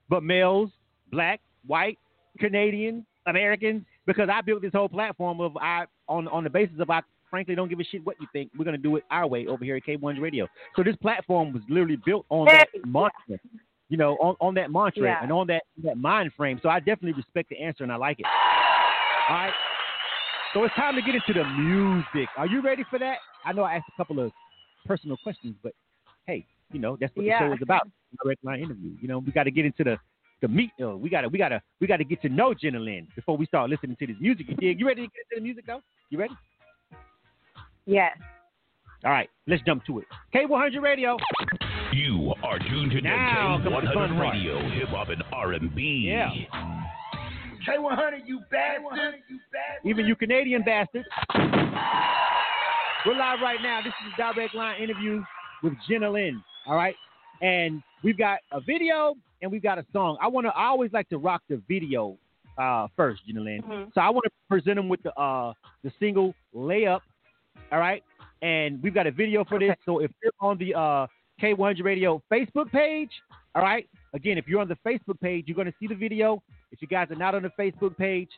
[0.09, 0.69] but males,
[1.11, 1.97] black, white,
[2.39, 3.83] Canadian, Americans.
[4.05, 7.55] Because I built this whole platform of I on on the basis of I frankly
[7.55, 8.51] don't give a shit what you think.
[8.57, 10.47] We're gonna do it our way over here at K1 Radio.
[10.75, 13.39] So this platform was literally built on that mantra,
[13.89, 15.21] you know, on, on that mantra Yeah.
[15.23, 16.59] and on that that mind frame.
[16.63, 18.25] So I definitely respect the answer and I like it.
[19.29, 19.53] All right.
[20.53, 22.29] So it's time to get into the music.
[22.37, 23.17] Are you ready for that?
[23.43, 24.31] I know I asked a couple of
[24.85, 25.73] personal questions, but
[26.27, 27.43] hey, you know that's what Yeah.
[27.43, 27.87] the show is about.
[28.23, 28.91] Direct line interview.
[29.01, 29.97] You know, we got to get into the
[30.41, 30.71] the meat.
[30.81, 33.07] Uh, we got to we got to we got to get to know Jenna Lynn
[33.15, 34.47] before we start listening to this music.
[34.49, 34.79] You dig?
[34.79, 35.81] You ready to get into the music though?
[36.09, 36.33] You ready?
[37.85, 38.17] Yes.
[39.03, 40.05] All right, let's jump to it.
[40.33, 41.17] K100 Radio.
[41.95, 44.35] You are tuned to Now comes the fun K100 part.
[44.35, 46.03] Radio, Hip Hop and R&B.
[46.05, 46.29] Yeah.
[47.65, 49.21] K100, you bastard.
[49.29, 49.85] You bastard.
[49.85, 51.07] Even you Canadian bastards.
[53.05, 53.79] We're live right now.
[53.81, 55.23] This is a direct line interview
[55.63, 56.43] with Jenna Lynn.
[56.67, 56.95] All right.
[57.41, 60.17] And we've got a video and we've got a song.
[60.21, 62.17] I wanna I always like to rock the video
[62.57, 63.61] uh first, Jenna Lynn.
[63.61, 63.93] Mhm.
[63.93, 66.99] So I want to present them with the uh the single layup.
[67.71, 68.03] All right.
[68.41, 69.77] And we've got a video for this.
[69.85, 71.07] So if you're on the uh
[71.41, 73.09] K100 Radio Facebook page,
[73.55, 73.87] all right.
[74.13, 76.41] Again, if you're on the Facebook page, you're gonna see the video.
[76.71, 78.29] If you guys are not on the Facebook page,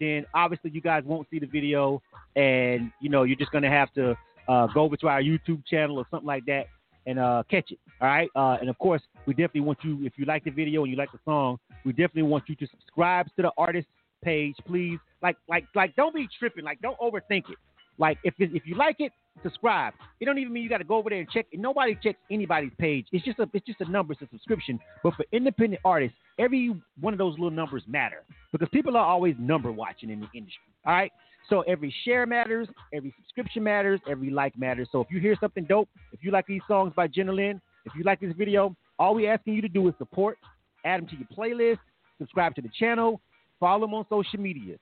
[0.00, 2.02] then obviously you guys won't see the video,
[2.36, 4.16] and you know you're just gonna have to
[4.48, 6.66] uh, go over to our YouTube channel or something like that
[7.06, 7.78] and uh, catch it.
[8.00, 10.82] All right, uh, and of course we definitely want you if you like the video
[10.82, 13.88] and you like the song, we definitely want you to subscribe to the artist
[14.22, 14.98] page, please.
[15.22, 17.58] Like like like don't be tripping, like don't overthink it.
[17.98, 19.12] Like if if you like it,
[19.42, 19.94] subscribe.
[20.20, 21.46] It don't even mean you got to go over there and check.
[21.52, 23.06] Nobody checks anybody's page.
[23.12, 24.78] It's just a it's just a number, it's a subscription.
[25.02, 29.34] But for independent artists, every one of those little numbers matter because people are always
[29.38, 30.72] number watching in the industry.
[30.86, 31.12] All right.
[31.48, 34.88] So every share matters, every subscription matters, every like matters.
[34.92, 37.92] So if you hear something dope, if you like these songs by Jenna Lynn, if
[37.96, 40.38] you like this video, all we asking you to do is support,
[40.84, 41.80] add them to your playlist,
[42.18, 43.20] subscribe to the channel,
[43.58, 44.76] follow them on social media.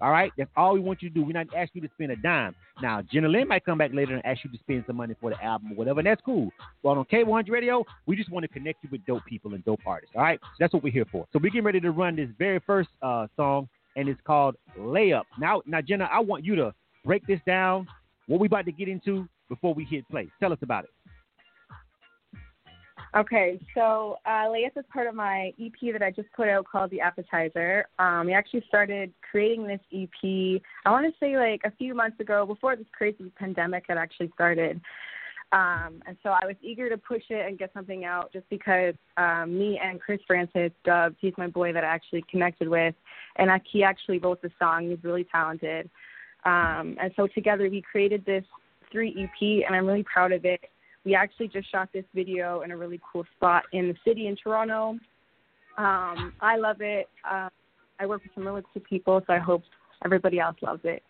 [0.00, 1.22] All right, that's all we want you to do.
[1.22, 2.54] We're not asking you to spend a dime.
[2.82, 5.30] Now, Jenna Lynn might come back later and ask you to spend some money for
[5.30, 6.50] the album or whatever, and that's cool.
[6.82, 9.80] But on K100 Radio, we just want to connect you with dope people and dope
[9.84, 10.14] artists.
[10.16, 11.26] All right, so that's what we're here for.
[11.32, 15.24] So we're getting ready to run this very first uh, song, and it's called Layup.
[15.38, 16.72] Now, now, Jenna, I want you to
[17.04, 17.86] break this down.
[18.26, 20.28] What we about to get into before we hit play.
[20.40, 20.90] Tell us about it.
[23.16, 27.00] Okay, so uh, is part of my EP that I just put out called The
[27.00, 27.86] Appetizer.
[27.98, 32.20] Um, we actually started creating this EP, I want to say like a few months
[32.20, 34.80] ago, before this crazy pandemic had actually started.
[35.50, 38.94] Um, and so I was eager to push it and get something out just because
[39.16, 42.94] um, me and Chris Francis, Dubs, he's my boy that I actually connected with,
[43.36, 44.88] and I, he actually wrote the song.
[44.88, 45.90] He's really talented.
[46.44, 48.44] Um, and so together we created this
[48.92, 50.60] three EP, and I'm really proud of it
[51.04, 54.36] we actually just shot this video in a really cool spot in the city in
[54.36, 54.98] Toronto.
[55.78, 57.08] Um, I love it.
[57.28, 57.48] Uh,
[57.98, 59.62] I work with some really cool people, so I hope
[60.04, 61.02] everybody else loves it.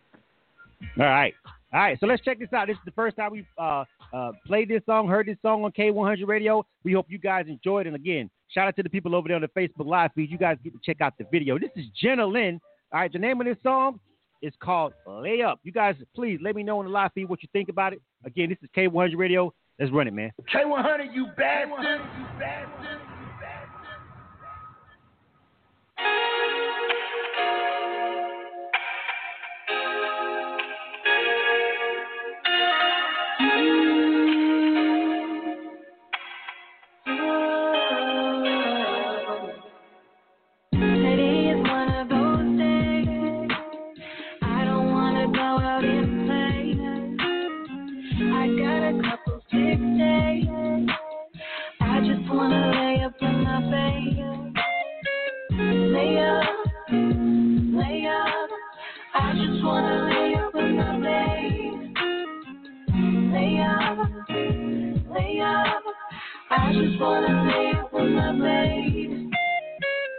[0.99, 1.35] All right.
[1.73, 2.67] All right, so let's check this out.
[2.67, 5.71] This is the first time we've uh, uh, played this song, heard this song on
[5.71, 6.67] K100 Radio.
[6.83, 7.87] We hope you guys enjoyed.
[7.87, 10.31] And again, shout out to the people over there on the Facebook Live feed.
[10.31, 11.61] You guys get to check out the video.
[11.61, 12.61] This is Jenna Lynn.
[12.93, 14.01] All right, the name of this song
[14.43, 15.61] is called Lay Up.
[15.63, 18.03] You guys, please let me know in the live feed what you think about it.
[18.25, 19.55] Again, this is K100 Radio.
[19.81, 20.31] Let's run it, man.
[20.55, 22.01] K100, you bastard.
[22.19, 23.01] You bastard.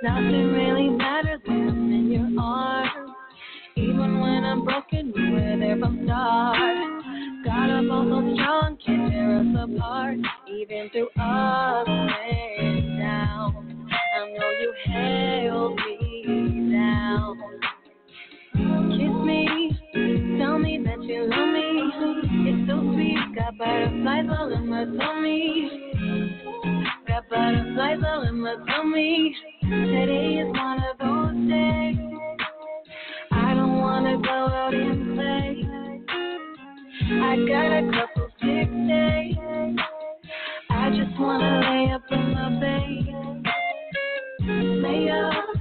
[0.03, 3.11] Nothing really matters when in your arms.
[3.75, 6.57] Even when I'm broken, we were there from start.
[7.45, 7.69] Got
[8.09, 10.17] so strong, can't tear us apart.
[10.49, 11.83] Even through I
[14.39, 17.37] know you held me down.
[18.97, 19.39] Kiss me,
[20.39, 21.69] tell me that you love me.
[22.49, 25.80] It's so sweet, got butterflies all in my tummy.
[27.31, 29.33] Butterflies all in my tummy.
[29.61, 31.97] Today is one of those days.
[33.31, 35.65] I don't wanna go out and play.
[37.09, 39.37] I got a couple sick days.
[40.71, 43.43] I just wanna lay up in my bed.
[44.83, 45.60] Lay up.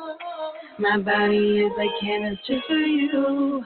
[0.79, 3.63] My body is like canvas just for you.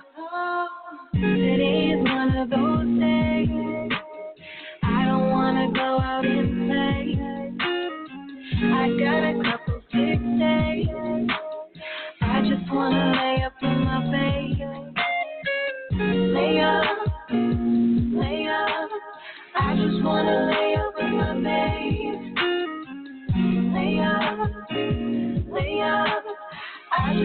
[1.13, 3.91] Today is one of those days.
[4.83, 7.17] I don't wanna go out and play.
[8.63, 9.44] I got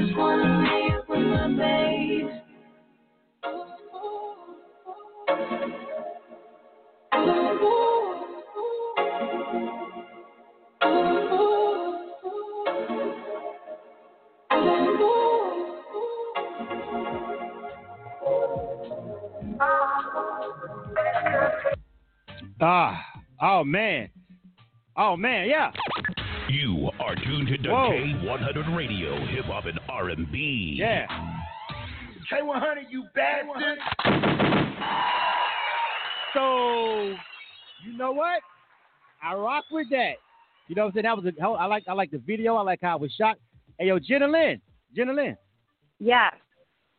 [0.00, 0.64] just wanna
[0.96, 2.42] up in my bed.
[22.62, 23.02] Ah,
[23.42, 24.10] oh man,
[24.96, 25.70] oh man, yeah.
[26.50, 30.74] You are tuned to K100 Radio, Hip Hop and R&B.
[30.76, 31.06] Yeah.
[32.32, 33.78] K100, you bastard.
[36.34, 37.14] So,
[37.84, 38.42] you know what?
[39.22, 40.14] I rock with that.
[40.66, 41.04] You know what I'm saying?
[41.04, 42.56] That was a, I like I like the video.
[42.56, 43.36] I like how it was shot.
[43.78, 44.60] Hey yo, Jenna Lynn,
[44.96, 45.36] Jenna Lynn.
[46.00, 46.30] Yeah.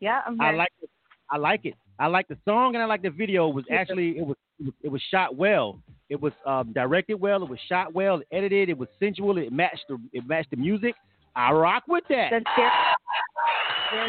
[0.00, 0.48] Yeah, I'm here.
[0.48, 0.90] I like it.
[1.30, 1.74] I like it.
[1.98, 3.50] I like the song and I like the video.
[3.50, 5.78] It was actually it was it was, it was shot well.
[6.12, 7.42] It was um, directed well.
[7.42, 8.20] It was shot well.
[8.30, 8.68] Edited.
[8.68, 9.38] It was sensual.
[9.38, 10.94] It matched the it matched the music.
[11.34, 12.32] I rock with that.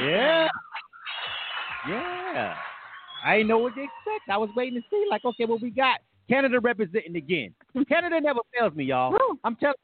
[0.01, 0.49] Yeah.
[1.87, 2.55] Yeah.
[3.25, 4.29] I didn't know what to expect.
[4.29, 6.01] I was waiting to see, like, okay, what we got.
[6.29, 7.55] Canada representing again.
[7.87, 9.15] Canada never fails me, y'all.
[9.45, 9.75] I'm telling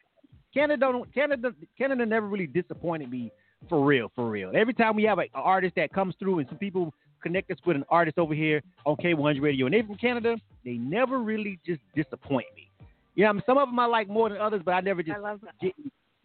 [0.53, 3.31] Canada don't Canada Canada never really disappointed me
[3.69, 4.51] for real, for real.
[4.53, 7.75] Every time we have an artist that comes through and some people connect us with
[7.75, 10.35] an artist over here on K100 Radio and they from Canada,
[10.65, 12.69] they never really just disappoint me.
[13.15, 15.17] Yeah, I mean, some of them I like more than others, but I never just
[15.61, 15.73] get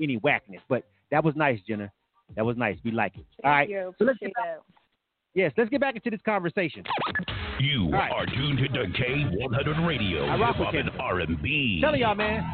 [0.01, 0.61] any whackness.
[0.69, 1.91] But that was nice, Jenna.
[2.37, 2.79] That was nice.
[2.85, 3.27] We like it.
[3.43, 3.69] All right.
[3.69, 3.95] you.
[3.99, 4.63] So let's Appreciate get,
[5.35, 6.85] yes, let's get back into this conversation.
[7.61, 8.13] You All right.
[8.13, 11.79] are tuned to K100 Radio, I rock with hop R&B.
[11.83, 12.45] telling y'all, man.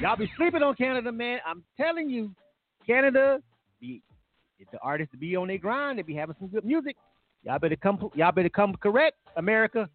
[0.00, 1.38] Y'all be sleeping on Canada, man.
[1.46, 2.34] I'm telling you,
[2.86, 3.40] Canada,
[3.80, 4.00] the
[4.58, 6.96] if the artists be on their grind, they be having some good music.
[7.44, 8.10] Y'all better come.
[8.14, 9.88] Y'all better come correct, America.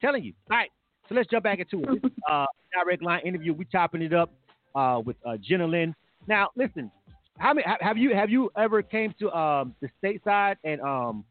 [0.00, 0.32] telling you.
[0.50, 0.70] All right,
[1.08, 2.02] so let's jump back into it.
[2.02, 3.52] This uh, direct line interview.
[3.54, 4.32] We chopping it up
[4.74, 5.94] uh, with uh, Jenna Lynn.
[6.26, 6.90] Now, listen.
[7.38, 11.24] How many have you have you ever came to um, the stateside and um,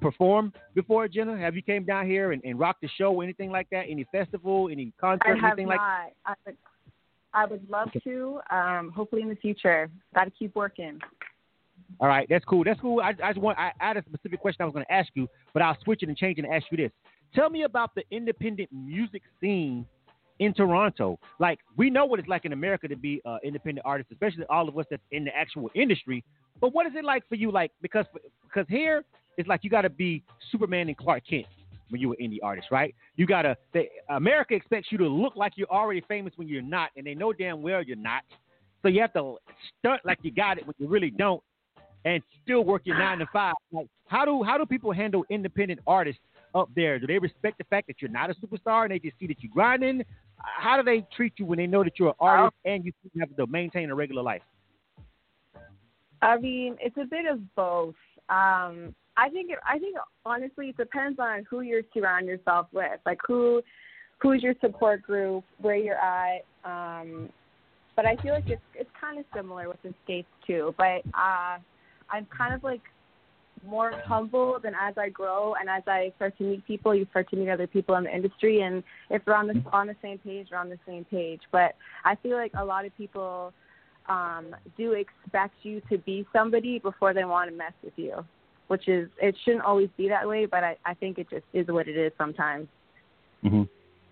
[0.00, 1.36] performed before, Jenna?
[1.36, 3.86] Have you came down here and, and rocked the show or anything like that?
[3.88, 5.78] Any festival, any concert, I have anything not.
[5.78, 6.12] like?
[6.24, 6.56] I would,
[7.34, 8.40] I would love to.
[8.50, 9.90] Um, hopefully in the future.
[10.14, 11.00] Got to keep working.
[12.00, 12.64] All right, that's cool.
[12.64, 13.00] That's cool.
[13.00, 15.08] I, I just want I, I had a specific question I was going to ask
[15.14, 16.90] you, but I'll switch it and change it and ask you this.
[17.34, 19.86] Tell me about the independent music scene
[20.38, 21.18] in Toronto.
[21.38, 24.68] Like we know what it's like in America to be uh, independent artists, especially all
[24.68, 26.24] of us that's in the actual industry.
[26.60, 27.50] But what is it like for you?
[27.50, 28.06] Like because
[28.42, 29.04] because here
[29.36, 31.46] it's like you got to be Superman and Clark Kent
[31.92, 32.94] when you're an indie artist, right?
[33.16, 33.56] You gotta.
[34.08, 37.32] America expects you to look like you're already famous when you're not, and they know
[37.32, 38.22] damn well you're not.
[38.82, 39.36] So you have to
[39.78, 41.42] stunt like you got it when you really don't,
[42.04, 43.54] and still work your nine to five.
[43.72, 46.20] Like how do how do people handle independent artists
[46.54, 46.98] up there?
[46.98, 49.42] Do they respect the fact that you're not a superstar and they just see that
[49.42, 50.04] you're grinding?
[50.36, 53.34] How do they treat you when they know that you're an artist and you have
[53.36, 54.42] to maintain a regular life?
[56.20, 57.94] I mean, it's a bit of both.
[58.28, 63.00] Um, I think it, I think honestly, it depends on who you surround yourself with,
[63.04, 63.62] like who
[64.20, 66.44] who's your support group, where you're at.
[66.64, 67.28] Um,
[67.96, 70.74] but I feel like it's it's kind of similar with the states too.
[70.78, 71.58] But uh,
[72.12, 72.82] I'm kind of like
[73.66, 77.30] more humble than as I grow and as I start to meet people, you start
[77.30, 80.18] to meet other people in the industry, and if we're on the on the same
[80.18, 81.40] page, we're on the same page.
[81.50, 83.52] But I feel like a lot of people
[84.08, 88.24] um, do expect you to be somebody before they want to mess with you,
[88.68, 91.66] which is it shouldn't always be that way, but I, I think it just is
[91.68, 92.68] what it is sometimes.
[93.44, 93.62] Mm-hmm.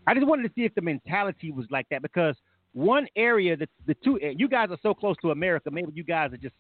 [0.07, 2.35] I just wanted to see if the mentality was like that because
[2.73, 6.33] one area that the two you guys are so close to America, maybe you guys
[6.33, 6.55] are just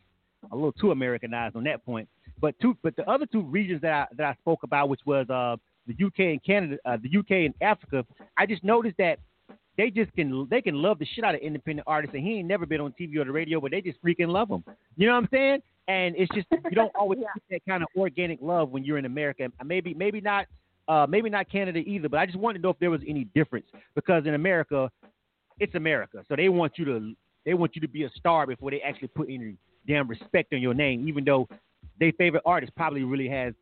[0.51, 2.09] a little too Americanized on that point.
[2.41, 5.29] But two, but the other two regions that I that I spoke about, which was
[5.29, 5.57] uh,
[5.87, 8.05] the UK and Canada, uh, the UK and Africa,
[8.37, 9.19] I just noticed that
[9.77, 12.49] they just can they can love the shit out of independent artists, and he ain't
[12.49, 14.65] never been on TV or the radio, but they just freaking love them.
[14.97, 15.62] You know what I'm saying?
[15.89, 19.05] And it's just you don't always get that kind of organic love when you're in
[19.05, 19.49] America.
[19.65, 20.47] Maybe maybe not
[20.89, 23.25] uh, maybe not Canada either, but I just wanted to know if there was any
[23.35, 24.91] difference because in America,
[25.59, 27.15] it's America, so they want you to
[27.45, 29.55] they want you to be a star before they actually put any
[29.86, 31.48] damn respect on your name, even though
[31.98, 33.55] their favorite artist probably really has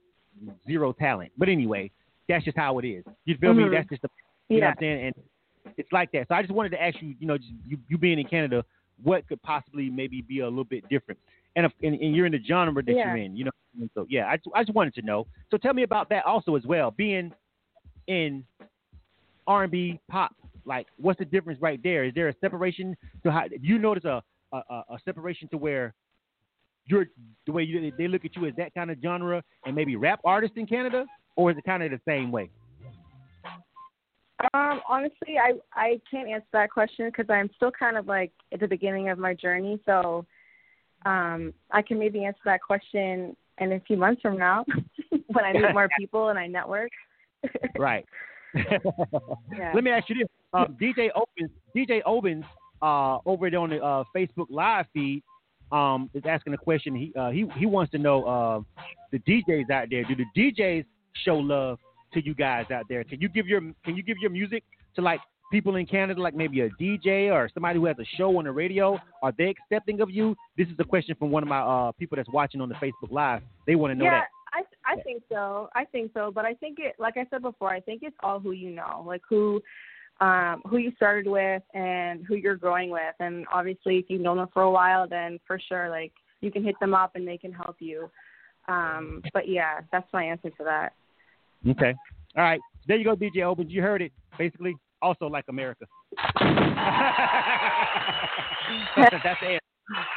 [0.66, 1.32] zero talent.
[1.36, 1.90] But anyway,
[2.28, 3.04] that's just how it is.
[3.24, 3.64] You feel me?
[3.64, 3.72] Mhm.
[3.72, 4.10] That's just the
[4.48, 4.68] you know Yeah.
[4.70, 5.04] what I'm saying?
[5.06, 6.28] And it's like that.
[6.28, 8.64] So I just wanted to ask you, you know, just you, you being in Canada,
[9.02, 11.20] what could possibly maybe be a little bit different?
[11.56, 13.08] And if and, and you're in the genre that Yeah.
[13.08, 13.50] you're in, you know.
[13.80, 15.26] And so yeah, I just, I just wanted to know.
[15.50, 16.90] So tell me about that also as well.
[16.90, 17.32] Being
[18.06, 18.44] in
[19.46, 20.34] R&B pop,
[20.64, 22.04] like what's the difference right there?
[22.04, 24.22] Is there a separation to how do you notice a,
[24.52, 25.94] a a separation to where
[26.89, 27.06] you're
[27.47, 30.20] the way you, they look at you as that kind of genre and maybe rap
[30.24, 31.06] artist in Canada,
[31.36, 32.51] or is it kind of the same way?
[34.55, 38.60] Um, honestly, I I can't answer that question because I'm still kind of like at
[38.60, 39.81] the beginning of my journey.
[39.85, 40.24] So,
[41.05, 44.65] um, I can maybe answer that question in a few months from now
[45.27, 46.90] when I meet more people and I network.
[47.78, 48.05] Right.
[48.55, 49.73] Yeah.
[49.74, 52.44] Let me ask you this: um, DJ Opens, DJ Opens,
[52.82, 55.23] uh, over there on the uh, Facebook Live feed,
[55.72, 56.94] um, is asking a question.
[56.94, 58.60] He uh, he he wants to know uh,
[59.12, 60.04] the DJs out there.
[60.04, 60.84] Do the DJs
[61.24, 61.78] show love
[62.14, 63.04] to you guys out there?
[63.04, 64.64] Can you give your Can you give your music
[64.96, 65.20] to like
[65.50, 68.52] people in Canada, like maybe a DJ or somebody who has a show on the
[68.52, 68.98] radio?
[69.22, 70.36] Are they accepting of you?
[70.56, 73.10] This is a question from one of my uh, people that's watching on the Facebook
[73.10, 73.42] Live.
[73.66, 74.28] They want to know yeah, that.
[74.52, 75.68] I I think so.
[75.74, 78.40] I think so, but I think it like I said before, I think it's all
[78.40, 79.62] who you know, like who
[80.20, 83.14] um, who you started with and who you're growing with.
[83.20, 86.64] And obviously, if you've known them for a while, then for sure, like you can
[86.64, 88.10] hit them up and they can help you.
[88.68, 90.92] Um, but yeah, that's my answer to that.
[91.68, 91.94] Okay.
[92.36, 92.60] All right.
[92.86, 93.72] There you go, DJ Opens.
[93.72, 94.12] You heard it.
[94.38, 95.86] Basically, also like America.
[98.96, 99.62] That's it.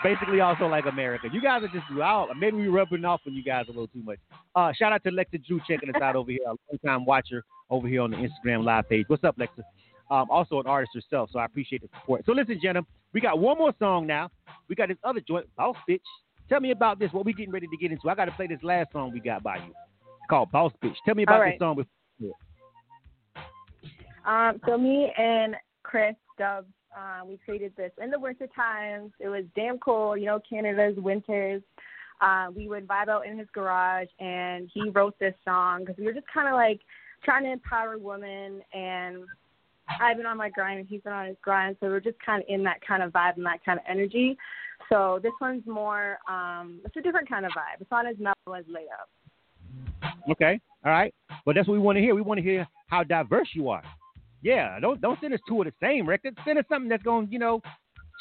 [0.03, 1.27] Basically, also like America.
[1.31, 2.27] You guys are just out.
[2.37, 4.19] Maybe we rubbing off on you guys a little too much.
[4.53, 7.43] Uh, shout out to Lexa Drew checking us out over here, a long time watcher
[7.69, 9.05] over here on the Instagram live page.
[9.07, 9.63] What's up, Lexa?
[10.11, 12.23] Um, also an artist herself, so I appreciate the support.
[12.25, 12.81] So listen, Jenna,
[13.13, 14.29] we got one more song now.
[14.67, 16.01] We got this other joint, Boss Bitch.
[16.49, 17.13] Tell me about this.
[17.13, 18.09] What we getting ready to get into?
[18.09, 19.69] I got to play this last song we got by you.
[19.69, 20.95] It's called Boss Bitch.
[21.05, 21.53] Tell me about right.
[21.53, 21.77] this song.
[21.77, 22.35] Before.
[24.25, 29.13] Um, so me and Chris Dubs, uh, we created this in the winter times.
[29.19, 31.61] It was damn cold, you know, Canada's winters.
[32.19, 36.03] Uh, we would vibe out in his garage, and he wrote this song because we
[36.03, 36.81] were just kind of like
[37.23, 38.61] trying to empower women.
[38.73, 39.23] And
[39.99, 42.41] I've been on my grind, and he's been on his grind, so we're just kind
[42.41, 44.37] of in that kind of vibe and that kind of energy.
[44.89, 47.79] So this one's more, um, it's a different kind of vibe.
[47.79, 50.11] It's not as mellow as Layup.
[50.29, 50.59] Okay.
[50.85, 51.13] All right.
[51.45, 52.15] But that's what we want to hear.
[52.15, 53.83] We want to hear how diverse you are.
[54.43, 54.79] Yeah.
[54.79, 56.37] Don't don't send us two of the same record.
[56.45, 57.61] Send us something that's going to, you know,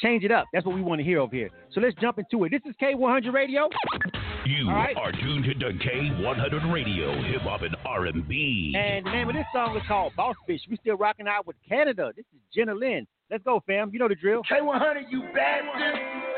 [0.02, 0.46] change it up.
[0.52, 1.50] That's what we want to hear over here.
[1.72, 2.50] So let's jump into it.
[2.50, 3.68] This is K100 Radio.
[4.50, 4.96] You All right.
[4.96, 8.74] are tuned to K100 Radio, Hip Hop and R&B.
[8.76, 10.58] And the name of this song is called Boss Bitch.
[10.68, 12.10] We still rocking out with Canada.
[12.16, 13.06] This is Jenna Lynn.
[13.30, 13.90] Let's go, fam.
[13.92, 14.42] You know the drill.
[14.50, 16.29] K100, you bastard.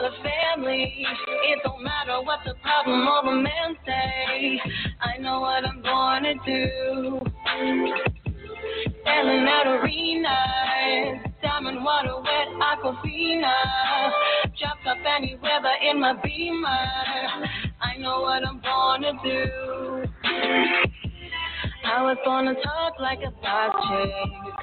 [0.00, 1.06] For the family.
[1.44, 4.60] It don't matter what the problem or the man say.
[5.00, 7.20] I know what I'm gonna do.
[9.04, 13.52] Selling out arenas, diamond water, wet aquafina.
[14.58, 16.66] Dropped up any weather in my beamer.
[17.80, 20.04] I know what I'm gonna do.
[21.84, 24.54] I was gonna talk like a boss chick.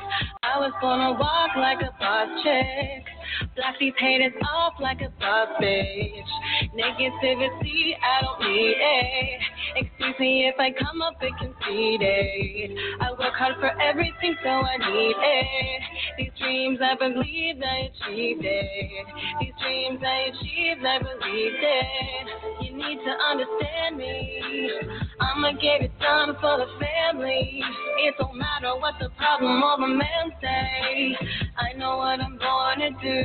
[0.44, 3.17] I was gonna walk like a boss chick.
[3.56, 6.30] Block these haters off like a bitch.
[6.76, 9.42] Negativity, I don't need it.
[9.76, 12.78] Excuse me if I come up and conceited.
[13.02, 15.82] I work hard for everything, so I need it.
[16.18, 19.06] These dreams, I believe I achieved it.
[19.40, 22.28] These dreams I achieved, I believed it.
[22.62, 24.72] You need to understand me.
[25.20, 27.62] I'ma get it done for the family.
[28.00, 31.18] It don't matter what the problem or the man say.
[31.58, 33.17] I know what I'm gonna do.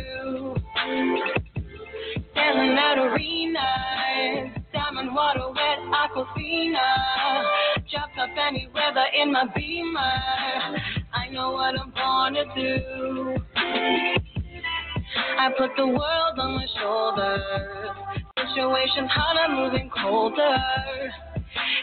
[2.35, 6.89] Selling out arenas, diamond water, wet aquafina.
[7.91, 10.01] Dropped up any weather in my beamer.
[11.13, 13.37] I know what I'm gonna do.
[15.39, 17.43] I put the world on my shoulders.
[18.39, 20.57] Situations hot, I'm moving colder.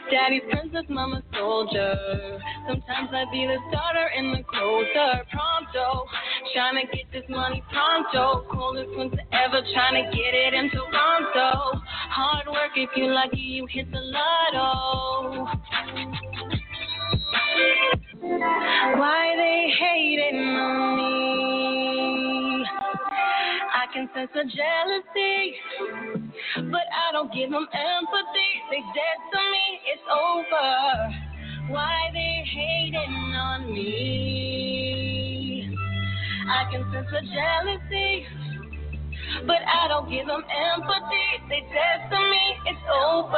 [0.09, 2.39] Daddy's princess, mama soldier.
[2.67, 5.25] Sometimes I be the starter and the closer.
[5.29, 6.05] Pronto,
[6.53, 8.45] trying to get this money pronto.
[8.51, 11.79] Coldest winter ever, trying to get it in Toronto.
[12.09, 15.45] Hard work, if you're lucky, you hit the lotto.
[18.97, 22.65] Why they hating on me?
[23.73, 25.55] I can sense the jealousy,
[26.71, 28.51] but I don't give them empathy.
[28.71, 31.73] They dead to me, it's over.
[31.73, 34.68] Why they hating on me?
[36.49, 38.25] I can sense the jealousy,
[39.45, 41.27] but I don't give them empathy.
[41.47, 43.37] They to me, it's over.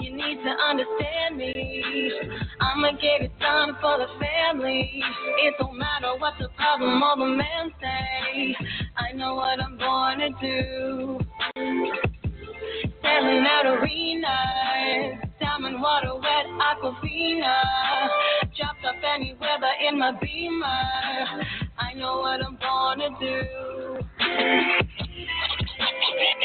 [0.00, 2.12] You need to understand me.
[2.60, 5.02] I'ma get it done for the family.
[5.44, 8.56] It don't matter what the problem or the man say.
[8.96, 11.18] I know what I'm gonna do.
[13.02, 17.56] Selling out arenas, diamond water, wet aquafina.
[18.56, 21.65] Dropped up any weather in my beamer.
[21.78, 23.42] I know what I'm gonna do.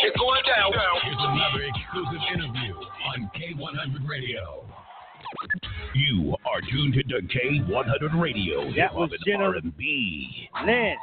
[0.03, 0.71] It's going down.
[1.03, 2.73] Here's another exclusive interview
[3.05, 4.65] on K100 Radio.
[5.93, 10.49] You are tuned to K100 Radio, Hip That was and Jenna R&B.
[10.65, 10.95] Lynn.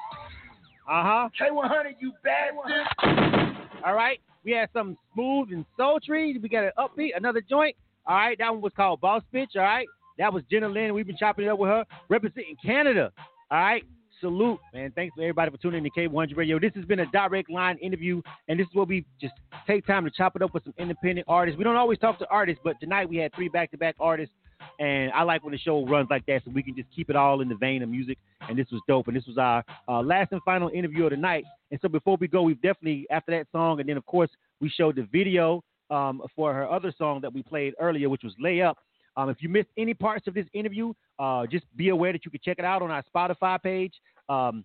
[0.90, 1.28] Uh huh.
[1.40, 3.56] K100, you bastard.
[3.84, 4.20] All right.
[4.44, 6.38] We had something smooth and sultry.
[6.42, 7.76] We got an upbeat, another joint.
[8.06, 8.36] All right.
[8.38, 9.56] That one was called Boss Bitch.
[9.56, 9.86] All right.
[10.18, 10.94] That was Jenna Lynn.
[10.94, 13.12] We've been chopping it up with her, representing Canada.
[13.50, 13.84] All right.
[14.20, 14.92] Salute, man.
[14.94, 16.58] Thanks for everybody for tuning in to K100 Radio.
[16.58, 19.34] This has been a direct line interview, and this is where we just
[19.66, 21.58] take time to chop it up with some independent artists.
[21.58, 24.34] We don't always talk to artists, but tonight we had three back-to-back artists,
[24.78, 27.16] and I like when the show runs like that, so we can just keep it
[27.16, 28.18] all in the vein of music.
[28.48, 31.16] And this was dope, and this was our uh, last and final interview of the
[31.16, 31.44] night.
[31.70, 34.30] And so before we go, we've definitely after that song, and then of course
[34.60, 38.34] we showed the video um, for her other song that we played earlier, which was
[38.40, 38.78] "Lay Up."
[39.18, 42.30] Um, if you missed any parts of this interview, uh, just be aware that you
[42.30, 43.92] can check it out on our Spotify page,
[44.28, 44.64] um,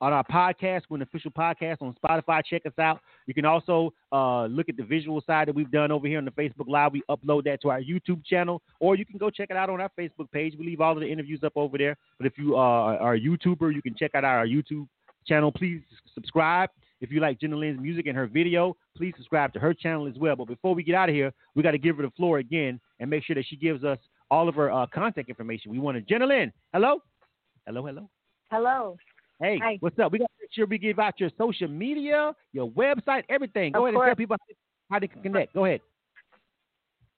[0.00, 0.82] on our podcast.
[0.88, 2.42] We're an official podcast on Spotify.
[2.42, 3.00] Check us out.
[3.26, 6.24] You can also uh, look at the visual side that we've done over here on
[6.24, 6.92] the Facebook Live.
[6.92, 9.78] We upload that to our YouTube channel, or you can go check it out on
[9.78, 10.54] our Facebook page.
[10.58, 11.98] We leave all of the interviews up over there.
[12.16, 14.88] But if you uh, are a YouTuber, you can check out our YouTube
[15.26, 15.52] channel.
[15.52, 15.82] Please
[16.14, 16.70] subscribe.
[17.02, 20.14] If you like Jenna Lynn's music and her video, please subscribe to her channel as
[20.16, 20.36] well.
[20.36, 22.80] But before we get out of here, we got to give her the floor again
[23.00, 23.98] and make sure that she gives us
[24.30, 25.72] all of her uh, contact information.
[25.72, 27.02] We want to, Jenna Lynn, hello?
[27.66, 28.08] Hello, hello.
[28.52, 28.96] Hello.
[29.40, 29.78] Hey, Hi.
[29.80, 30.12] what's up?
[30.12, 33.72] We got to make sure we give out your social media, your website, everything.
[33.72, 34.08] Go Of ahead and course.
[34.10, 34.36] tell people
[34.88, 35.54] how to connect.
[35.54, 35.80] Go ahead.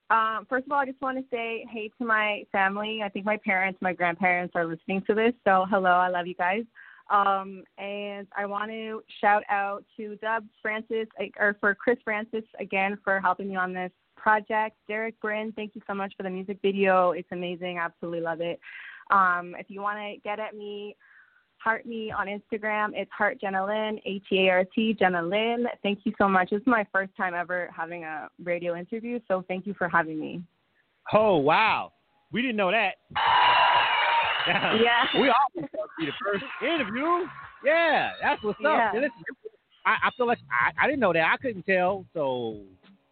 [0.08, 3.00] Um, first of all, I just want to say hey to my family.
[3.04, 5.32] I think my parents, my grandparents are listening to this.
[5.44, 6.64] So hello, I love you guys.
[7.10, 11.06] Um, and I want to shout out to Dubs Francis,
[11.38, 14.76] or for Chris Francis again for helping me on this project.
[14.88, 17.10] Derek Bryn, thank you so much for the music video.
[17.10, 17.78] It's amazing.
[17.78, 18.58] I absolutely love it.
[19.10, 20.96] Um, if you want to get at me,
[21.58, 22.90] heart me on Instagram.
[22.94, 25.66] It's heart Jenna Lynn, A T A R T Jenna Lynn.
[25.82, 26.50] Thank you so much.
[26.50, 30.18] This is my first time ever having a radio interview, so thank you for having
[30.18, 30.42] me.
[31.12, 31.92] Oh, wow.
[32.32, 32.94] We didn't know that.
[34.82, 35.06] Yeah.
[35.14, 37.26] we always want to be the first interview.
[37.64, 38.88] Yeah, that's what's Yeah.
[38.88, 38.94] up.
[38.94, 39.10] Listen,
[39.86, 41.30] I, I feel like I, I didn't know that.
[41.32, 42.60] I couldn't tell, so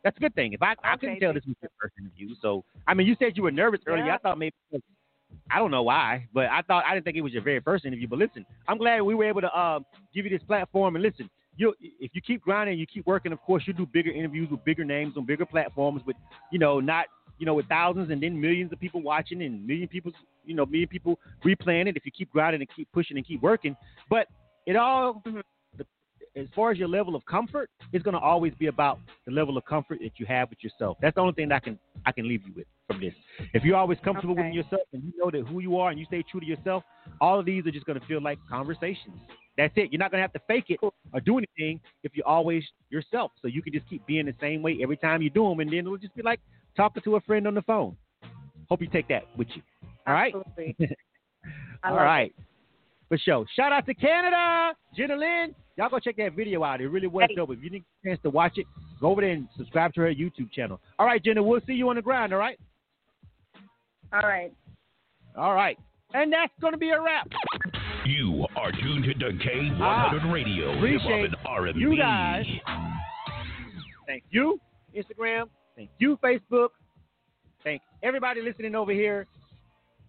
[0.02, 0.52] that's a good thing.
[0.52, 3.36] If I I couldn't tell this was your first interview, so I mean, you said
[3.36, 4.06] you were nervous earlier.
[4.06, 4.14] Yeah.
[4.14, 4.54] I thought maybe
[5.50, 7.84] I don't know why, but I thought I didn't think it was your very first
[7.84, 8.08] interview.
[8.08, 9.84] But listen, I'm glad we were able to um,
[10.14, 10.96] give you this platform.
[10.96, 13.32] And listen, you if you keep grinding, you keep working.
[13.32, 16.16] Of course, you do bigger interviews with bigger names on bigger platforms, but
[16.50, 17.06] you know, not
[17.38, 20.12] you know with thousands and then millions of people watching and million people,
[20.44, 21.96] you know, million people replaying it.
[21.96, 23.76] If you keep grinding and keep pushing and keep working,
[24.08, 24.26] but
[24.66, 25.22] it all.
[25.26, 25.40] Mm-hmm.
[25.78, 25.86] The,
[26.34, 29.56] as far as your level of comfort, it's going to always be about the level
[29.56, 30.96] of comfort that you have with yourself.
[31.00, 33.14] That's the only thing that I can I can leave you with from this.
[33.54, 36.06] If you're always comfortable with yourself and you know that who you are and you
[36.06, 36.84] stay true to yourself,
[37.20, 39.18] all of these are just going to feel like conversations.
[39.58, 39.92] That's it.
[39.92, 43.32] You're not going to have to fake it or do anything if you're always yourself.
[43.42, 45.70] So you can just keep being the same way every time you do them, and
[45.70, 46.40] then it'll just be like
[46.76, 47.96] talking to a friend on the phone.
[48.68, 49.62] Hope you take that with you.
[50.06, 50.34] All right.
[50.34, 50.76] Absolutely.
[51.84, 52.34] I All love right.
[53.08, 53.44] For sure.
[53.54, 55.54] Shout out to Canada, Jenna Lynn.
[55.76, 56.80] Y'all go check that video out.
[56.80, 57.34] It really was Hey.
[57.34, 57.50] dope.
[57.50, 58.66] If you didn't get a chance to watch it,
[59.00, 60.80] go over there and subscribe to her YouTube channel.
[60.98, 62.58] All right, Jenna, we'll see you on the ground, all right?
[64.12, 64.52] All right.
[65.36, 65.78] All right.
[66.14, 67.26] And that's going to be a wrap.
[68.04, 71.80] You are tuned to K100 Ah, Radio, hip appreciate hop R&B.
[71.80, 72.44] you guys.
[74.06, 74.60] Thank you,
[74.96, 75.44] Instagram.
[75.76, 76.68] Thank you, Facebook.
[77.64, 79.26] Thank everybody listening over here.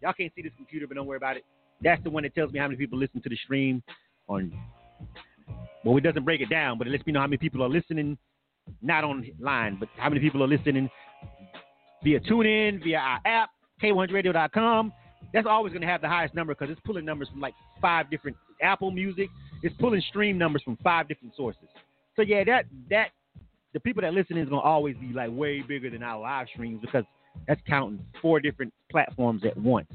[0.03, 1.45] Y'all can't see this computer, but don't worry about it.
[1.81, 3.81] That's the one that tells me how many people listen to the stream
[4.27, 4.51] on.
[5.85, 7.69] Well, it doesn't break it down, but it lets me know how many people are
[7.69, 8.17] listening,
[8.81, 10.89] not online, but how many people are listening
[12.03, 13.49] via TuneIn, via our app,
[13.81, 14.93] K100Radio.com.
[15.33, 18.09] That's always going to have the highest number because it's pulling numbers from like five
[18.11, 19.29] different Apple Music.
[19.61, 21.67] It's pulling stream numbers from five different sources.
[22.15, 23.11] So yeah, that that
[23.73, 26.47] the people that listen is going to always be like way bigger than our live
[26.53, 27.03] streams because
[27.47, 29.91] that's counting four different platforms at once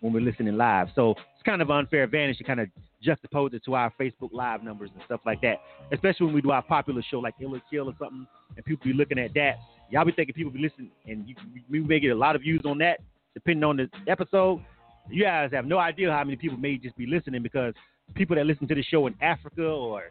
[0.00, 0.88] when we're listening live.
[0.94, 2.68] So it's kind of unfair advantage to kind of
[3.06, 5.60] juxtapose it to our Facebook Live numbers and stuff like that.
[5.92, 8.26] Especially when we do our popular show like Ill or Kill or something,
[8.56, 9.56] and people be looking at that.
[9.90, 11.34] Y'all be thinking people be listening, and you,
[11.68, 13.00] we may get a lot of views on that,
[13.34, 14.64] depending on the episode.
[15.10, 17.74] You guys have no idea how many people may just be listening because
[18.14, 20.04] people that listen to the show in Africa or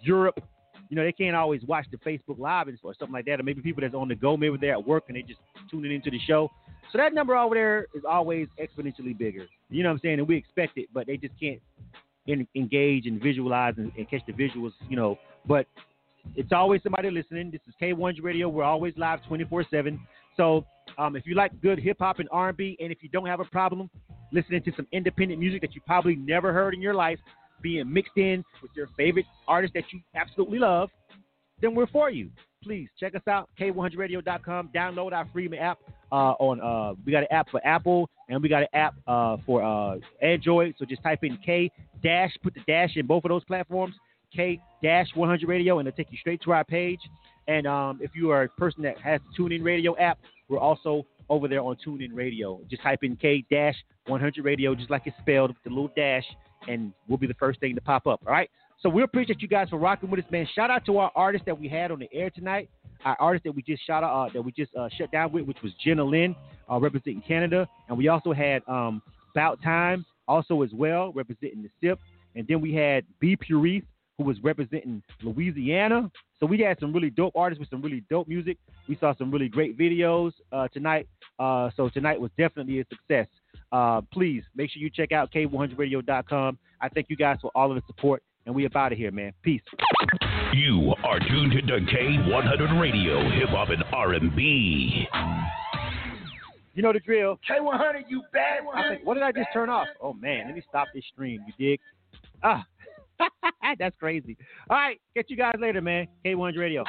[0.00, 0.40] Europe,
[0.88, 3.40] you know, they can't always watch the Facebook Live or something like that.
[3.40, 5.40] Or maybe people that's on the go, maybe they're at work and they just
[5.70, 6.50] tuning into the show.
[6.92, 9.46] So that number over there is always exponentially bigger.
[9.68, 10.18] You know what I'm saying?
[10.20, 11.60] And we expect it, but they just can't
[12.26, 15.18] en- engage and visualize and, and catch the visuals, you know.
[15.46, 15.66] But
[16.36, 17.50] it's always somebody listening.
[17.50, 18.48] This is K100 Radio.
[18.48, 19.98] We're always live 24/7.
[20.36, 20.64] So
[20.96, 23.44] um, if you like good hip hop and R&B, and if you don't have a
[23.44, 23.90] problem
[24.32, 27.18] listening to some independent music that you probably never heard in your life,
[27.62, 30.90] being mixed in with your favorite artists that you absolutely love,
[31.60, 32.30] then we're for you.
[32.62, 34.70] Please check us out, K100Radio.com.
[34.74, 35.78] Download our free app
[36.10, 36.60] uh, on.
[36.60, 39.96] Uh, we got an app for Apple and we got an app uh, for uh,
[40.22, 40.74] Android.
[40.78, 41.70] So just type in K
[42.02, 43.94] dash, put the dash in both of those platforms,
[44.34, 47.00] K dash 100 Radio, and it'll take you straight to our page.
[47.46, 50.18] And um, if you are a person that has the TuneIn Radio app,
[50.48, 52.60] we're also over there on TuneIn Radio.
[52.68, 53.76] Just type in K dash
[54.06, 56.24] 100 Radio, just like it's spelled with the little dash,
[56.66, 58.20] and we'll be the first thing to pop up.
[58.26, 58.50] All right.
[58.80, 60.46] So we appreciate you guys for rocking with us, man.
[60.54, 62.70] Shout out to our artists that we had on the air tonight.
[63.04, 65.58] Our artist that we just shot uh, that we just uh, shut down with, which
[65.62, 66.34] was Jenna Lynn,
[66.70, 69.02] uh, representing Canada, and we also had um,
[69.34, 71.98] Bout Tyme, also as well representing the SIP,
[72.34, 73.84] and then we had B Pureese,
[74.18, 76.10] who was representing Louisiana.
[76.40, 78.58] So we had some really dope artists with some really dope music.
[78.88, 81.08] We saw some really great videos uh, tonight.
[81.38, 83.28] Uh, so tonight was definitely a success.
[83.72, 86.58] Uh, please make sure you check out K100Radio.com.
[86.80, 89.10] I thank you guys for all of the support, and we up out of here,
[89.10, 89.32] man.
[89.42, 89.62] Peace.
[90.54, 95.06] You are tuned to K100 Radio, Hip Hop and R&B.
[96.74, 97.38] You know the drill.
[97.50, 98.78] K100, you bad one.
[98.78, 99.88] I think, what did I just turn off?
[100.00, 101.40] Oh man, let me stop this stream.
[101.46, 101.80] You dig?
[102.42, 102.64] Ah,
[103.78, 104.36] that's crazy.
[104.70, 106.06] All right, catch you guys later, man.
[106.24, 106.84] K100 Radio.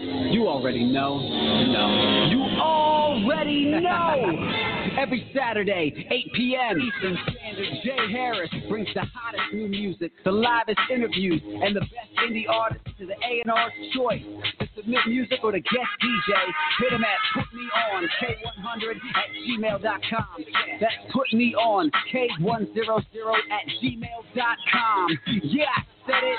[0.00, 1.18] You already know.
[1.18, 2.28] No.
[2.30, 4.50] You already know.
[4.98, 6.80] Every Saturday, 8 p.m.
[6.80, 12.10] Eastern Standard, Jay Harris brings the hottest new music, the livest interviews, and the best
[12.26, 14.22] indie artists to the A&R's choice.
[14.60, 16.32] To submit music or to guest DJ,
[16.80, 20.44] hit him at Put Me On K100 at gmail.com.
[20.80, 23.02] That's Put Me On K100
[23.50, 25.18] at gmail.com.
[25.42, 26.38] Yeah, I said it.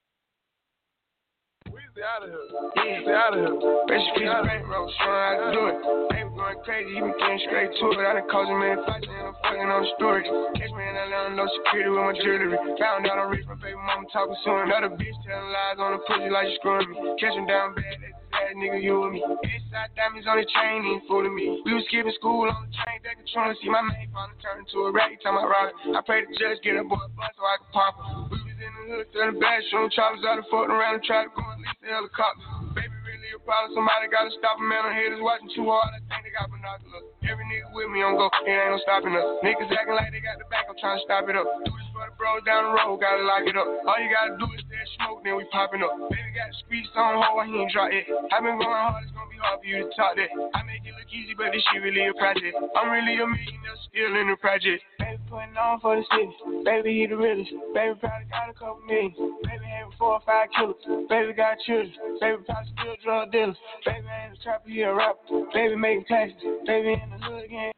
[1.91, 2.47] Weezy out of here.
[2.79, 3.55] Weezy out of here.
[3.91, 5.77] Piece of paper, I'm showing how to do it.
[6.07, 7.99] Baby going crazy, you been getting straight to it.
[7.99, 10.23] I done caused a million fights and I'm fucking on story.
[10.55, 12.55] Catch me in Atlanta, no security with my jewelry.
[12.79, 14.71] Found out I'm rich, my baby mama talking soon.
[14.71, 16.95] Another bitch telling lies on the pussy like you screwing me.
[17.19, 19.19] Catch him down bad, that's bad nigga, you and me.
[19.51, 21.59] Inside diamonds on the chain, ain't fooling me.
[21.67, 23.59] We was skipping school on the train, they controlling.
[23.59, 25.11] See my main finally turn into a rat.
[25.19, 25.91] Time I rock it.
[25.91, 27.93] I pray the judge get a boy bus so I can pop
[28.31, 31.31] was in the hood, turning back, showing choppers out of fucking around and try to
[31.33, 32.45] go and lease the helicopter.
[32.77, 33.73] Baby, really a problem.
[33.75, 35.91] Somebody gotta stop a man on haters watching too hard.
[35.91, 37.11] I think they got binoculars.
[37.25, 39.27] Every nigga with me on go, it ain't no stopping us.
[39.43, 41.45] Niggas acting like they got the back, I'm trying to stop it up.
[41.65, 43.67] Do this for the bros down the road, gotta lock it up.
[43.87, 45.93] All you gotta do is that smoke, then we popping up.
[46.09, 48.07] Baby got streets on hold, he ain't drop it.
[48.07, 50.31] i been going hard, it's gonna be hard for you to talk that.
[50.55, 52.55] I make it look easy, but this shit really a project.
[52.75, 54.79] I'm really a millionaire, still in the project.
[54.99, 56.31] Baby putting on for the city.
[56.63, 57.51] Baby, he the realest.
[57.75, 59.11] Baby probably got a couple million.
[59.43, 60.79] Baby having four or five killers.
[61.11, 61.91] Baby got children.
[62.19, 63.59] Baby probably still drug dealers.
[63.85, 65.45] Baby ain't a trapper, he a rapper.
[65.53, 66.39] Baby making taxes.
[66.65, 67.71] Baby in the hood again.